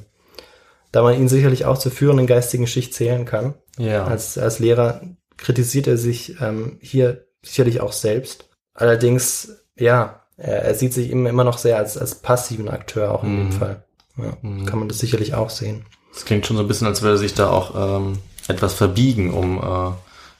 Da 0.91 1.03
man 1.03 1.15
ihn 1.15 1.27
sicherlich 1.29 1.65
auch 1.65 1.77
zur 1.77 1.91
führenden 1.91 2.27
geistigen 2.27 2.65
Schicht 2.67 2.93
zählen 2.93 3.25
kann, 3.25 3.53
Ja. 3.77 4.05
als, 4.05 4.37
als 4.37 4.59
Lehrer 4.59 5.01
kritisiert 5.37 5.85
er 5.87 5.97
sich 5.97 6.41
ähm, 6.41 6.77
hier 6.81 7.25
sicherlich 7.43 7.81
auch 7.81 7.91
selbst. 7.91 8.49
Allerdings, 8.73 9.51
ja, 9.77 10.23
er, 10.37 10.63
er 10.63 10.75
sieht 10.75 10.93
sich 10.93 11.11
immer, 11.11 11.29
immer 11.29 11.43
noch 11.43 11.57
sehr 11.57 11.77
als, 11.77 11.97
als 11.97 12.15
passiven 12.15 12.69
Akteur 12.69 13.11
auch 13.11 13.23
in 13.23 13.35
dem 13.37 13.47
Mhm. 13.47 13.51
Fall. 13.51 13.83
Ja, 14.17 14.37
Mhm. 14.41 14.65
Kann 14.65 14.79
man 14.79 14.87
das 14.87 14.97
sicherlich 14.99 15.33
auch 15.35 15.49
sehen. 15.51 15.85
Das 16.13 16.25
klingt 16.25 16.47
schon 16.47 16.57
so 16.57 16.63
ein 16.63 16.67
bisschen, 16.67 16.87
als 16.87 17.03
würde 17.03 17.15
er 17.15 17.19
sich 17.19 17.35
da 17.35 17.51
auch 17.51 17.99
ähm, 17.99 18.17
etwas 18.47 18.73
verbiegen, 18.73 19.31
um 19.33 19.57
äh, 19.59 19.91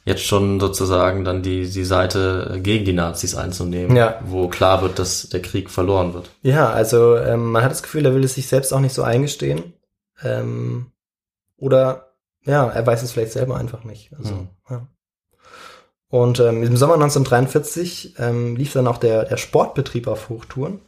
jetzt 0.07 0.23
schon 0.23 0.59
sozusagen 0.59 1.23
dann 1.25 1.43
die, 1.43 1.69
die 1.69 1.83
Seite 1.83 2.53
äh, 2.55 2.59
gegen 2.61 2.85
die 2.85 2.93
Nazis 2.93 3.35
einzunehmen, 3.35 3.95
Ja. 3.95 4.19
wo 4.25 4.47
klar 4.47 4.81
wird, 4.81 4.97
dass 4.99 5.29
der 5.29 5.41
Krieg 5.41 5.69
verloren 5.69 6.13
wird. 6.13 6.29
Ja, 6.41 6.69
also 6.69 7.17
ähm, 7.17 7.51
man 7.51 7.63
hat 7.63 7.71
das 7.71 7.83
Gefühl, 7.83 8.05
er 8.05 8.15
will 8.15 8.23
es 8.23 8.35
sich 8.35 8.47
selbst 8.47 8.73
auch 8.73 8.79
nicht 8.79 8.93
so 8.93 9.03
eingestehen. 9.03 9.73
Ähm, 10.23 10.87
oder 11.57 12.13
ja, 12.45 12.67
er 12.67 12.87
weiß 12.87 13.03
es 13.03 13.11
vielleicht 13.11 13.33
selber 13.33 13.57
einfach 13.57 13.83
nicht. 13.83 14.11
Also, 14.17 14.31
Hm. 14.31 14.47
ja. 14.69 14.87
Und 16.09 16.39
ähm, 16.39 16.63
im 16.63 16.77
Sommer 16.77 16.93
1943 16.93 18.15
ähm, 18.17 18.55
lief 18.55 18.71
dann 18.73 18.87
auch 18.87 18.97
der, 18.97 19.25
der 19.25 19.35
Sportbetrieb 19.37 20.07
auf 20.07 20.29
Hochtouren. 20.29 20.79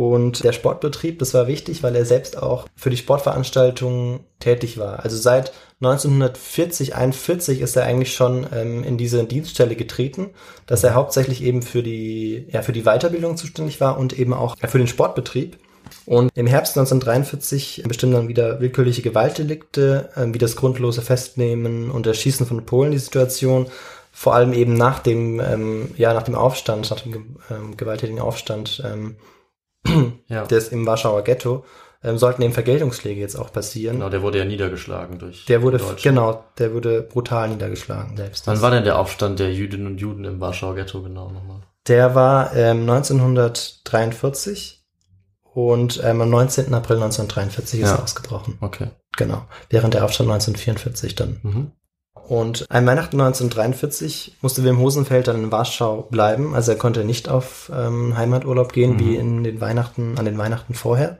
Und 0.00 0.44
der 0.44 0.52
Sportbetrieb, 0.52 1.18
das 1.18 1.34
war 1.34 1.46
wichtig, 1.46 1.82
weil 1.82 1.94
er 1.94 2.06
selbst 2.06 2.42
auch 2.42 2.66
für 2.74 2.88
die 2.88 2.96
Sportveranstaltungen 2.96 4.20
tätig 4.38 4.78
war. 4.78 5.04
Also 5.04 5.18
seit 5.18 5.52
1940, 5.82 6.94
41 6.94 7.60
ist 7.60 7.76
er 7.76 7.84
eigentlich 7.84 8.14
schon 8.14 8.46
ähm, 8.50 8.82
in 8.82 8.96
diese 8.96 9.24
Dienststelle 9.24 9.76
getreten, 9.76 10.30
dass 10.64 10.84
er 10.84 10.94
hauptsächlich 10.94 11.42
eben 11.42 11.60
für 11.60 11.82
die, 11.82 12.46
ja, 12.50 12.62
für 12.62 12.72
die 12.72 12.84
Weiterbildung 12.84 13.36
zuständig 13.36 13.78
war 13.82 13.98
und 13.98 14.18
eben 14.18 14.32
auch 14.32 14.56
für 14.66 14.78
den 14.78 14.86
Sportbetrieb. 14.86 15.58
Und 16.06 16.30
im 16.34 16.46
Herbst 16.46 16.78
1943 16.78 17.82
bestimmen 17.86 18.14
dann 18.14 18.28
wieder 18.28 18.58
willkürliche 18.58 19.02
Gewaltdelikte, 19.02 20.08
ähm, 20.16 20.32
wie 20.32 20.38
das 20.38 20.56
grundlose 20.56 21.02
Festnehmen 21.02 21.90
und 21.90 22.06
Erschießen 22.06 22.46
von 22.46 22.64
Polen 22.64 22.92
die 22.92 22.98
Situation. 22.98 23.66
Vor 24.12 24.34
allem 24.34 24.54
eben 24.54 24.72
nach 24.72 25.00
dem, 25.00 25.40
ähm, 25.40 25.90
ja, 25.98 26.14
nach 26.14 26.22
dem 26.22 26.36
Aufstand, 26.36 26.90
nach 26.90 27.00
dem 27.00 27.36
ähm, 27.50 27.76
gewalttätigen 27.76 28.20
Aufstand 28.20 28.82
ähm, 28.82 29.16
Ja. 30.28 30.44
des 30.50 30.68
im 30.68 30.86
Warschauer 30.86 31.22
Ghetto, 31.22 31.64
ähm, 32.02 32.16
sollten 32.18 32.42
eben 32.42 32.52
Vergeltungsschläge 32.52 33.20
jetzt 33.20 33.36
auch 33.36 33.52
passieren. 33.52 33.96
Genau, 33.96 34.08
der 34.08 34.22
wurde 34.22 34.38
ja 34.38 34.44
niedergeschlagen 34.44 35.18
durch 35.18 35.44
Der 35.46 35.62
wurde, 35.62 35.80
genau, 36.02 36.44
der 36.58 36.72
wurde 36.72 37.02
brutal 37.02 37.48
niedergeschlagen 37.50 38.16
selbst. 38.16 38.46
Wann 38.46 38.62
war 38.62 38.70
denn 38.70 38.84
der 38.84 38.98
Aufstand 38.98 39.38
der 39.38 39.52
Jüdinnen 39.52 39.86
und 39.86 40.00
Juden 40.00 40.24
im 40.24 40.40
Warschauer 40.40 40.74
Ghetto 40.76 41.02
genau 41.02 41.30
nochmal? 41.30 41.60
Der 41.88 42.14
war 42.14 42.54
ähm, 42.54 42.88
1943 42.88 44.84
und 45.52 46.00
ähm, 46.04 46.20
am 46.20 46.30
19. 46.30 46.72
April 46.74 46.96
1943 46.96 47.80
ist 47.80 47.88
Ja. 47.88 47.96
er 47.96 48.02
ausgebrochen. 48.04 48.58
Okay. 48.60 48.90
Genau. 49.16 49.46
Während 49.68 49.94
der 49.94 50.04
Aufstand 50.04 50.30
1944 50.30 51.14
dann. 51.16 51.40
Mhm. 51.42 51.72
Und 52.30 52.64
an 52.70 52.86
Weihnachten 52.86 53.20
1943 53.20 54.36
musste 54.40 54.62
Wilhelm 54.62 54.78
Hosenfeld 54.78 55.26
dann 55.26 55.42
in 55.42 55.50
Warschau 55.50 56.02
bleiben. 56.12 56.54
Also 56.54 56.70
er 56.70 56.78
konnte 56.78 57.02
nicht 57.02 57.28
auf 57.28 57.72
ähm, 57.74 58.16
Heimaturlaub 58.16 58.72
gehen, 58.72 58.92
Mhm. 58.92 58.98
wie 59.00 59.16
in 59.16 59.42
den 59.42 59.60
Weihnachten, 59.60 60.16
an 60.16 60.26
den 60.26 60.38
Weihnachten 60.38 60.74
vorher. 60.74 61.18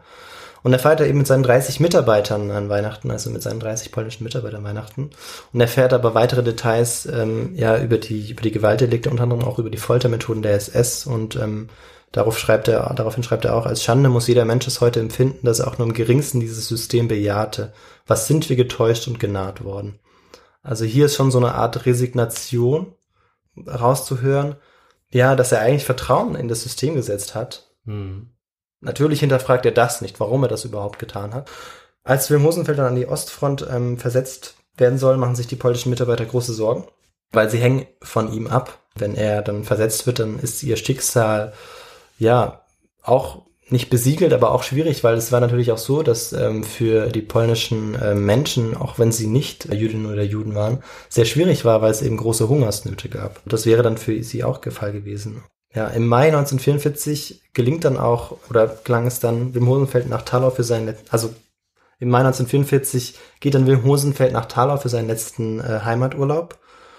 Und 0.63 0.73
er 0.73 0.79
feierte 0.79 1.05
eben 1.05 1.19
mit 1.19 1.27
seinen 1.27 1.43
30 1.43 1.81
Mitarbeitern 1.81 2.53
an 2.53 2.69
Weihnachten, 2.69 3.11
also 3.11 3.29
mit 3.31 3.43
seinen 3.43 3.59
30 3.59 3.91
polnischen 3.91 4.23
Mitarbeitern 4.23 4.63
Weihnachten. 4.63 5.11
Und 5.53 5.61
erfährt 5.61 5.93
aber 5.93 6.15
weitere 6.15 6.45
Details 6.45 7.07
ähm, 7.07 7.57
ja 7.57 7.77
über 7.83 7.99
die 7.99 8.31
über 8.31 8.43
die 8.43 8.53
Gewaltdelikte, 8.53 9.11
unter 9.11 9.25
anderem 9.25 9.43
auch 9.43 9.59
über 9.59 9.71
die 9.71 9.79
Foltermethoden 9.79 10.43
der 10.43 10.55
SS 10.55 11.07
und 11.07 11.35
ähm, 11.35 11.69
Darauf 12.13 12.41
schreibt 12.41 12.67
er, 12.67 12.93
daraufhin 12.95 13.23
schreibt 13.23 13.45
er 13.45 13.55
auch, 13.55 13.67
als 13.67 13.85
Schande 13.85 14.09
muss 14.09 14.27
jeder 14.27 14.45
Mensch 14.45 14.67
es 14.67 14.81
heute 14.81 14.99
empfinden, 14.99 15.47
dass 15.47 15.61
er 15.61 15.69
auch 15.69 15.79
nur 15.79 15.87
im 15.87 15.95
geringsten 15.95 16.41
dieses 16.41 16.67
System 16.67 17.07
bejahte. 17.07 17.73
Was 18.09 18.27
sind 18.27 18.49
wir 18.49 18.57
getäuscht 18.57 19.07
und 19.07 19.21
genaht 19.21 19.63
worden? 19.63 20.01
Also 20.63 20.85
hier 20.85 21.07
ist 21.07 21.15
schon 21.15 21.31
so 21.31 21.39
eine 21.39 21.55
Art 21.55 21.87
Resignation 21.87 22.95
rauszuhören, 23.67 24.57
ja, 25.11 25.35
dass 25.37 25.53
er 25.53 25.61
eigentlich 25.61 25.85
Vertrauen 25.85 26.35
in 26.35 26.49
das 26.49 26.63
System 26.63 26.95
gesetzt 26.95 27.35
hat. 27.35 27.75
Hm. 27.85 28.31
Natürlich 28.81 29.21
hinterfragt 29.21 29.67
er 29.67 29.73
das 29.73 30.01
nicht, 30.01 30.21
warum 30.21 30.43
er 30.43 30.49
das 30.49 30.65
überhaupt 30.65 30.99
getan 30.99 31.35
hat. 31.35 31.51
Als 32.03 32.31
Wilhelm 32.31 32.47
Hosenfeld 32.47 32.79
dann 32.79 32.87
an 32.87 32.97
die 32.97 33.07
Ostfront 33.07 33.67
ähm, 33.71 33.99
versetzt 33.99 34.57
werden 34.77 34.99
soll, 34.99 35.17
machen 35.17 35.37
sich 35.37 35.47
die 35.47 35.57
polnischen 35.57 35.91
Mitarbeiter 35.91 36.25
große 36.25 36.55
Sorgen, 36.55 36.87
weil 37.33 37.51
sie 37.51 37.59
hängen 37.59 37.87
von 38.03 38.33
ihm 38.33 38.47
ab. 38.47 38.79
Wenn 38.95 39.15
er 39.15 39.43
dann 39.43 39.65
versetzt 39.65 40.07
wird, 40.07 40.19
dann 40.19 40.39
ist 40.39 40.63
ihr 40.63 40.77
Schicksal 40.77 41.53
ja 42.19 42.65
auch 43.03 43.47
nicht 43.73 43.91
besiegelt, 43.91 44.33
aber 44.33 44.53
auch 44.53 44.63
schwierig, 44.63 45.05
weil 45.05 45.15
es 45.15 45.33
war 45.33 45.41
natürlich 45.41 45.73
auch 45.73 45.79
so, 45.79 46.03
dass 46.03 46.33
ähm, 46.33 46.65
für 46.65 47.09
die 47.09 47.23
polnischen 47.23 47.95
äh, 47.95 48.15
Menschen, 48.15 48.77
auch 48.77 48.99
wenn 48.99 49.13
sie 49.13 49.27
nicht 49.27 49.73
Jüdinnen 49.73 50.07
oder 50.07 50.23
Juden 50.23 50.55
waren, 50.55 50.83
sehr 51.09 51.25
schwierig 51.25 51.65
war, 51.65 51.83
weil 51.83 51.91
es 51.91 52.03
eben 52.03 52.17
große 52.17 52.49
Hungersnöte 52.49 53.09
gab. 53.09 53.41
Das 53.47 53.67
wäre 53.67 53.83
dann 53.83 53.99
für 53.99 54.23
sie 54.23 54.45
auch 54.45 54.59
der 54.59 54.73
Fall 54.73 54.93
gewesen. 54.93 55.43
Ja, 55.75 55.87
im 55.87 56.07
Mai 56.07 56.27
1944 56.27 57.43
gelingt 57.53 57.85
dann 57.85 57.97
auch, 57.97 58.37
oder 58.49 58.67
gelang 58.85 59.07
es 59.07 59.21
dann 59.21 59.55
Wim 59.55 59.69
Hosenfeld 59.69 60.09
nach 60.09 60.23
Talau 60.23 60.51
für 60.51 60.65
seinen, 60.65 60.95
also 61.11 61.33
im 62.01 62.09
Mai 62.09 62.21
1944 62.21 63.15
geht 63.41 63.55
dann 63.55 63.67
Wim 63.67 63.85
Hosenfeld 63.85 64.33
nach 64.33 64.47
Talau 64.47 64.79
für 64.79 64.89
seinen 64.89 65.07
letzten 65.07 65.61
äh, 65.61 65.81
Heimaturlaub. 65.85 66.59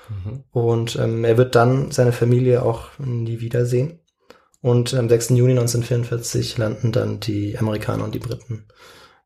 Mhm. 0.09 0.43
Und 0.51 0.95
ähm, 0.97 1.25
er 1.25 1.37
wird 1.37 1.55
dann 1.55 1.91
seine 1.91 2.11
Familie 2.11 2.63
auch 2.63 2.97
nie 2.99 3.39
wiedersehen. 3.41 3.99
Und 4.61 4.93
am 4.93 5.09
6. 5.09 5.29
Juni 5.29 5.51
1944 5.51 6.57
landen 6.57 6.91
dann 6.91 7.19
die 7.19 7.57
Amerikaner 7.57 8.03
und 8.03 8.13
die 8.13 8.19
Briten 8.19 8.67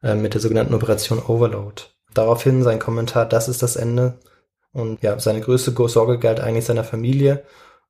äh, 0.02 0.16
mit 0.16 0.34
der 0.34 0.42
sogenannten 0.42 0.74
Operation 0.74 1.20
Overload. 1.20 1.84
Daraufhin 2.14 2.64
sein 2.64 2.80
Kommentar, 2.80 3.26
das 3.26 3.50
ist 3.50 3.62
das 3.62 3.76
Ende. 3.76 4.20
Und 4.72 5.02
ja, 5.04 5.20
seine 5.20 5.42
größte 5.42 5.74
Sorge 5.88 6.20
galt 6.20 6.40
eigentlich 6.40 6.66
seiner 6.66 6.84
Familie 6.84 7.44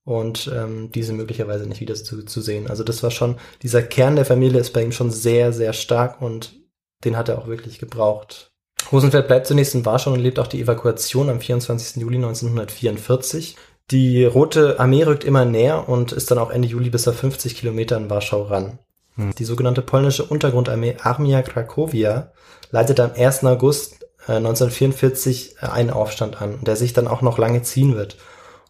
und 0.03 0.51
ähm, 0.53 0.91
diese 0.93 1.13
möglicherweise 1.13 1.67
nicht 1.67 1.81
wieder 1.81 1.95
zu, 1.95 2.23
zu 2.23 2.41
sehen. 2.41 2.67
Also 2.67 2.83
das 2.83 3.03
war 3.03 3.11
schon, 3.11 3.37
dieser 3.63 3.81
Kern 3.81 4.15
der 4.15 4.25
Familie 4.25 4.59
ist 4.59 4.71
bei 4.71 4.83
ihm 4.83 4.91
schon 4.91 5.11
sehr, 5.11 5.51
sehr 5.51 5.73
stark 5.73 6.21
und 6.21 6.55
den 7.03 7.17
hat 7.17 7.27
er 7.27 7.39
auch 7.39 7.47
wirklich 7.47 7.79
gebraucht. 7.79 8.51
Rosenfeld 8.91 9.27
bleibt 9.27 9.47
zunächst 9.47 9.73
in 9.73 9.85
Warschau 9.85 10.13
und 10.13 10.19
lebt 10.19 10.37
auch 10.37 10.47
die 10.47 10.61
Evakuation 10.61 11.29
am 11.29 11.39
24. 11.39 12.01
Juli 12.01 12.17
1944. 12.17 13.55
Die 13.91 14.25
Rote 14.25 14.79
Armee 14.79 15.03
rückt 15.03 15.23
immer 15.23 15.45
näher 15.45 15.87
und 15.87 16.11
ist 16.11 16.31
dann 16.31 16.39
auch 16.39 16.49
Ende 16.49 16.67
Juli 16.67 16.89
bis 16.89 17.07
auf 17.07 17.17
50 17.17 17.55
Kilometer 17.55 17.97
in 17.97 18.09
Warschau 18.09 18.43
ran. 18.43 18.79
Hm. 19.15 19.35
Die 19.35 19.45
sogenannte 19.45 19.81
polnische 19.81 20.25
Untergrundarmee 20.25 20.97
Armia 21.01 21.41
Krakowia 21.43 22.31
leitet 22.71 22.99
am 22.99 23.11
1. 23.15 23.43
August 23.43 24.03
äh, 24.27 24.33
1944 24.33 25.57
äh, 25.61 25.65
einen 25.67 25.91
Aufstand 25.91 26.41
an, 26.41 26.63
der 26.63 26.75
sich 26.75 26.93
dann 26.93 27.07
auch 27.07 27.21
noch 27.21 27.37
lange 27.37 27.61
ziehen 27.61 27.95
wird. 27.95 28.17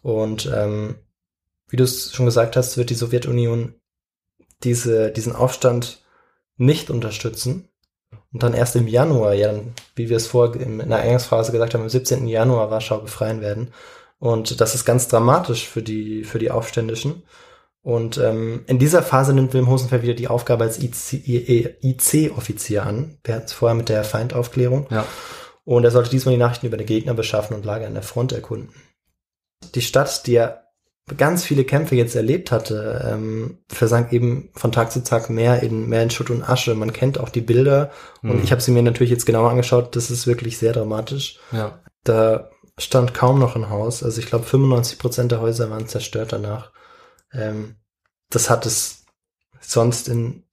Und 0.02 0.50
ähm, 0.54 0.96
wie 1.68 1.76
du 1.76 1.84
es 1.84 2.12
schon 2.12 2.26
gesagt 2.26 2.56
hast, 2.56 2.76
wird 2.76 2.90
die 2.90 2.94
Sowjetunion 2.94 3.74
diese, 4.62 5.10
diesen 5.10 5.34
Aufstand 5.34 6.04
nicht 6.56 6.90
unterstützen. 6.90 7.68
Und 8.32 8.42
dann 8.42 8.54
erst 8.54 8.76
im 8.76 8.86
Januar, 8.86 9.34
ja, 9.34 9.54
wie 9.94 10.08
wir 10.08 10.16
es 10.16 10.26
vor 10.26 10.54
in 10.54 10.78
der 10.78 10.98
Eingangsphase 10.98 11.52
gesagt 11.52 11.74
haben, 11.74 11.82
am 11.82 11.88
17. 11.88 12.28
Januar 12.28 12.70
Warschau 12.70 12.98
befreien 12.98 13.40
werden. 13.40 13.72
Und 14.18 14.60
das 14.60 14.74
ist 14.74 14.84
ganz 14.84 15.08
dramatisch 15.08 15.66
für 15.66 15.82
die, 15.82 16.24
für 16.24 16.38
die 16.38 16.50
Aufständischen. 16.50 17.22
Und 17.82 18.18
ähm, 18.18 18.64
in 18.66 18.78
dieser 18.80 19.02
Phase 19.02 19.32
nimmt 19.32 19.52
Wilhelm 19.52 19.70
Hosenfeld 19.70 20.02
wieder 20.02 20.14
die 20.14 20.26
Aufgabe 20.26 20.64
als 20.64 20.82
IC-Offizier 20.82 22.84
an. 22.84 23.18
Wir 23.22 23.36
hatten 23.36 23.46
es 23.46 23.52
vorher 23.52 23.76
mit 23.76 23.88
der 23.88 24.02
Feindaufklärung. 24.02 24.88
Ja. 24.90 25.06
Und 25.64 25.84
er 25.84 25.92
sollte 25.92 26.10
diesmal 26.10 26.34
die 26.34 26.40
Nachrichten 26.40 26.66
über 26.66 26.78
den 26.78 26.86
Gegner 26.86 27.14
beschaffen 27.14 27.54
und 27.54 27.64
Lager 27.64 27.86
an 27.86 27.94
der 27.94 28.02
Front 28.02 28.32
erkunden. 28.32 28.74
Die 29.74 29.82
Stadt, 29.82 30.26
die 30.26 30.32
ja 30.32 30.62
ganz 31.16 31.44
viele 31.44 31.64
Kämpfe 31.64 31.94
jetzt 31.94 32.16
erlebt 32.16 32.50
hatte, 32.50 33.08
ähm, 33.08 33.58
versank 33.68 34.12
eben 34.12 34.50
von 34.54 34.72
Tag 34.72 34.90
zu 34.90 35.04
Tag 35.04 35.30
mehr 35.30 35.62
in 35.62 35.88
mehr 35.88 36.02
in 36.02 36.10
Schutt 36.10 36.30
und 36.30 36.42
Asche. 36.42 36.74
Man 36.74 36.92
kennt 36.92 37.20
auch 37.20 37.28
die 37.28 37.40
Bilder 37.40 37.92
mhm. 38.22 38.32
und 38.32 38.44
ich 38.44 38.50
habe 38.50 38.60
sie 38.60 38.72
mir 38.72 38.82
natürlich 38.82 39.10
jetzt 39.10 39.26
genauer 39.26 39.50
angeschaut. 39.50 39.94
Das 39.94 40.10
ist 40.10 40.26
wirklich 40.26 40.58
sehr 40.58 40.72
dramatisch. 40.72 41.38
Ja. 41.52 41.78
Da 42.02 42.50
stand 42.78 43.14
kaum 43.14 43.38
noch 43.38 43.56
ein 43.56 43.70
Haus. 43.70 44.02
Also 44.02 44.20
ich 44.20 44.26
glaube, 44.26 44.44
95 44.44 44.98
Prozent 44.98 45.32
der 45.32 45.40
Häuser 45.40 45.70
waren 45.70 45.88
zerstört 45.88 46.32
danach. 46.32 46.72
Ähm, 47.32 47.76
das 48.30 48.50
hat 48.50 48.66
es 48.66 49.04
sonst 49.60 50.08
in, 50.08 50.44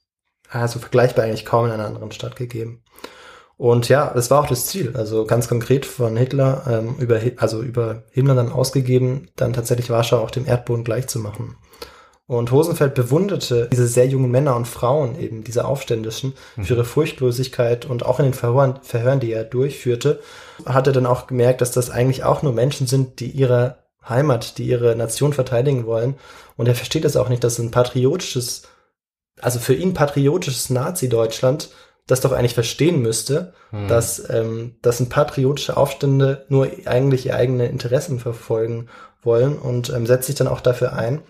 also 0.49 0.80
vergleichbar 0.80 1.26
eigentlich 1.26 1.45
kaum 1.45 1.65
in 1.65 1.71
einer 1.71 1.86
anderen 1.86 2.11
Stadt 2.11 2.36
gegeben. 2.36 2.84
Und 3.57 3.88
ja, 3.88 4.11
das 4.13 4.32
war 4.32 4.41
auch 4.41 4.47
das 4.47 4.65
Ziel. 4.65 4.95
Also 4.95 5.26
ganz 5.26 5.47
konkret 5.47 5.86
von 5.86 6.17
Hitler, 6.17 6.63
ähm, 6.67 6.95
über, 6.97 7.19
also 7.38 7.61
über 7.61 8.03
Himmler 8.11 8.36
dann 8.36 8.51
ausgegeben, 8.51 9.30
dann 9.36 9.53
tatsächlich 9.53 9.89
Warschau 9.89 10.19
auch 10.19 10.32
dem 10.32 10.47
Erdboden 10.47 10.84
gleichzumachen. 10.84 11.55
Und 12.26 12.51
Hosenfeld 12.51 12.95
bewunderte 12.95 13.67
diese 13.71 13.88
sehr 13.88 14.07
jungen 14.07 14.32
Männer 14.32 14.55
und 14.55 14.67
Frauen, 14.67 15.19
eben 15.19 15.43
diese 15.43 15.65
Aufständischen, 15.65 16.34
mhm. 16.55 16.63
für 16.63 16.76
ihre 16.76 16.86
Furchtlosigkeit 16.86 17.86
und 17.86 18.05
auch 18.05 18.19
in 18.19 18.26
den 18.26 18.34
Verhören, 18.34 18.80
Verhören, 18.82 19.19
die 19.19 19.34
er 19.34 19.43
durchführte, 19.43 20.21
hat 20.65 20.88
er 20.88 20.93
dann 20.93 21.05
auch 21.05 21.28
gemerkt, 21.28 21.59
dass 21.59 21.71
das 21.71 21.89
eigentlich 21.89 22.24
auch 22.24 22.41
nur 22.41 22.53
Menschen 22.53 22.88
sind, 22.88 23.19
die 23.19 23.30
ihre 23.30 23.84
Heimat, 24.07 24.57
die 24.57 24.65
ihre 24.65 24.95
Nation 24.95 25.34
verteidigen 25.34 25.86
wollen. 25.86 26.15
Und 26.55 26.67
er 26.67 26.76
versteht 26.76 27.03
das 27.03 27.17
auch 27.17 27.30
nicht, 27.30 27.43
dass 27.43 27.59
ein 27.59 27.71
patriotisches, 27.71 28.63
also 29.41 29.59
für 29.59 29.74
ihn 29.74 29.93
patriotisches 29.93 30.69
Nazi-Deutschland 30.69 31.69
das 32.07 32.21
doch 32.21 32.32
eigentlich 32.32 32.53
verstehen 32.53 33.01
müsste, 33.01 33.53
mhm. 33.71 33.88
dass, 33.88 34.30
ähm, 34.30 34.76
dass 34.82 34.99
ein 34.99 35.09
patriotische 35.09 35.78
Aufstände 35.78 36.45
nur 36.49 36.69
eigentlich 36.86 37.26
ihre 37.26 37.36
eigenen 37.36 37.69
Interessen 37.69 38.19
verfolgen 38.19 38.88
wollen 39.21 39.57
und 39.57 39.89
ähm, 39.89 40.05
setzt 40.05 40.28
sich 40.28 40.36
dann 40.36 40.49
auch 40.49 40.59
dafür 40.59 40.93
ein, 40.93 41.21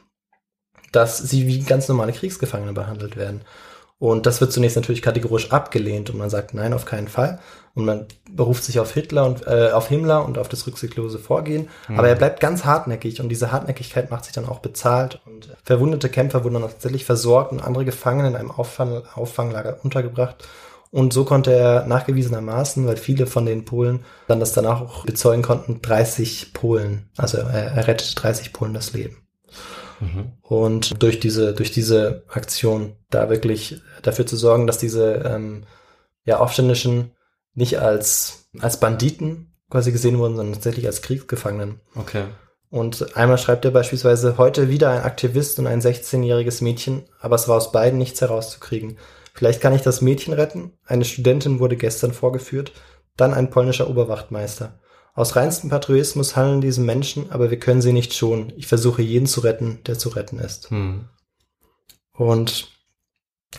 dass 0.94 1.18
sie 1.18 1.48
wie 1.48 1.60
ganz 1.62 1.88
normale 1.89 2.14
Kriegsgefangene 2.14 2.74
behandelt 2.74 3.18
werden. 3.18 3.41
Und 4.00 4.26
das 4.26 4.41
wird 4.41 4.52
zunächst 4.52 4.76
natürlich 4.76 5.02
kategorisch 5.02 5.52
abgelehnt 5.52 6.10
und 6.10 6.18
man 6.18 6.30
sagt 6.30 6.54
nein, 6.54 6.74
auf 6.74 6.84
keinen 6.84 7.08
Fall. 7.08 7.39
Und 7.74 7.86
man 7.86 8.06
beruft 8.30 8.64
sich 8.64 8.80
auf 8.80 8.94
Hitler 8.94 9.26
und 9.26 9.48
äh, 9.48 9.72
auf 9.72 9.88
Himmler 9.88 10.26
und 10.26 10.38
auf 10.38 10.50
das 10.50 10.68
rücksichtslose 10.68 11.20
Vorgehen. 11.20 11.70
Mhm. 11.88 12.00
Aber 12.00 12.10
er 12.10 12.16
bleibt 12.16 12.39
ganz 12.39 12.66
hartnäckig 12.66 13.22
und 13.22 13.30
diese 13.30 13.52
Hartnäckigkeit 13.52 14.12
macht 14.12 14.26
sich 14.26 14.34
dann 14.34 14.48
auch 14.48 14.60
bezahlt. 14.60 15.22
Und 15.26 15.56
verwundete 15.64 16.10
Kämpfer 16.10 16.44
wurden 16.44 16.56
dann 16.56 16.64
tatsächlich 16.64 17.06
versorgt 17.06 17.52
und 17.54 17.62
andere 17.62 17.86
Gefangene 17.86 18.28
in 18.28 18.36
einem 18.36 18.52
Auffang 18.52 19.04
Auffanglager 19.16 19.78
untergebracht. 19.84 20.48
Und 20.91 21.14
so 21.14 21.26
konnte 21.26 21.54
er 21.54 21.88
nachgewiesenermaßen, 21.88 22.86
weil 22.86 22.98
viele 22.98 23.26
von 23.26 23.46
den 23.48 23.66
Polen 23.66 24.06
dann 24.28 24.39
das 24.39 24.52
danach 24.52 24.82
auch 24.82 25.06
bezeugen 25.06 25.41
konnten, 25.41 25.82
30 25.82 26.54
Polen, 26.54 27.10
also 27.18 27.38
er, 27.38 27.48
er 27.48 27.88
rettet 27.88 28.22
30 28.22 28.54
Polen 28.54 28.76
das 28.76 28.94
Leben. 28.94 29.23
Mhm. 30.04 30.34
Und 30.41 31.01
durch 31.01 31.20
diese, 31.20 31.54
durch 31.54 31.72
diese 31.72 32.24
Aktion 32.28 32.95
da 33.10 33.30
wirklich 33.30 33.82
dafür 34.01 34.26
zu 34.26 34.36
sorgen, 34.36 34.68
dass 34.68 34.78
diese 34.78 35.24
ähm, 35.26 35.64
ja, 36.26 36.39
Aufständischen 36.39 37.12
nicht 37.54 37.80
als, 37.80 38.49
als 38.60 38.80
Banditen 38.80 39.54
quasi 39.70 39.91
gesehen 39.91 40.20
wurden, 40.20 40.36
sondern 40.36 40.54
tatsächlich 40.54 40.86
als 40.86 41.01
Kriegsgefangenen. 41.01 41.80
Okay. 41.95 42.26
Und 42.70 43.16
einmal 43.16 43.38
schreibt 43.38 43.66
er 43.66 43.72
beispielsweise, 43.72 44.38
heute 44.38 44.70
wieder 44.70 44.89
ein 44.89 45.04
Aktivist 45.04 45.60
und 45.60 45.68
ein 45.68 45.82
16-jähriges 45.82 46.64
Mädchen, 46.64 47.04
aber 47.20 47.36
es 47.36 47.47
war 47.47 47.58
aus 47.58 47.72
beiden 47.72 47.99
nichts 47.99 48.20
herauszukriegen. 48.22 48.97
Vielleicht 49.34 49.62
kann 49.62 49.74
ich 49.74 49.82
das 49.82 50.01
Mädchen 50.01 50.34
retten. 50.34 50.74
Eine 50.86 51.06
Studentin 51.06 51.60
wurde 51.60 51.76
gestern 51.76 52.14
vorgeführt, 52.14 52.72
dann 53.16 53.34
ein 53.34 53.49
polnischer 53.51 53.89
Oberwachtmeister. 53.89 54.80
Aus 55.16 55.36
reinstem 55.36 55.70
Patriotismus 55.70 56.36
handeln 56.36 56.61
diese 56.61 56.82
Menschen, 56.82 57.32
aber 57.32 57.51
wir 57.51 57.59
können 57.59 57.82
sie 57.82 57.93
nicht 57.93 58.14
schonen. 58.14 58.51
Ich 58.57 58.66
versuche 58.66 59.03
jeden 59.03 59.28
zu 59.28 59.41
retten, 59.41 59.80
der 59.86 59.99
zu 59.99 60.09
retten 60.09 60.39
ist. 60.39 60.72
Hm. 60.72 61.07
Und 62.18 62.70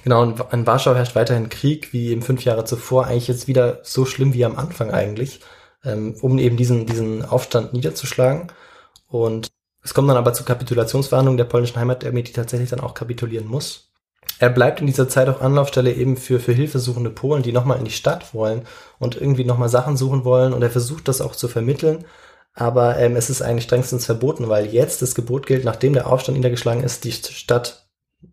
genau, 0.03 0.25
in 0.25 0.67
Warschau 0.67 0.95
herrscht 0.95 1.15
weiterhin 1.15 1.49
Krieg, 1.49 1.93
wie 1.93 2.09
eben 2.09 2.23
fünf 2.23 2.45
Jahre 2.45 2.65
zuvor, 2.65 3.07
eigentlich 3.07 3.29
jetzt 3.29 3.47
wieder 3.47 3.81
so 3.85 4.05
schlimm 4.05 4.35
wie 4.35 4.45
am 4.45 4.57
Anfang 4.57 4.91
eigentlich, 4.91 5.41
ähm, 5.85 6.17
um 6.21 6.39
eben 6.39 6.57
diesen, 6.57 6.87
diesen 6.87 7.25
Aufstand 7.25 7.73
niederzuschlagen. 7.73 8.49
Und 9.07 9.53
es 9.81 9.95
kommt 9.95 10.09
dann 10.09 10.17
aber 10.17 10.33
zu 10.33 10.45
Kapitulationsverhandlungen 10.45 11.37
der 11.37 11.45
polnischen 11.45 11.77
Heimatarmee, 11.77 12.23
die 12.23 12.33
tatsächlich 12.33 12.71
dann 12.71 12.81
auch 12.81 12.95
kapitulieren 12.95 13.47
muss. 13.47 13.93
Er 14.39 14.51
bleibt 14.51 14.81
in 14.81 14.87
dieser 14.87 15.09
Zeit 15.09 15.29
auch 15.29 15.41
Anlaufstelle 15.41 15.93
eben 15.93 16.17
für, 16.17 16.41
für 16.41 16.53
hilfesuchende 16.53 17.11
Polen, 17.11 17.43
die 17.43 17.53
nochmal 17.53 17.79
in 17.79 17.85
die 17.85 17.91
Stadt 17.91 18.35
wollen 18.35 18.63
und 18.99 19.17
irgendwie 19.17 19.45
nochmal 19.45 19.69
Sachen 19.69 19.97
suchen 19.97 20.25
wollen. 20.25 20.53
Und 20.53 20.63
er 20.63 20.71
versucht 20.71 21.09
das 21.09 21.21
auch 21.21 21.37
zu 21.37 21.49
vermitteln. 21.49 22.05
Aber 22.55 22.99
ähm, 22.99 23.17
es 23.17 23.31
ist 23.31 23.43
eigentlich 23.43 23.65
strengstens 23.65 24.07
verboten, 24.07 24.49
weil 24.49 24.67
jetzt 24.67 25.03
das 25.03 25.15
Gebot 25.15 25.47
gilt, 25.47 25.65
nachdem 25.65 25.93
der 25.93 26.07
Aufstand 26.07 26.37
niedergeschlagen 26.37 26.85
ist, 26.85 27.05
die 27.05 27.13
Stadt 27.13 27.89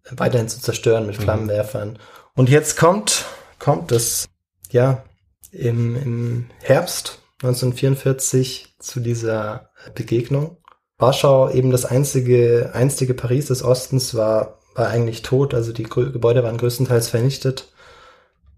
weiterhin 0.10 0.48
zu 0.48 0.62
zerstören 0.62 1.06
mit 1.08 1.20
mhm. 1.20 1.24
Flammenwerfern. 1.24 1.90
Mhm. 1.90 1.98
Und 2.36 2.50
jetzt 2.50 2.78
kommt, 2.78 3.26
kommt 3.60 3.92
es, 3.92 4.28
ja, 4.72 5.04
im, 5.52 5.96
im 5.96 6.46
Herbst 6.62 7.20
1944 7.44 8.76
zu 8.80 9.00
dieser 9.00 9.70
Begegnung. 9.96 10.58
Warschau 10.98 11.50
eben 11.50 11.72
das 11.72 11.86
einzige, 11.86 12.72
einstige 12.74 13.14
Paris 13.14 13.48
des 13.48 13.64
Ostens 13.64 14.16
war 14.16 14.61
war 14.76 14.88
eigentlich 14.88 15.22
tot, 15.22 15.54
also 15.54 15.74
die 15.74 15.84
Gebäude 15.84 16.44
waren 16.44 16.58
größtenteils 16.58 17.10
vernichtet. 17.10 17.72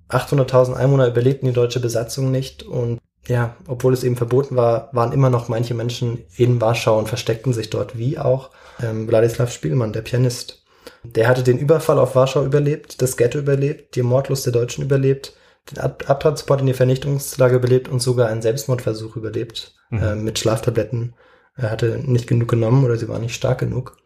800.000 0.10 0.74
Einwohner 0.74 1.08
überlebten 1.08 1.48
die 1.48 1.54
deutsche 1.54 1.80
Besatzung 1.80 2.32
nicht 2.32 2.64
und 2.64 3.00
ja, 3.28 3.56
obwohl 3.68 3.94
es 3.94 4.04
eben 4.04 4.18
verboten 4.18 4.56
war, 4.56 4.90
waren 4.92 5.14
immer 5.14 5.30
noch 5.30 5.48
manche 5.48 5.74
Menschen 5.74 6.26
in 6.36 6.60
Warschau 6.60 7.00
und 7.00 7.08
versteckten 7.08 7.54
sich 7.54 7.70
dort, 7.70 7.98
wie 7.98 8.20
auch 8.20 8.50
ähm, 8.82 9.08
Wladislav 9.08 9.52
Spielmann, 9.52 9.94
der 9.94 10.02
Pianist. 10.02 10.64
Der 11.04 11.28
hatte 11.28 11.44
den 11.44 11.58
Überfall 11.58 12.00
auf 12.00 12.16
Warschau 12.16 12.44
überlebt, 12.44 13.02
das 13.02 13.16
Ghetto 13.16 13.40
überlebt, 13.40 13.96
die 13.96 14.04
Mordlust 14.04 14.46
der 14.46 14.54
Deutschen 14.54 14.84
überlebt, 14.84 15.34
den 15.72 15.80
Ab 15.80 16.04
Abtransport 16.10 16.60
in 16.60 16.68
die 16.68 16.74
Vernichtungslager 16.74 17.56
überlebt 17.56 17.88
und 17.88 18.02
sogar 18.02 18.28
einen 18.28 18.42
Selbstmordversuch 18.42 19.16
überlebt 19.16 19.74
mhm. 19.90 20.04
äh, 20.04 20.16
mit 20.16 20.40
Schlaftabletten. 20.40 21.16
Er 21.56 21.72
hatte 21.72 22.00
nicht 22.04 22.28
genug 22.28 22.50
genommen 22.50 22.84
oder 22.84 22.98
sie 22.98 23.08
waren 23.08 23.22
nicht 23.22 23.36
stark 23.36 23.60
genug. 23.60 23.98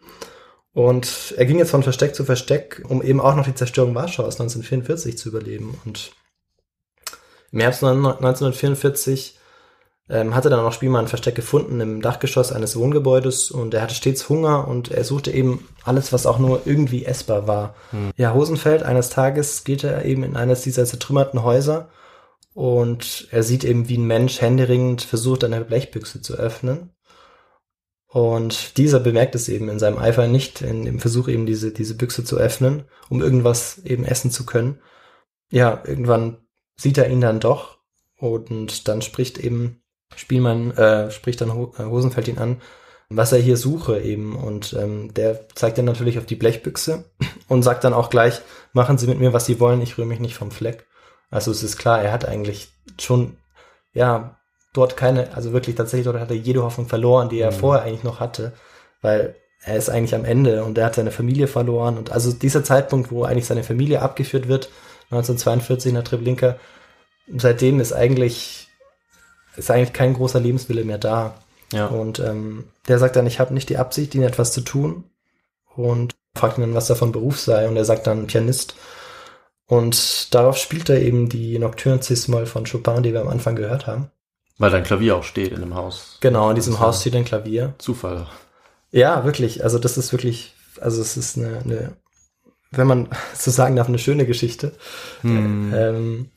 Und 0.77 1.33
er 1.35 1.47
ging 1.47 1.57
jetzt 1.57 1.71
von 1.71 1.81
Versteck 1.81 2.13
zu 2.13 2.23
Versteck, 2.23 2.83
um 2.87 3.01
eben 3.01 3.19
auch 3.19 3.33
noch 3.33 3.45
die 3.45 3.55
Zerstörung 3.55 3.95
Warschaus 3.95 4.39
1944 4.39 5.17
zu 5.17 5.29
überleben. 5.29 5.75
Und 5.85 6.11
im 7.51 7.61
Herbst 7.61 7.83
1944 7.83 9.39
ähm, 10.07 10.35
hatte 10.35 10.51
dann 10.51 10.59
auch 10.59 10.71
Spielmann 10.71 11.05
ein 11.05 11.07
Versteck 11.07 11.33
gefunden 11.33 11.79
im 11.79 12.03
Dachgeschoss 12.03 12.51
eines 12.51 12.75
Wohngebäudes 12.75 13.49
und 13.49 13.73
er 13.73 13.81
hatte 13.81 13.95
stets 13.95 14.29
Hunger 14.29 14.67
und 14.67 14.91
er 14.91 15.03
suchte 15.03 15.31
eben 15.31 15.67
alles, 15.83 16.13
was 16.13 16.27
auch 16.27 16.37
nur 16.37 16.61
irgendwie 16.65 17.05
essbar 17.05 17.47
war. 17.47 17.73
Hm. 17.89 18.11
Ja, 18.15 18.35
Hosenfeld, 18.35 18.83
eines 18.83 19.09
Tages 19.09 19.63
geht 19.63 19.83
er 19.83 20.05
eben 20.05 20.21
in 20.21 20.35
eines 20.35 20.61
dieser 20.61 20.85
zertrümmerten 20.85 21.41
Häuser 21.41 21.89
und 22.53 23.29
er 23.31 23.41
sieht 23.41 23.63
eben, 23.63 23.89
wie 23.89 23.97
ein 23.97 24.05
Mensch 24.05 24.41
händeringend 24.41 25.01
versucht, 25.01 25.43
eine 25.43 25.61
Blechbüchse 25.61 26.21
zu 26.21 26.35
öffnen. 26.35 26.91
Und 28.07 28.77
dieser 28.77 28.99
bemerkt 28.99 29.35
es 29.35 29.49
eben 29.49 29.69
in 29.69 29.79
seinem 29.79 29.97
Eifer 29.97 30.27
nicht, 30.27 30.61
in 30.61 30.85
dem 30.85 30.99
Versuch 30.99 31.27
eben 31.27 31.45
diese, 31.45 31.71
diese 31.71 31.95
Büchse 31.95 32.23
zu 32.23 32.37
öffnen, 32.37 32.85
um 33.09 33.21
irgendwas 33.21 33.79
eben 33.79 34.05
essen 34.05 34.31
zu 34.31 34.45
können. 34.45 34.79
Ja, 35.49 35.83
irgendwann 35.85 36.37
sieht 36.77 36.97
er 36.97 37.09
ihn 37.09 37.21
dann 37.21 37.39
doch 37.39 37.79
und 38.17 38.87
dann 38.87 39.01
spricht 39.01 39.37
eben 39.37 39.81
Spielmann, 40.15 40.71
äh, 40.71 41.11
spricht 41.11 41.41
dann 41.41 41.49
äh, 41.49 41.83
Hosenfeld 41.83 42.27
ihn 42.27 42.37
an, 42.37 42.61
was 43.09 43.31
er 43.31 43.39
hier 43.39 43.57
suche 43.57 43.99
eben 43.99 44.35
und 44.35 44.73
ähm, 44.73 45.13
der 45.13 45.47
zeigt 45.49 45.77
dann 45.77 45.85
natürlich 45.85 46.17
auf 46.17 46.25
die 46.25 46.35
Blechbüchse 46.35 47.05
und 47.47 47.63
sagt 47.63 47.83
dann 47.83 47.93
auch 47.93 48.09
gleich, 48.09 48.41
machen 48.73 48.97
Sie 48.97 49.07
mit 49.07 49.19
mir, 49.19 49.33
was 49.33 49.45
Sie 49.45 49.59
wollen, 49.59 49.81
ich 49.81 49.97
rühre 49.97 50.07
mich 50.07 50.19
nicht 50.19 50.35
vom 50.35 50.51
Fleck. 50.51 50.87
Also 51.29 51.51
es 51.51 51.61
ist 51.61 51.77
klar, 51.77 52.01
er 52.01 52.13
hat 52.13 52.25
eigentlich 52.25 52.69
schon, 52.99 53.37
ja, 53.93 54.36
dort 54.77 54.97
keine, 54.97 55.35
also 55.35 55.53
wirklich 55.53 55.75
tatsächlich 55.75 56.05
dort 56.05 56.19
hat 56.19 56.29
er 56.29 56.37
jede 56.37 56.63
Hoffnung 56.63 56.87
verloren, 56.87 57.29
die 57.29 57.39
er 57.39 57.51
mhm. 57.51 57.55
vorher 57.55 57.83
eigentlich 57.83 58.03
noch 58.03 58.19
hatte, 58.19 58.53
weil 59.01 59.35
er 59.63 59.75
ist 59.75 59.89
eigentlich 59.89 60.15
am 60.15 60.25
Ende 60.25 60.63
und 60.63 60.77
er 60.77 60.85
hat 60.85 60.95
seine 60.95 61.11
Familie 61.11 61.47
verloren 61.47 61.97
und 61.97 62.11
also 62.11 62.31
dieser 62.31 62.63
Zeitpunkt, 62.63 63.11
wo 63.11 63.23
eigentlich 63.23 63.47
seine 63.47 63.63
Familie 63.63 64.01
abgeführt 64.01 64.47
wird, 64.47 64.69
1942 65.09 65.89
in 65.89 65.95
der 65.95 66.03
Treblinka. 66.03 66.57
Seitdem 67.35 67.79
ist 67.79 67.93
eigentlich, 67.93 68.67
ist 69.55 69.71
eigentlich 69.71 69.93
kein 69.93 70.13
großer 70.13 70.39
Lebenswille 70.39 70.83
mehr 70.83 70.97
da. 70.97 71.35
Ja. 71.73 71.87
Und 71.87 72.19
ähm, 72.19 72.65
der 72.87 72.99
sagt 72.99 73.15
dann, 73.15 73.27
ich 73.27 73.39
habe 73.39 73.53
nicht 73.53 73.69
die 73.69 73.77
Absicht, 73.77 74.15
ihnen 74.15 74.25
etwas 74.25 74.51
zu 74.51 74.61
tun. 74.61 75.05
Und 75.75 76.15
fragt 76.35 76.57
ihn 76.57 76.61
dann, 76.61 76.73
was 76.73 76.89
er 76.89 76.95
von 76.95 77.11
Beruf 77.11 77.39
sei. 77.39 77.67
Und 77.67 77.77
er 77.77 77.85
sagt 77.85 78.07
dann 78.07 78.27
Pianist. 78.27 78.75
Und 79.67 80.33
darauf 80.33 80.57
spielt 80.57 80.89
er 80.89 81.01
eben 81.01 81.29
die 81.29 81.59
Nocturne 81.59 82.01
Cis-Moll 82.01 82.45
von 82.45 82.65
Chopin, 82.65 83.03
die 83.03 83.13
wir 83.13 83.21
am 83.21 83.27
Anfang 83.27 83.55
gehört 83.55 83.85
haben. 83.87 84.11
Weil 84.57 84.71
da 84.71 84.77
ein 84.77 84.83
Klavier 84.83 85.15
auch 85.15 85.23
steht 85.23 85.51
in 85.51 85.59
dem 85.59 85.75
Haus. 85.75 86.17
Genau, 86.19 86.49
in 86.49 86.55
diesem 86.55 86.79
Haus 86.79 87.01
steht 87.01 87.15
ein 87.15 87.25
Klavier. 87.25 87.75
Zufall. 87.77 88.27
Ja, 88.91 89.23
wirklich. 89.23 89.63
Also 89.63 89.77
das 89.77 89.97
ist 89.97 90.11
wirklich, 90.11 90.55
also 90.81 91.01
es 91.01 91.15
ist 91.15 91.37
eine, 91.37 91.59
eine 91.59 91.97
wenn 92.71 92.87
man 92.87 93.09
so 93.35 93.51
sagen 93.51 93.75
darf, 93.75 93.87
eine 93.87 93.99
schöne 93.99 94.25
Geschichte. 94.25 94.73
Hm. 95.21 95.73
Ähm, 95.75 96.29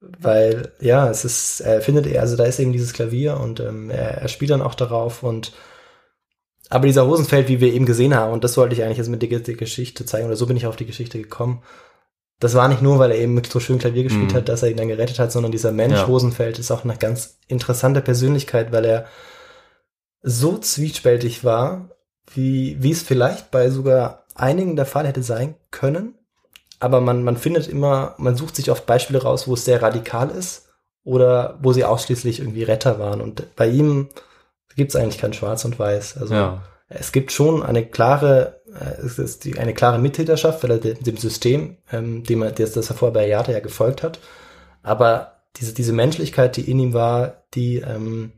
weil, 0.00 0.72
ja, 0.80 1.10
es 1.10 1.24
ist, 1.24 1.60
er 1.60 1.80
findet 1.80 2.06
er, 2.06 2.20
also 2.20 2.36
da 2.36 2.44
ist 2.44 2.60
eben 2.60 2.72
dieses 2.72 2.92
Klavier 2.92 3.38
und 3.40 3.58
ähm, 3.58 3.90
er, 3.90 4.18
er 4.18 4.28
spielt 4.28 4.52
dann 4.52 4.62
auch 4.62 4.74
darauf 4.74 5.22
und 5.22 5.52
aber 6.70 6.86
dieser 6.86 7.02
Rosenfeld, 7.02 7.48
wie 7.48 7.60
wir 7.60 7.72
eben 7.72 7.86
gesehen 7.86 8.14
haben, 8.14 8.32
und 8.32 8.44
das 8.44 8.58
wollte 8.58 8.74
ich 8.74 8.82
eigentlich 8.82 8.98
jetzt 8.98 9.08
mit 9.08 9.22
der 9.22 9.28
Geschichte 9.28 10.04
zeigen, 10.04 10.26
oder 10.26 10.36
so 10.36 10.46
bin 10.46 10.56
ich 10.56 10.66
auf 10.66 10.76
die 10.76 10.84
Geschichte 10.84 11.18
gekommen. 11.18 11.62
Das 12.40 12.54
war 12.54 12.68
nicht 12.68 12.82
nur, 12.82 12.98
weil 12.98 13.10
er 13.10 13.18
eben 13.18 13.34
mit 13.34 13.46
so 13.46 13.58
schön 13.58 13.78
Klavier 13.78 14.04
gespielt 14.04 14.32
mm. 14.32 14.36
hat, 14.36 14.48
dass 14.48 14.62
er 14.62 14.70
ihn 14.70 14.76
dann 14.76 14.88
gerettet 14.88 15.18
hat, 15.18 15.32
sondern 15.32 15.50
dieser 15.50 15.72
Mensch 15.72 15.96
ja. 15.96 16.04
Rosenfeld 16.04 16.58
ist 16.58 16.70
auch 16.70 16.84
eine 16.84 16.96
ganz 16.96 17.38
interessante 17.48 18.00
Persönlichkeit, 18.00 18.70
weil 18.70 18.84
er 18.84 19.06
so 20.22 20.58
zwiespältig 20.58 21.44
war, 21.44 21.90
wie, 22.34 22.76
wie 22.80 22.92
es 22.92 23.02
vielleicht 23.02 23.50
bei 23.50 23.70
sogar 23.70 24.24
einigen 24.34 24.76
der 24.76 24.86
Fall 24.86 25.06
hätte 25.06 25.22
sein 25.22 25.56
können. 25.70 26.14
Aber 26.80 27.00
man, 27.00 27.24
man 27.24 27.36
findet 27.36 27.66
immer, 27.66 28.14
man 28.18 28.36
sucht 28.36 28.56
sich 28.56 28.70
oft 28.70 28.86
Beispiele 28.86 29.22
raus, 29.22 29.48
wo 29.48 29.54
es 29.54 29.64
sehr 29.64 29.82
radikal 29.82 30.30
ist 30.30 30.68
oder 31.02 31.58
wo 31.60 31.72
sie 31.72 31.84
ausschließlich 31.84 32.38
irgendwie 32.38 32.62
Retter 32.62 32.98
waren. 32.98 33.20
Und 33.20 33.56
bei 33.56 33.66
ihm 33.66 34.10
gibt 34.76 34.90
es 34.90 34.96
eigentlich 34.96 35.18
kein 35.18 35.32
Schwarz 35.32 35.64
und 35.64 35.78
Weiß. 35.78 36.18
Also 36.18 36.34
ja. 36.34 36.62
es 36.88 37.10
gibt 37.10 37.32
schon 37.32 37.62
eine 37.62 37.84
klare, 37.84 38.57
es 39.02 39.18
ist 39.18 39.44
die, 39.44 39.58
eine 39.58 39.74
klare 39.74 39.98
Mittäterschaft, 39.98 40.62
weil 40.62 40.72
er 40.72 40.78
dem 40.78 41.16
System, 41.16 41.76
ähm, 41.92 42.24
dem 42.24 42.42
er 42.42 42.52
das, 42.52 42.72
das 42.72 42.90
er 42.90 42.96
vorher 42.96 43.14
bei 43.14 43.28
Yata 43.28 43.52
ja 43.52 43.60
gefolgt 43.60 44.02
hat. 44.02 44.18
Aber 44.82 45.42
diese, 45.56 45.74
diese 45.74 45.92
Menschlichkeit, 45.92 46.56
die 46.56 46.70
in 46.70 46.78
ihm 46.78 46.94
war, 46.94 47.44
die, 47.54 47.76
ähm, 47.76 48.32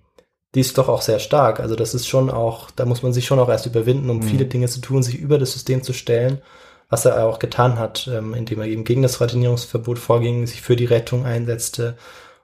die 0.54 0.60
ist 0.60 0.78
doch 0.78 0.88
auch 0.88 1.02
sehr 1.02 1.18
stark. 1.18 1.60
Also 1.60 1.76
das 1.76 1.94
ist 1.94 2.08
schon 2.08 2.30
auch, 2.30 2.70
da 2.70 2.84
muss 2.84 3.02
man 3.02 3.12
sich 3.12 3.26
schon 3.26 3.38
auch 3.38 3.48
erst 3.48 3.66
überwinden, 3.66 4.10
um 4.10 4.18
mhm. 4.18 4.22
viele 4.22 4.46
Dinge 4.46 4.68
zu 4.68 4.80
tun, 4.80 5.02
sich 5.02 5.18
über 5.18 5.38
das 5.38 5.52
System 5.52 5.82
zu 5.82 5.92
stellen, 5.92 6.40
was 6.88 7.04
er 7.04 7.24
auch 7.24 7.38
getan 7.38 7.78
hat, 7.78 8.08
ähm, 8.12 8.34
indem 8.34 8.60
er 8.60 8.66
eben 8.66 8.84
gegen 8.84 9.02
das 9.02 9.20
Ratinierungsverbot 9.20 9.98
vorging, 9.98 10.46
sich 10.46 10.60
für 10.60 10.76
die 10.76 10.86
Rettung 10.86 11.24
einsetzte. 11.24 11.96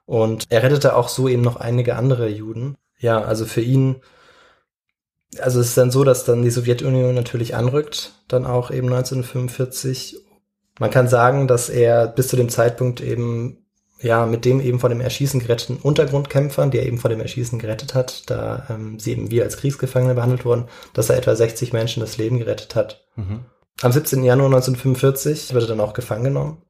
Und 0.05 0.45
er 0.51 0.62
rettete 0.62 0.95
auch 0.95 1.09
so 1.09 1.28
eben 1.28 1.43
noch 1.43 1.57
einige 1.57 1.97
andere 1.97 2.28
Juden. 2.28 2.76
Ja, 2.99 3.22
also 3.22 3.45
für 3.45 3.61
ihn, 3.61 3.97
also 5.41 5.61
es 5.61 5.68
ist 5.68 5.76
dann 5.76 5.91
so, 5.91 6.05
dass 6.05 6.24
dann 6.24 6.43
die 6.43 6.51
Sowjetunion 6.51 7.14
natürlich 7.14 7.55
anrückt, 7.55 8.12
dann 8.28 8.47
auch 8.47 8.70
eben 8.70 8.89
1945. 8.93 10.18
Man 10.78 10.91
kann 10.91 11.09
sagen, 11.09 11.49
dass 11.49 11.68
er 11.68 12.07
bis 12.07 12.28
zu 12.28 12.37
dem 12.37 12.49
Zeitpunkt 12.49 13.01
eben 13.01 13.66
ja, 14.01 14.26
mit 14.26 14.45
dem 14.45 14.61
eben 14.61 14.78
von 14.78 14.91
dem 14.91 15.01
Erschießen 15.01 15.41
geretteten 15.41 15.78
Untergrundkämpfern, 15.78 16.70
die 16.70 16.78
er 16.78 16.87
eben 16.87 16.99
vor 16.99 17.09
dem 17.09 17.20
Erschießen 17.20 17.59
gerettet 17.59 17.95
hat, 17.95 18.28
da 18.28 18.66
ähm, 18.68 18.99
sie 18.99 19.12
eben 19.12 19.30
wie 19.30 19.43
als 19.43 19.57
Kriegsgefangene 19.57 20.14
behandelt 20.14 20.45
wurden, 20.45 20.66
dass 20.93 21.09
er 21.09 21.16
etwa 21.16 21.34
60 21.34 21.72
Menschen 21.72 22.01
das 22.01 22.18
Leben 22.18 22.39
gerettet 22.39 22.74
hat. 22.74 23.07
Mhm. 23.16 23.47
Am 23.82 23.93
17. 23.93 24.22
Januar 24.22 24.49
1945 24.49 25.55
wird 25.55 25.64
er 25.64 25.68
dann 25.68 25.80
auch 25.80 25.95
gefangen 25.95 26.24
genommen. 26.24 26.62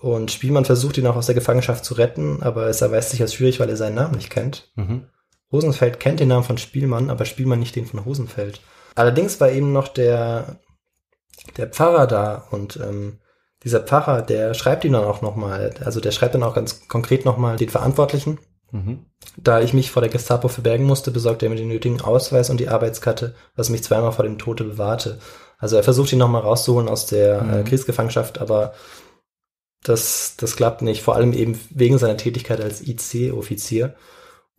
Und 0.00 0.32
Spielmann 0.32 0.64
versucht 0.64 0.98
ihn 0.98 1.06
auch 1.06 1.14
aus 1.14 1.26
der 1.26 1.36
Gefangenschaft 1.36 1.84
zu 1.84 1.94
retten, 1.94 2.42
aber 2.42 2.66
es 2.66 2.80
erweist 2.82 3.10
sich 3.10 3.22
als 3.22 3.34
schwierig, 3.34 3.60
weil 3.60 3.68
er 3.68 3.76
seinen 3.76 3.94
Namen 3.94 4.16
nicht 4.16 4.30
kennt. 4.30 4.72
Mhm. 4.74 5.06
Rosenfeld 5.52 6.00
kennt 6.00 6.20
den 6.20 6.28
Namen 6.28 6.44
von 6.44 6.58
Spielmann, 6.58 7.10
aber 7.10 7.24
Spielmann 7.24 7.58
nicht 7.58 7.76
den 7.76 7.86
von 7.86 8.04
Hosenfeld. 8.04 8.60
Allerdings 8.94 9.40
war 9.40 9.50
eben 9.50 9.72
noch 9.72 9.88
der, 9.88 10.60
der 11.56 11.66
Pfarrer 11.68 12.06
da 12.06 12.46
und 12.50 12.76
ähm, 12.76 13.18
dieser 13.64 13.80
Pfarrer, 13.80 14.22
der 14.22 14.54
schreibt 14.54 14.84
ihm 14.84 14.92
dann 14.92 15.04
auch 15.04 15.22
nochmal, 15.22 15.74
also 15.84 16.00
der 16.00 16.10
schreibt 16.10 16.34
dann 16.34 16.42
auch 16.42 16.54
ganz 16.54 16.88
konkret 16.88 17.24
nochmal 17.24 17.56
den 17.56 17.68
Verantwortlichen. 17.68 18.38
Mhm. 18.72 19.06
Da 19.36 19.60
ich 19.60 19.72
mich 19.72 19.90
vor 19.90 20.02
der 20.02 20.10
Gestapo 20.10 20.48
verbergen 20.48 20.86
musste, 20.86 21.10
besorgte 21.10 21.46
er 21.46 21.50
mir 21.50 21.56
den 21.56 21.68
nötigen 21.68 22.00
Ausweis 22.00 22.50
und 22.50 22.58
die 22.58 22.68
Arbeitskarte, 22.68 23.34
was 23.54 23.68
mich 23.68 23.84
zweimal 23.84 24.12
vor 24.12 24.24
dem 24.24 24.38
Tode 24.38 24.64
bewahrte. 24.64 25.20
Also 25.58 25.76
er 25.76 25.84
versucht 25.84 26.12
ihn 26.12 26.18
nochmal 26.18 26.42
rauszuholen 26.42 26.88
aus 26.88 27.06
der 27.06 27.38
äh, 27.38 27.42
mhm. 27.42 27.54
äh, 27.54 27.62
Kriegsgefangenschaft, 27.62 28.40
aber 28.40 28.72
das, 29.84 30.34
das 30.36 30.56
klappt 30.56 30.82
nicht, 30.82 31.02
vor 31.02 31.14
allem 31.14 31.32
eben 31.32 31.58
wegen 31.70 31.98
seiner 31.98 32.16
Tätigkeit 32.16 32.60
als 32.60 32.80
IC-Offizier. 32.86 33.94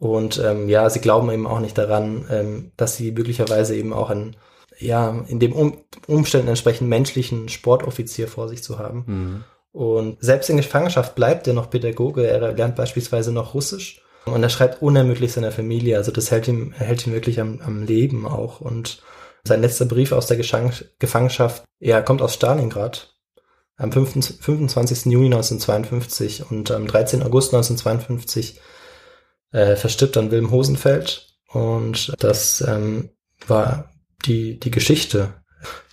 Und 0.04 0.38
ähm, 0.44 0.68
ja, 0.68 0.90
sie 0.90 1.00
glauben 1.00 1.32
eben 1.32 1.48
auch 1.48 1.62
nicht 1.62 1.78
daran, 1.78 2.26
ähm, 2.30 2.72
dass 2.76 2.98
sie 2.98 3.14
möglicherweise 3.14 3.74
eben 3.74 3.94
auch 3.94 4.10
ein 4.10 4.36
ja, 4.78 5.24
in 5.30 5.40
dem 5.40 5.54
um 5.54 5.78
Umständen 6.08 6.50
entsprechend 6.50 6.90
menschlichen 6.90 7.48
Sportoffizier 7.48 8.28
vor 8.28 8.50
sich 8.50 8.62
zu 8.62 8.80
haben. 8.80 9.04
Mhm. 9.08 9.44
Und 9.72 10.18
selbst 10.20 10.50
in 10.50 10.58
Gefangenschaft 10.58 11.16
bleibt 11.16 11.48
er 11.48 11.54
noch 11.54 11.70
Pädagoge. 11.70 12.28
Er 12.28 12.52
lernt 12.52 12.76
beispielsweise 12.76 13.32
noch 13.32 13.54
Russisch. 13.54 14.02
Und 14.26 14.44
er 14.44 14.50
schreibt 14.50 14.82
unermüdlich 14.82 15.32
seiner 15.32 15.54
Familie. 15.54 15.96
Also 15.96 16.12
das 16.12 16.32
hält 16.32 16.50
ihn, 16.50 16.74
hält 16.74 17.08
ihn 17.08 17.14
wirklich 17.14 17.40
am, 17.40 17.62
am 17.62 17.84
Leben 17.84 18.28
auch. 18.28 18.60
Und 18.60 19.02
sein 19.46 19.62
letzter 19.62 19.86
Brief 19.86 20.12
aus 20.12 20.28
der 20.28 20.36
Gefangenschaft, 20.36 21.64
er 21.80 22.02
kommt 22.02 22.22
aus 22.22 22.34
Stalingrad 22.34 23.16
am 23.78 23.94
25. 23.94 25.06
Juni 25.06 25.28
1952 25.28 26.52
und 26.52 26.72
am 26.72 26.88
13. 26.88 27.24
August 27.24 27.54
1952 27.54 28.60
äh, 29.54 29.78
verstirbt 29.78 30.18
dann 30.18 30.32
Wilhelm 30.32 30.52
Hosenfeld. 30.52 31.30
Und 31.48 32.14
das 32.20 32.62
ähm, 32.62 33.12
war 33.48 33.92
die, 34.26 34.60
die 34.60 34.72
Geschichte. 34.72 35.34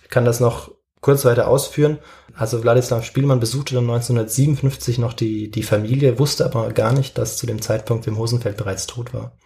Ich 0.03 0.09
kann 0.09 0.25
das 0.25 0.39
noch 0.39 0.71
kurz 0.99 1.23
weiter 1.23 1.47
ausführen. 1.47 1.99
Also 2.35 2.63
Wladislav 2.63 3.03
Spielmann 3.03 3.39
besuchte 3.39 3.75
dann 3.75 3.83
1957 3.83 4.97
noch 4.97 5.13
die, 5.13 5.51
die 5.51 5.63
Familie, 5.63 6.19
wusste 6.19 6.45
aber 6.45 6.71
gar 6.73 6.93
nicht, 6.93 7.17
dass 7.17 7.37
zu 7.37 7.45
dem 7.45 7.61
Zeitpunkt 7.61 8.05
Wim 8.05 8.17
Hosenfeld 8.17 8.57
bereits 8.57 8.87
tot 8.87 9.13
war. 9.13 9.37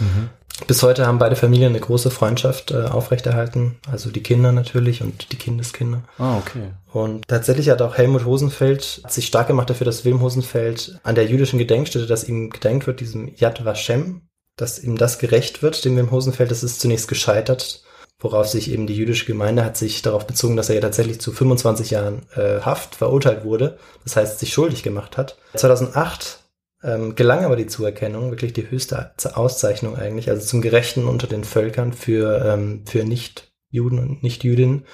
Mhm. 0.00 0.30
Bis 0.66 0.82
heute 0.82 1.06
haben 1.06 1.18
beide 1.18 1.36
Familien 1.36 1.70
eine 1.70 1.80
große 1.80 2.10
Freundschaft 2.10 2.72
äh, 2.72 2.84
aufrechterhalten, 2.84 3.78
also 3.90 4.10
die 4.10 4.22
Kinder 4.22 4.52
natürlich 4.52 5.02
und 5.02 5.32
die 5.32 5.36
Kindeskinder. 5.36 6.02
Ah, 6.18 6.38
okay. 6.38 6.72
Und 6.92 7.28
tatsächlich 7.28 7.70
hat 7.70 7.80
auch 7.82 7.96
Helmut 7.96 8.24
Hosenfeld 8.24 9.02
sich 9.08 9.26
stark 9.26 9.46
gemacht 9.46 9.70
dafür, 9.70 9.84
dass 9.84 10.04
Wilm 10.04 10.20
Hosenfeld 10.20 10.98
an 11.04 11.14
der 11.14 11.26
jüdischen 11.26 11.58
Gedenkstätte, 11.58 12.06
dass 12.06 12.28
ihm 12.28 12.50
gedenkt 12.50 12.86
wird, 12.86 13.00
diesem 13.00 13.32
Yad 13.36 13.64
Vashem, 13.64 14.22
dass 14.56 14.82
ihm 14.82 14.98
das 14.98 15.18
gerecht 15.18 15.62
wird, 15.62 15.84
dem 15.84 15.96
Wilm 15.96 16.10
Hosenfeld. 16.10 16.50
Das 16.50 16.64
ist 16.64 16.80
zunächst 16.80 17.08
gescheitert, 17.08 17.84
worauf 18.18 18.48
sich 18.48 18.70
eben 18.70 18.86
die 18.86 18.96
jüdische 18.96 19.26
Gemeinde 19.26 19.64
hat 19.64 19.76
sich 19.76 20.02
darauf 20.02 20.26
bezogen, 20.26 20.56
dass 20.56 20.68
er 20.68 20.76
ja 20.76 20.80
tatsächlich 20.80 21.20
zu 21.20 21.32
25 21.32 21.90
Jahren 21.90 22.26
äh, 22.34 22.60
Haft 22.60 22.96
verurteilt 22.96 23.44
wurde, 23.44 23.78
das 24.02 24.16
heißt 24.16 24.38
sich 24.40 24.52
schuldig 24.52 24.82
gemacht 24.82 25.16
hat. 25.16 25.38
2008 25.54 26.40
ähm, 26.82 27.14
gelang 27.14 27.44
aber 27.44 27.56
die 27.56 27.66
Zuerkennung, 27.66 28.30
wirklich 28.30 28.52
die 28.52 28.70
höchste 28.70 29.12
Auszeichnung 29.34 29.96
eigentlich, 29.96 30.30
also 30.30 30.46
zum 30.46 30.60
Gerechten 30.60 31.06
unter 31.06 31.26
den 31.26 31.44
Völkern 31.44 31.92
für, 31.92 32.44
ähm, 32.44 32.84
für 32.86 33.04
Nicht-Juden 33.04 33.98
und 33.98 34.22
Nicht-Jüdinnen 34.22 34.84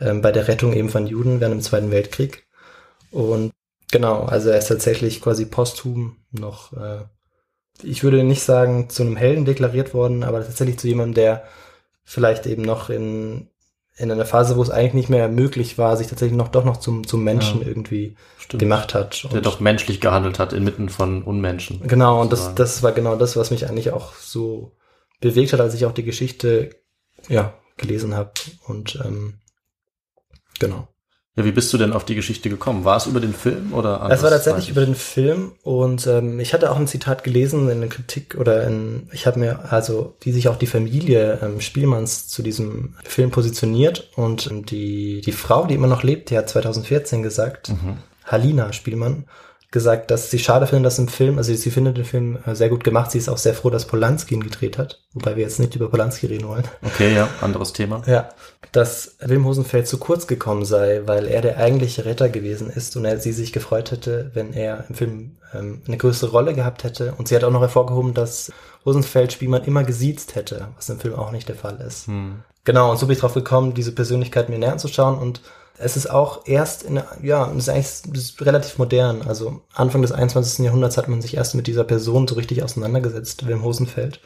ähm, 0.00 0.20
bei 0.20 0.32
der 0.32 0.48
Rettung 0.48 0.74
eben 0.74 0.90
von 0.90 1.06
Juden 1.06 1.40
während 1.40 1.54
dem 1.54 1.62
Zweiten 1.62 1.90
Weltkrieg. 1.90 2.46
Und 3.10 3.52
genau, 3.90 4.24
also 4.24 4.50
er 4.50 4.58
ist 4.58 4.68
tatsächlich 4.68 5.20
quasi 5.20 5.46
posthum 5.46 6.16
noch, 6.30 6.72
äh, 6.74 7.04
ich 7.82 8.02
würde 8.02 8.22
nicht 8.22 8.42
sagen 8.42 8.90
zu 8.90 9.02
einem 9.02 9.16
Helden 9.16 9.44
deklariert 9.44 9.94
worden, 9.94 10.24
aber 10.24 10.44
tatsächlich 10.44 10.78
zu 10.78 10.88
jemandem, 10.88 11.14
der 11.14 11.44
vielleicht 12.04 12.46
eben 12.46 12.62
noch 12.62 12.90
in, 12.90 13.48
in 13.96 14.10
einer 14.10 14.24
Phase, 14.24 14.56
wo 14.56 14.62
es 14.62 14.70
eigentlich 14.70 14.94
nicht 14.94 15.08
mehr 15.08 15.28
möglich 15.28 15.78
war, 15.78 15.96
sich 15.96 16.08
tatsächlich 16.08 16.36
noch 16.36 16.48
doch 16.48 16.64
noch 16.64 16.78
zum, 16.78 17.06
zum 17.06 17.22
Menschen 17.22 17.60
Ja. 17.60 17.66
irgendwie 17.68 18.16
Stimmt. 18.38 18.60
gemacht 18.60 18.94
hat. 18.94 19.28
Der 19.32 19.40
doch 19.40 19.60
menschlich 19.60 20.00
gehandelt 20.00 20.38
hat 20.38 20.52
inmitten 20.52 20.88
von 20.88 21.22
Unmenschen. 21.22 21.86
Genau, 21.86 22.20
und 22.20 22.32
das, 22.32 22.54
das 22.54 22.82
war 22.82 22.92
genau 22.92 23.16
das, 23.16 23.36
was 23.36 23.50
mich 23.50 23.68
eigentlich 23.68 23.92
auch 23.92 24.14
so 24.14 24.72
bewegt 25.20 25.52
hat, 25.52 25.60
als 25.60 25.74
ich 25.74 25.86
auch 25.86 25.92
die 25.92 26.02
Geschichte 26.02 26.70
ja, 27.28 27.54
gelesen 27.76 28.14
habe. 28.14 28.32
Und 28.66 29.00
ähm, 29.04 29.34
genau. 30.58 30.88
Ja, 31.36 31.44
wie 31.44 31.50
bist 31.50 31.72
du 31.72 31.78
denn 31.78 31.92
auf 31.92 32.04
die 32.04 32.14
Geschichte 32.14 32.48
gekommen? 32.48 32.84
War 32.84 32.96
es 32.96 33.06
über 33.06 33.18
den 33.18 33.34
Film 33.34 33.74
oder 33.74 34.06
Es 34.08 34.22
war 34.22 34.30
tatsächlich 34.30 34.68
über 34.70 34.84
den 34.84 34.94
Film 34.94 35.52
und 35.64 36.06
ähm, 36.06 36.38
ich 36.38 36.54
hatte 36.54 36.70
auch 36.70 36.76
ein 36.76 36.86
Zitat 36.86 37.24
gelesen 37.24 37.68
in 37.68 37.80
der 37.80 37.88
Kritik 37.88 38.36
oder 38.38 38.64
in, 38.64 39.08
ich 39.12 39.26
habe 39.26 39.40
mir 39.40 39.72
also, 39.72 40.14
die 40.22 40.30
sich 40.30 40.46
auch 40.46 40.54
die 40.56 40.68
Familie 40.68 41.40
ähm, 41.42 41.60
Spielmanns 41.60 42.28
zu 42.28 42.42
diesem 42.42 42.94
Film 43.02 43.32
positioniert 43.32 44.10
und 44.14 44.46
ähm, 44.48 44.64
die, 44.64 45.22
die 45.22 45.32
Frau, 45.32 45.66
die 45.66 45.74
immer 45.74 45.88
noch 45.88 46.04
lebt, 46.04 46.30
die 46.30 46.38
hat 46.38 46.48
2014 46.48 47.22
gesagt, 47.22 47.70
Mhm. 47.70 47.98
Halina 48.24 48.72
Spielmann, 48.72 49.24
gesagt, 49.74 50.12
dass 50.12 50.30
sie 50.30 50.38
schade 50.38 50.68
findet, 50.68 50.86
dass 50.86 51.00
im 51.00 51.08
Film, 51.08 51.36
also 51.36 51.52
sie 51.52 51.70
findet 51.70 51.96
den 51.96 52.04
Film 52.04 52.38
äh, 52.46 52.54
sehr 52.54 52.68
gut 52.68 52.84
gemacht, 52.84 53.10
sie 53.10 53.18
ist 53.18 53.28
auch 53.28 53.38
sehr 53.38 53.54
froh, 53.54 53.70
dass 53.70 53.86
Polanski 53.86 54.34
ihn 54.34 54.42
gedreht 54.44 54.78
hat, 54.78 55.00
wobei 55.12 55.34
wir 55.34 55.42
jetzt 55.42 55.58
nicht 55.58 55.74
über 55.74 55.90
Polanski 55.90 56.26
reden 56.26 56.46
wollen. 56.46 56.62
Okay, 56.82 57.12
ja, 57.12 57.28
anderes 57.40 57.72
Thema. 57.72 58.00
Ja, 58.06 58.28
dass 58.70 59.16
Wilm 59.18 59.44
Hosenfeld 59.44 59.88
zu 59.88 59.98
kurz 59.98 60.28
gekommen 60.28 60.64
sei, 60.64 61.02
weil 61.06 61.26
er 61.26 61.42
der 61.42 61.56
eigentliche 61.58 62.04
Retter 62.04 62.28
gewesen 62.28 62.70
ist 62.70 62.96
und 62.96 63.04
er 63.04 63.18
sie 63.18 63.32
sich 63.32 63.52
gefreut 63.52 63.90
hätte, 63.90 64.30
wenn 64.32 64.52
er 64.52 64.84
im 64.88 64.94
Film 64.94 65.36
ähm, 65.52 65.82
eine 65.88 65.96
größere 65.96 66.30
Rolle 66.30 66.54
gehabt 66.54 66.84
hätte. 66.84 67.12
Und 67.18 67.26
sie 67.26 67.34
hat 67.34 67.42
auch 67.42 67.50
noch 67.50 67.60
hervorgehoben, 67.60 68.14
dass 68.14 68.52
Hosenfeld 68.84 69.32
Spielmann 69.32 69.64
immer 69.64 69.82
gesiezt 69.82 70.36
hätte, 70.36 70.68
was 70.76 70.88
im 70.88 71.00
Film 71.00 71.16
auch 71.16 71.32
nicht 71.32 71.48
der 71.48 71.56
Fall 71.56 71.80
ist. 71.80 72.06
Hm. 72.06 72.44
Genau, 72.62 72.92
und 72.92 72.98
so 72.98 73.06
bin 73.06 73.14
ich 73.14 73.20
drauf 73.20 73.34
gekommen, 73.34 73.74
diese 73.74 73.92
Persönlichkeit 73.92 74.48
mir 74.48 74.58
näher 74.58 74.72
anzuschauen 74.72 75.18
und 75.18 75.40
es 75.78 75.96
ist 75.96 76.10
auch 76.10 76.46
erst 76.46 76.82
in, 76.84 77.02
ja, 77.22 77.50
es 77.50 77.56
ist 77.56 77.68
eigentlich 77.68 77.86
es 77.86 78.30
ist 78.30 78.46
relativ 78.46 78.78
modern. 78.78 79.22
Also 79.22 79.62
Anfang 79.74 80.02
des 80.02 80.12
21. 80.12 80.64
Jahrhunderts 80.64 80.96
hat 80.96 81.08
man 81.08 81.20
sich 81.20 81.36
erst 81.36 81.54
mit 81.54 81.66
dieser 81.66 81.84
Person 81.84 82.28
so 82.28 82.36
richtig 82.36 82.62
auseinandergesetzt, 82.62 83.46
Wilm 83.46 83.62
Hosenfeld. 83.64 84.20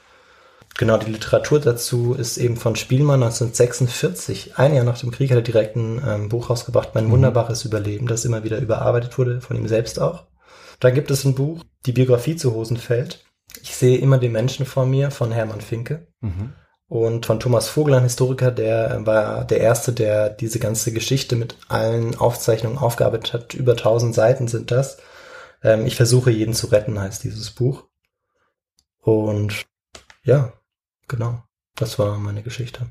Genau, 0.76 0.96
die 0.98 1.10
Literatur 1.10 1.58
dazu 1.58 2.14
ist 2.14 2.36
eben 2.36 2.56
von 2.56 2.76
Spielmann 2.76 3.22
1946. 3.22 4.58
Ein 4.58 4.74
Jahr 4.74 4.84
nach 4.84 4.98
dem 4.98 5.10
Krieg 5.10 5.30
hat 5.30 5.38
er 5.38 5.42
direkt 5.42 5.76
ein 5.76 6.00
ähm, 6.06 6.28
Buch 6.28 6.50
rausgebracht, 6.50 6.94
Mein 6.94 7.10
wunderbares 7.10 7.64
Überleben, 7.64 8.06
das 8.06 8.24
immer 8.24 8.44
wieder 8.44 8.58
überarbeitet 8.58 9.18
wurde, 9.18 9.40
von 9.40 9.56
ihm 9.56 9.66
selbst 9.66 10.00
auch. 10.00 10.26
Da 10.78 10.90
gibt 10.90 11.10
es 11.10 11.24
ein 11.24 11.34
Buch, 11.34 11.64
die 11.86 11.92
Biografie 11.92 12.36
zu 12.36 12.54
Hosenfeld. 12.54 13.24
Ich 13.62 13.74
sehe 13.74 13.98
immer 13.98 14.18
den 14.18 14.32
Menschen 14.32 14.66
vor 14.66 14.86
mir 14.86 15.10
von 15.10 15.32
Hermann 15.32 15.60
Finke 15.60 16.06
Mhm. 16.20 16.52
Und 16.88 17.26
von 17.26 17.38
Thomas 17.38 17.68
Vogel, 17.68 17.94
ein 17.94 18.02
Historiker, 18.02 18.50
der 18.50 19.04
war 19.04 19.44
der 19.44 19.60
Erste, 19.60 19.92
der 19.92 20.30
diese 20.30 20.58
ganze 20.58 20.90
Geschichte 20.90 21.36
mit 21.36 21.56
allen 21.68 22.16
Aufzeichnungen 22.16 22.78
aufgearbeitet 22.78 23.34
hat. 23.34 23.54
Über 23.54 23.72
1000 23.72 24.14
Seiten 24.14 24.48
sind 24.48 24.70
das. 24.70 24.96
Ähm, 25.62 25.84
ich 25.84 25.96
versuche 25.96 26.30
jeden 26.30 26.54
zu 26.54 26.68
retten, 26.68 26.98
heißt 26.98 27.24
dieses 27.24 27.50
Buch. 27.50 27.84
Und 29.00 29.66
ja, 30.24 30.54
genau, 31.08 31.42
das 31.74 31.98
war 31.98 32.16
meine 32.18 32.42
Geschichte. 32.42 32.86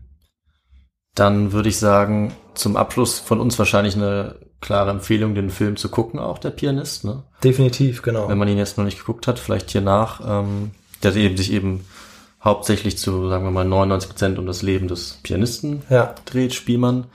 Dann 1.16 1.52
würde 1.52 1.70
ich 1.70 1.78
sagen, 1.78 2.36
zum 2.54 2.78
Abschluss 2.78 3.18
von 3.18 3.40
uns 3.40 3.58
wahrscheinlich 3.58 3.96
eine 3.96 4.36
klare 4.62 4.92
Empfehlung, 4.92 5.34
den 5.34 5.50
Film 5.50 5.76
zu 5.76 5.90
gucken, 5.90 6.20
auch 6.20 6.38
der 6.38 6.52
Pianist, 6.52 7.04
ne? 7.04 7.24
Definitiv, 7.44 8.04
genau. 8.04 8.30
Wenn 8.30 8.38
man 8.38 8.48
ihn 8.48 8.58
jetzt 8.58 8.78
noch 8.78 8.86
nicht 8.86 9.00
geguckt 9.00 9.26
hat, 9.26 9.40
vielleicht 9.40 9.72
hier 9.72 9.82
nach. 9.82 10.22
Ähm, 10.24 10.72
der 11.02 11.12
hat 11.12 11.18
eben 11.18 11.38
sich 11.38 11.52
eben 11.52 11.86
hauptsächlich 12.44 12.98
zu, 12.98 13.30
sagen 13.30 13.44
wir 13.44 13.52
mal, 13.52 13.66
99 13.66 14.10
Prozent 14.10 14.40
um 14.40 14.46
das 14.46 14.62
Leben 14.62 14.88
des 14.88 15.20
Pianisten 15.24 15.82
Ja, 15.90 16.16
dreht, 16.26 16.54
Spielmann. 16.54 17.06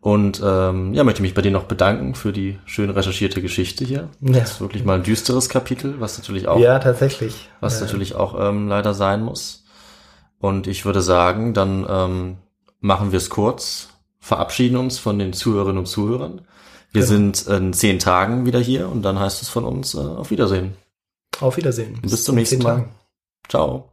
Und 0.00 0.40
ähm, 0.44 0.94
ja, 0.94 1.02
möchte 1.02 1.22
mich 1.22 1.34
bei 1.34 1.42
dir 1.42 1.50
noch 1.50 1.64
bedanken 1.64 2.14
für 2.14 2.32
die 2.32 2.58
schön 2.64 2.90
recherchierte 2.90 3.42
Geschichte 3.42 3.84
hier. 3.84 4.08
Ja. 4.20 4.40
Das 4.40 4.52
ist 4.52 4.60
wirklich 4.60 4.84
mal 4.84 4.94
ein 4.98 5.02
düsteres 5.02 5.48
Kapitel, 5.48 5.96
was 6.00 6.16
natürlich 6.18 6.46
auch, 6.46 6.60
ja, 6.60 6.78
tatsächlich. 6.78 7.48
was 7.60 7.80
ja. 7.80 7.86
natürlich 7.86 8.14
auch 8.14 8.38
ähm, 8.38 8.68
leider 8.68 8.94
sein 8.94 9.22
muss. 9.22 9.64
Und 10.38 10.66
ich 10.68 10.84
würde 10.84 11.02
sagen, 11.02 11.54
dann 11.54 11.84
ähm, 11.88 12.36
machen 12.80 13.10
wir 13.10 13.16
es 13.16 13.30
kurz, 13.30 13.88
verabschieden 14.20 14.76
uns 14.76 14.98
von 14.98 15.18
den 15.18 15.32
Zuhörerinnen 15.32 15.78
und 15.78 15.86
Zuhörern. 15.86 16.42
Wir 16.92 17.02
Genau. 17.02 17.06
sind 17.12 17.46
in 17.48 17.72
zehn 17.72 17.98
Tagen 17.98 18.46
wieder 18.46 18.60
hier 18.60 18.88
und 18.88 19.02
dann 19.02 19.18
heißt 19.18 19.42
es 19.42 19.48
von 19.48 19.64
uns 19.64 19.94
äh, 19.94 19.98
auf 19.98 20.30
Wiedersehen. 20.30 20.74
Auf 21.40 21.56
Wiedersehen. 21.56 21.98
Bis 22.02 22.22
zum 22.24 22.36
nächsten 22.36 22.62
Mal. 22.62 22.84
Ciao. 23.48 23.90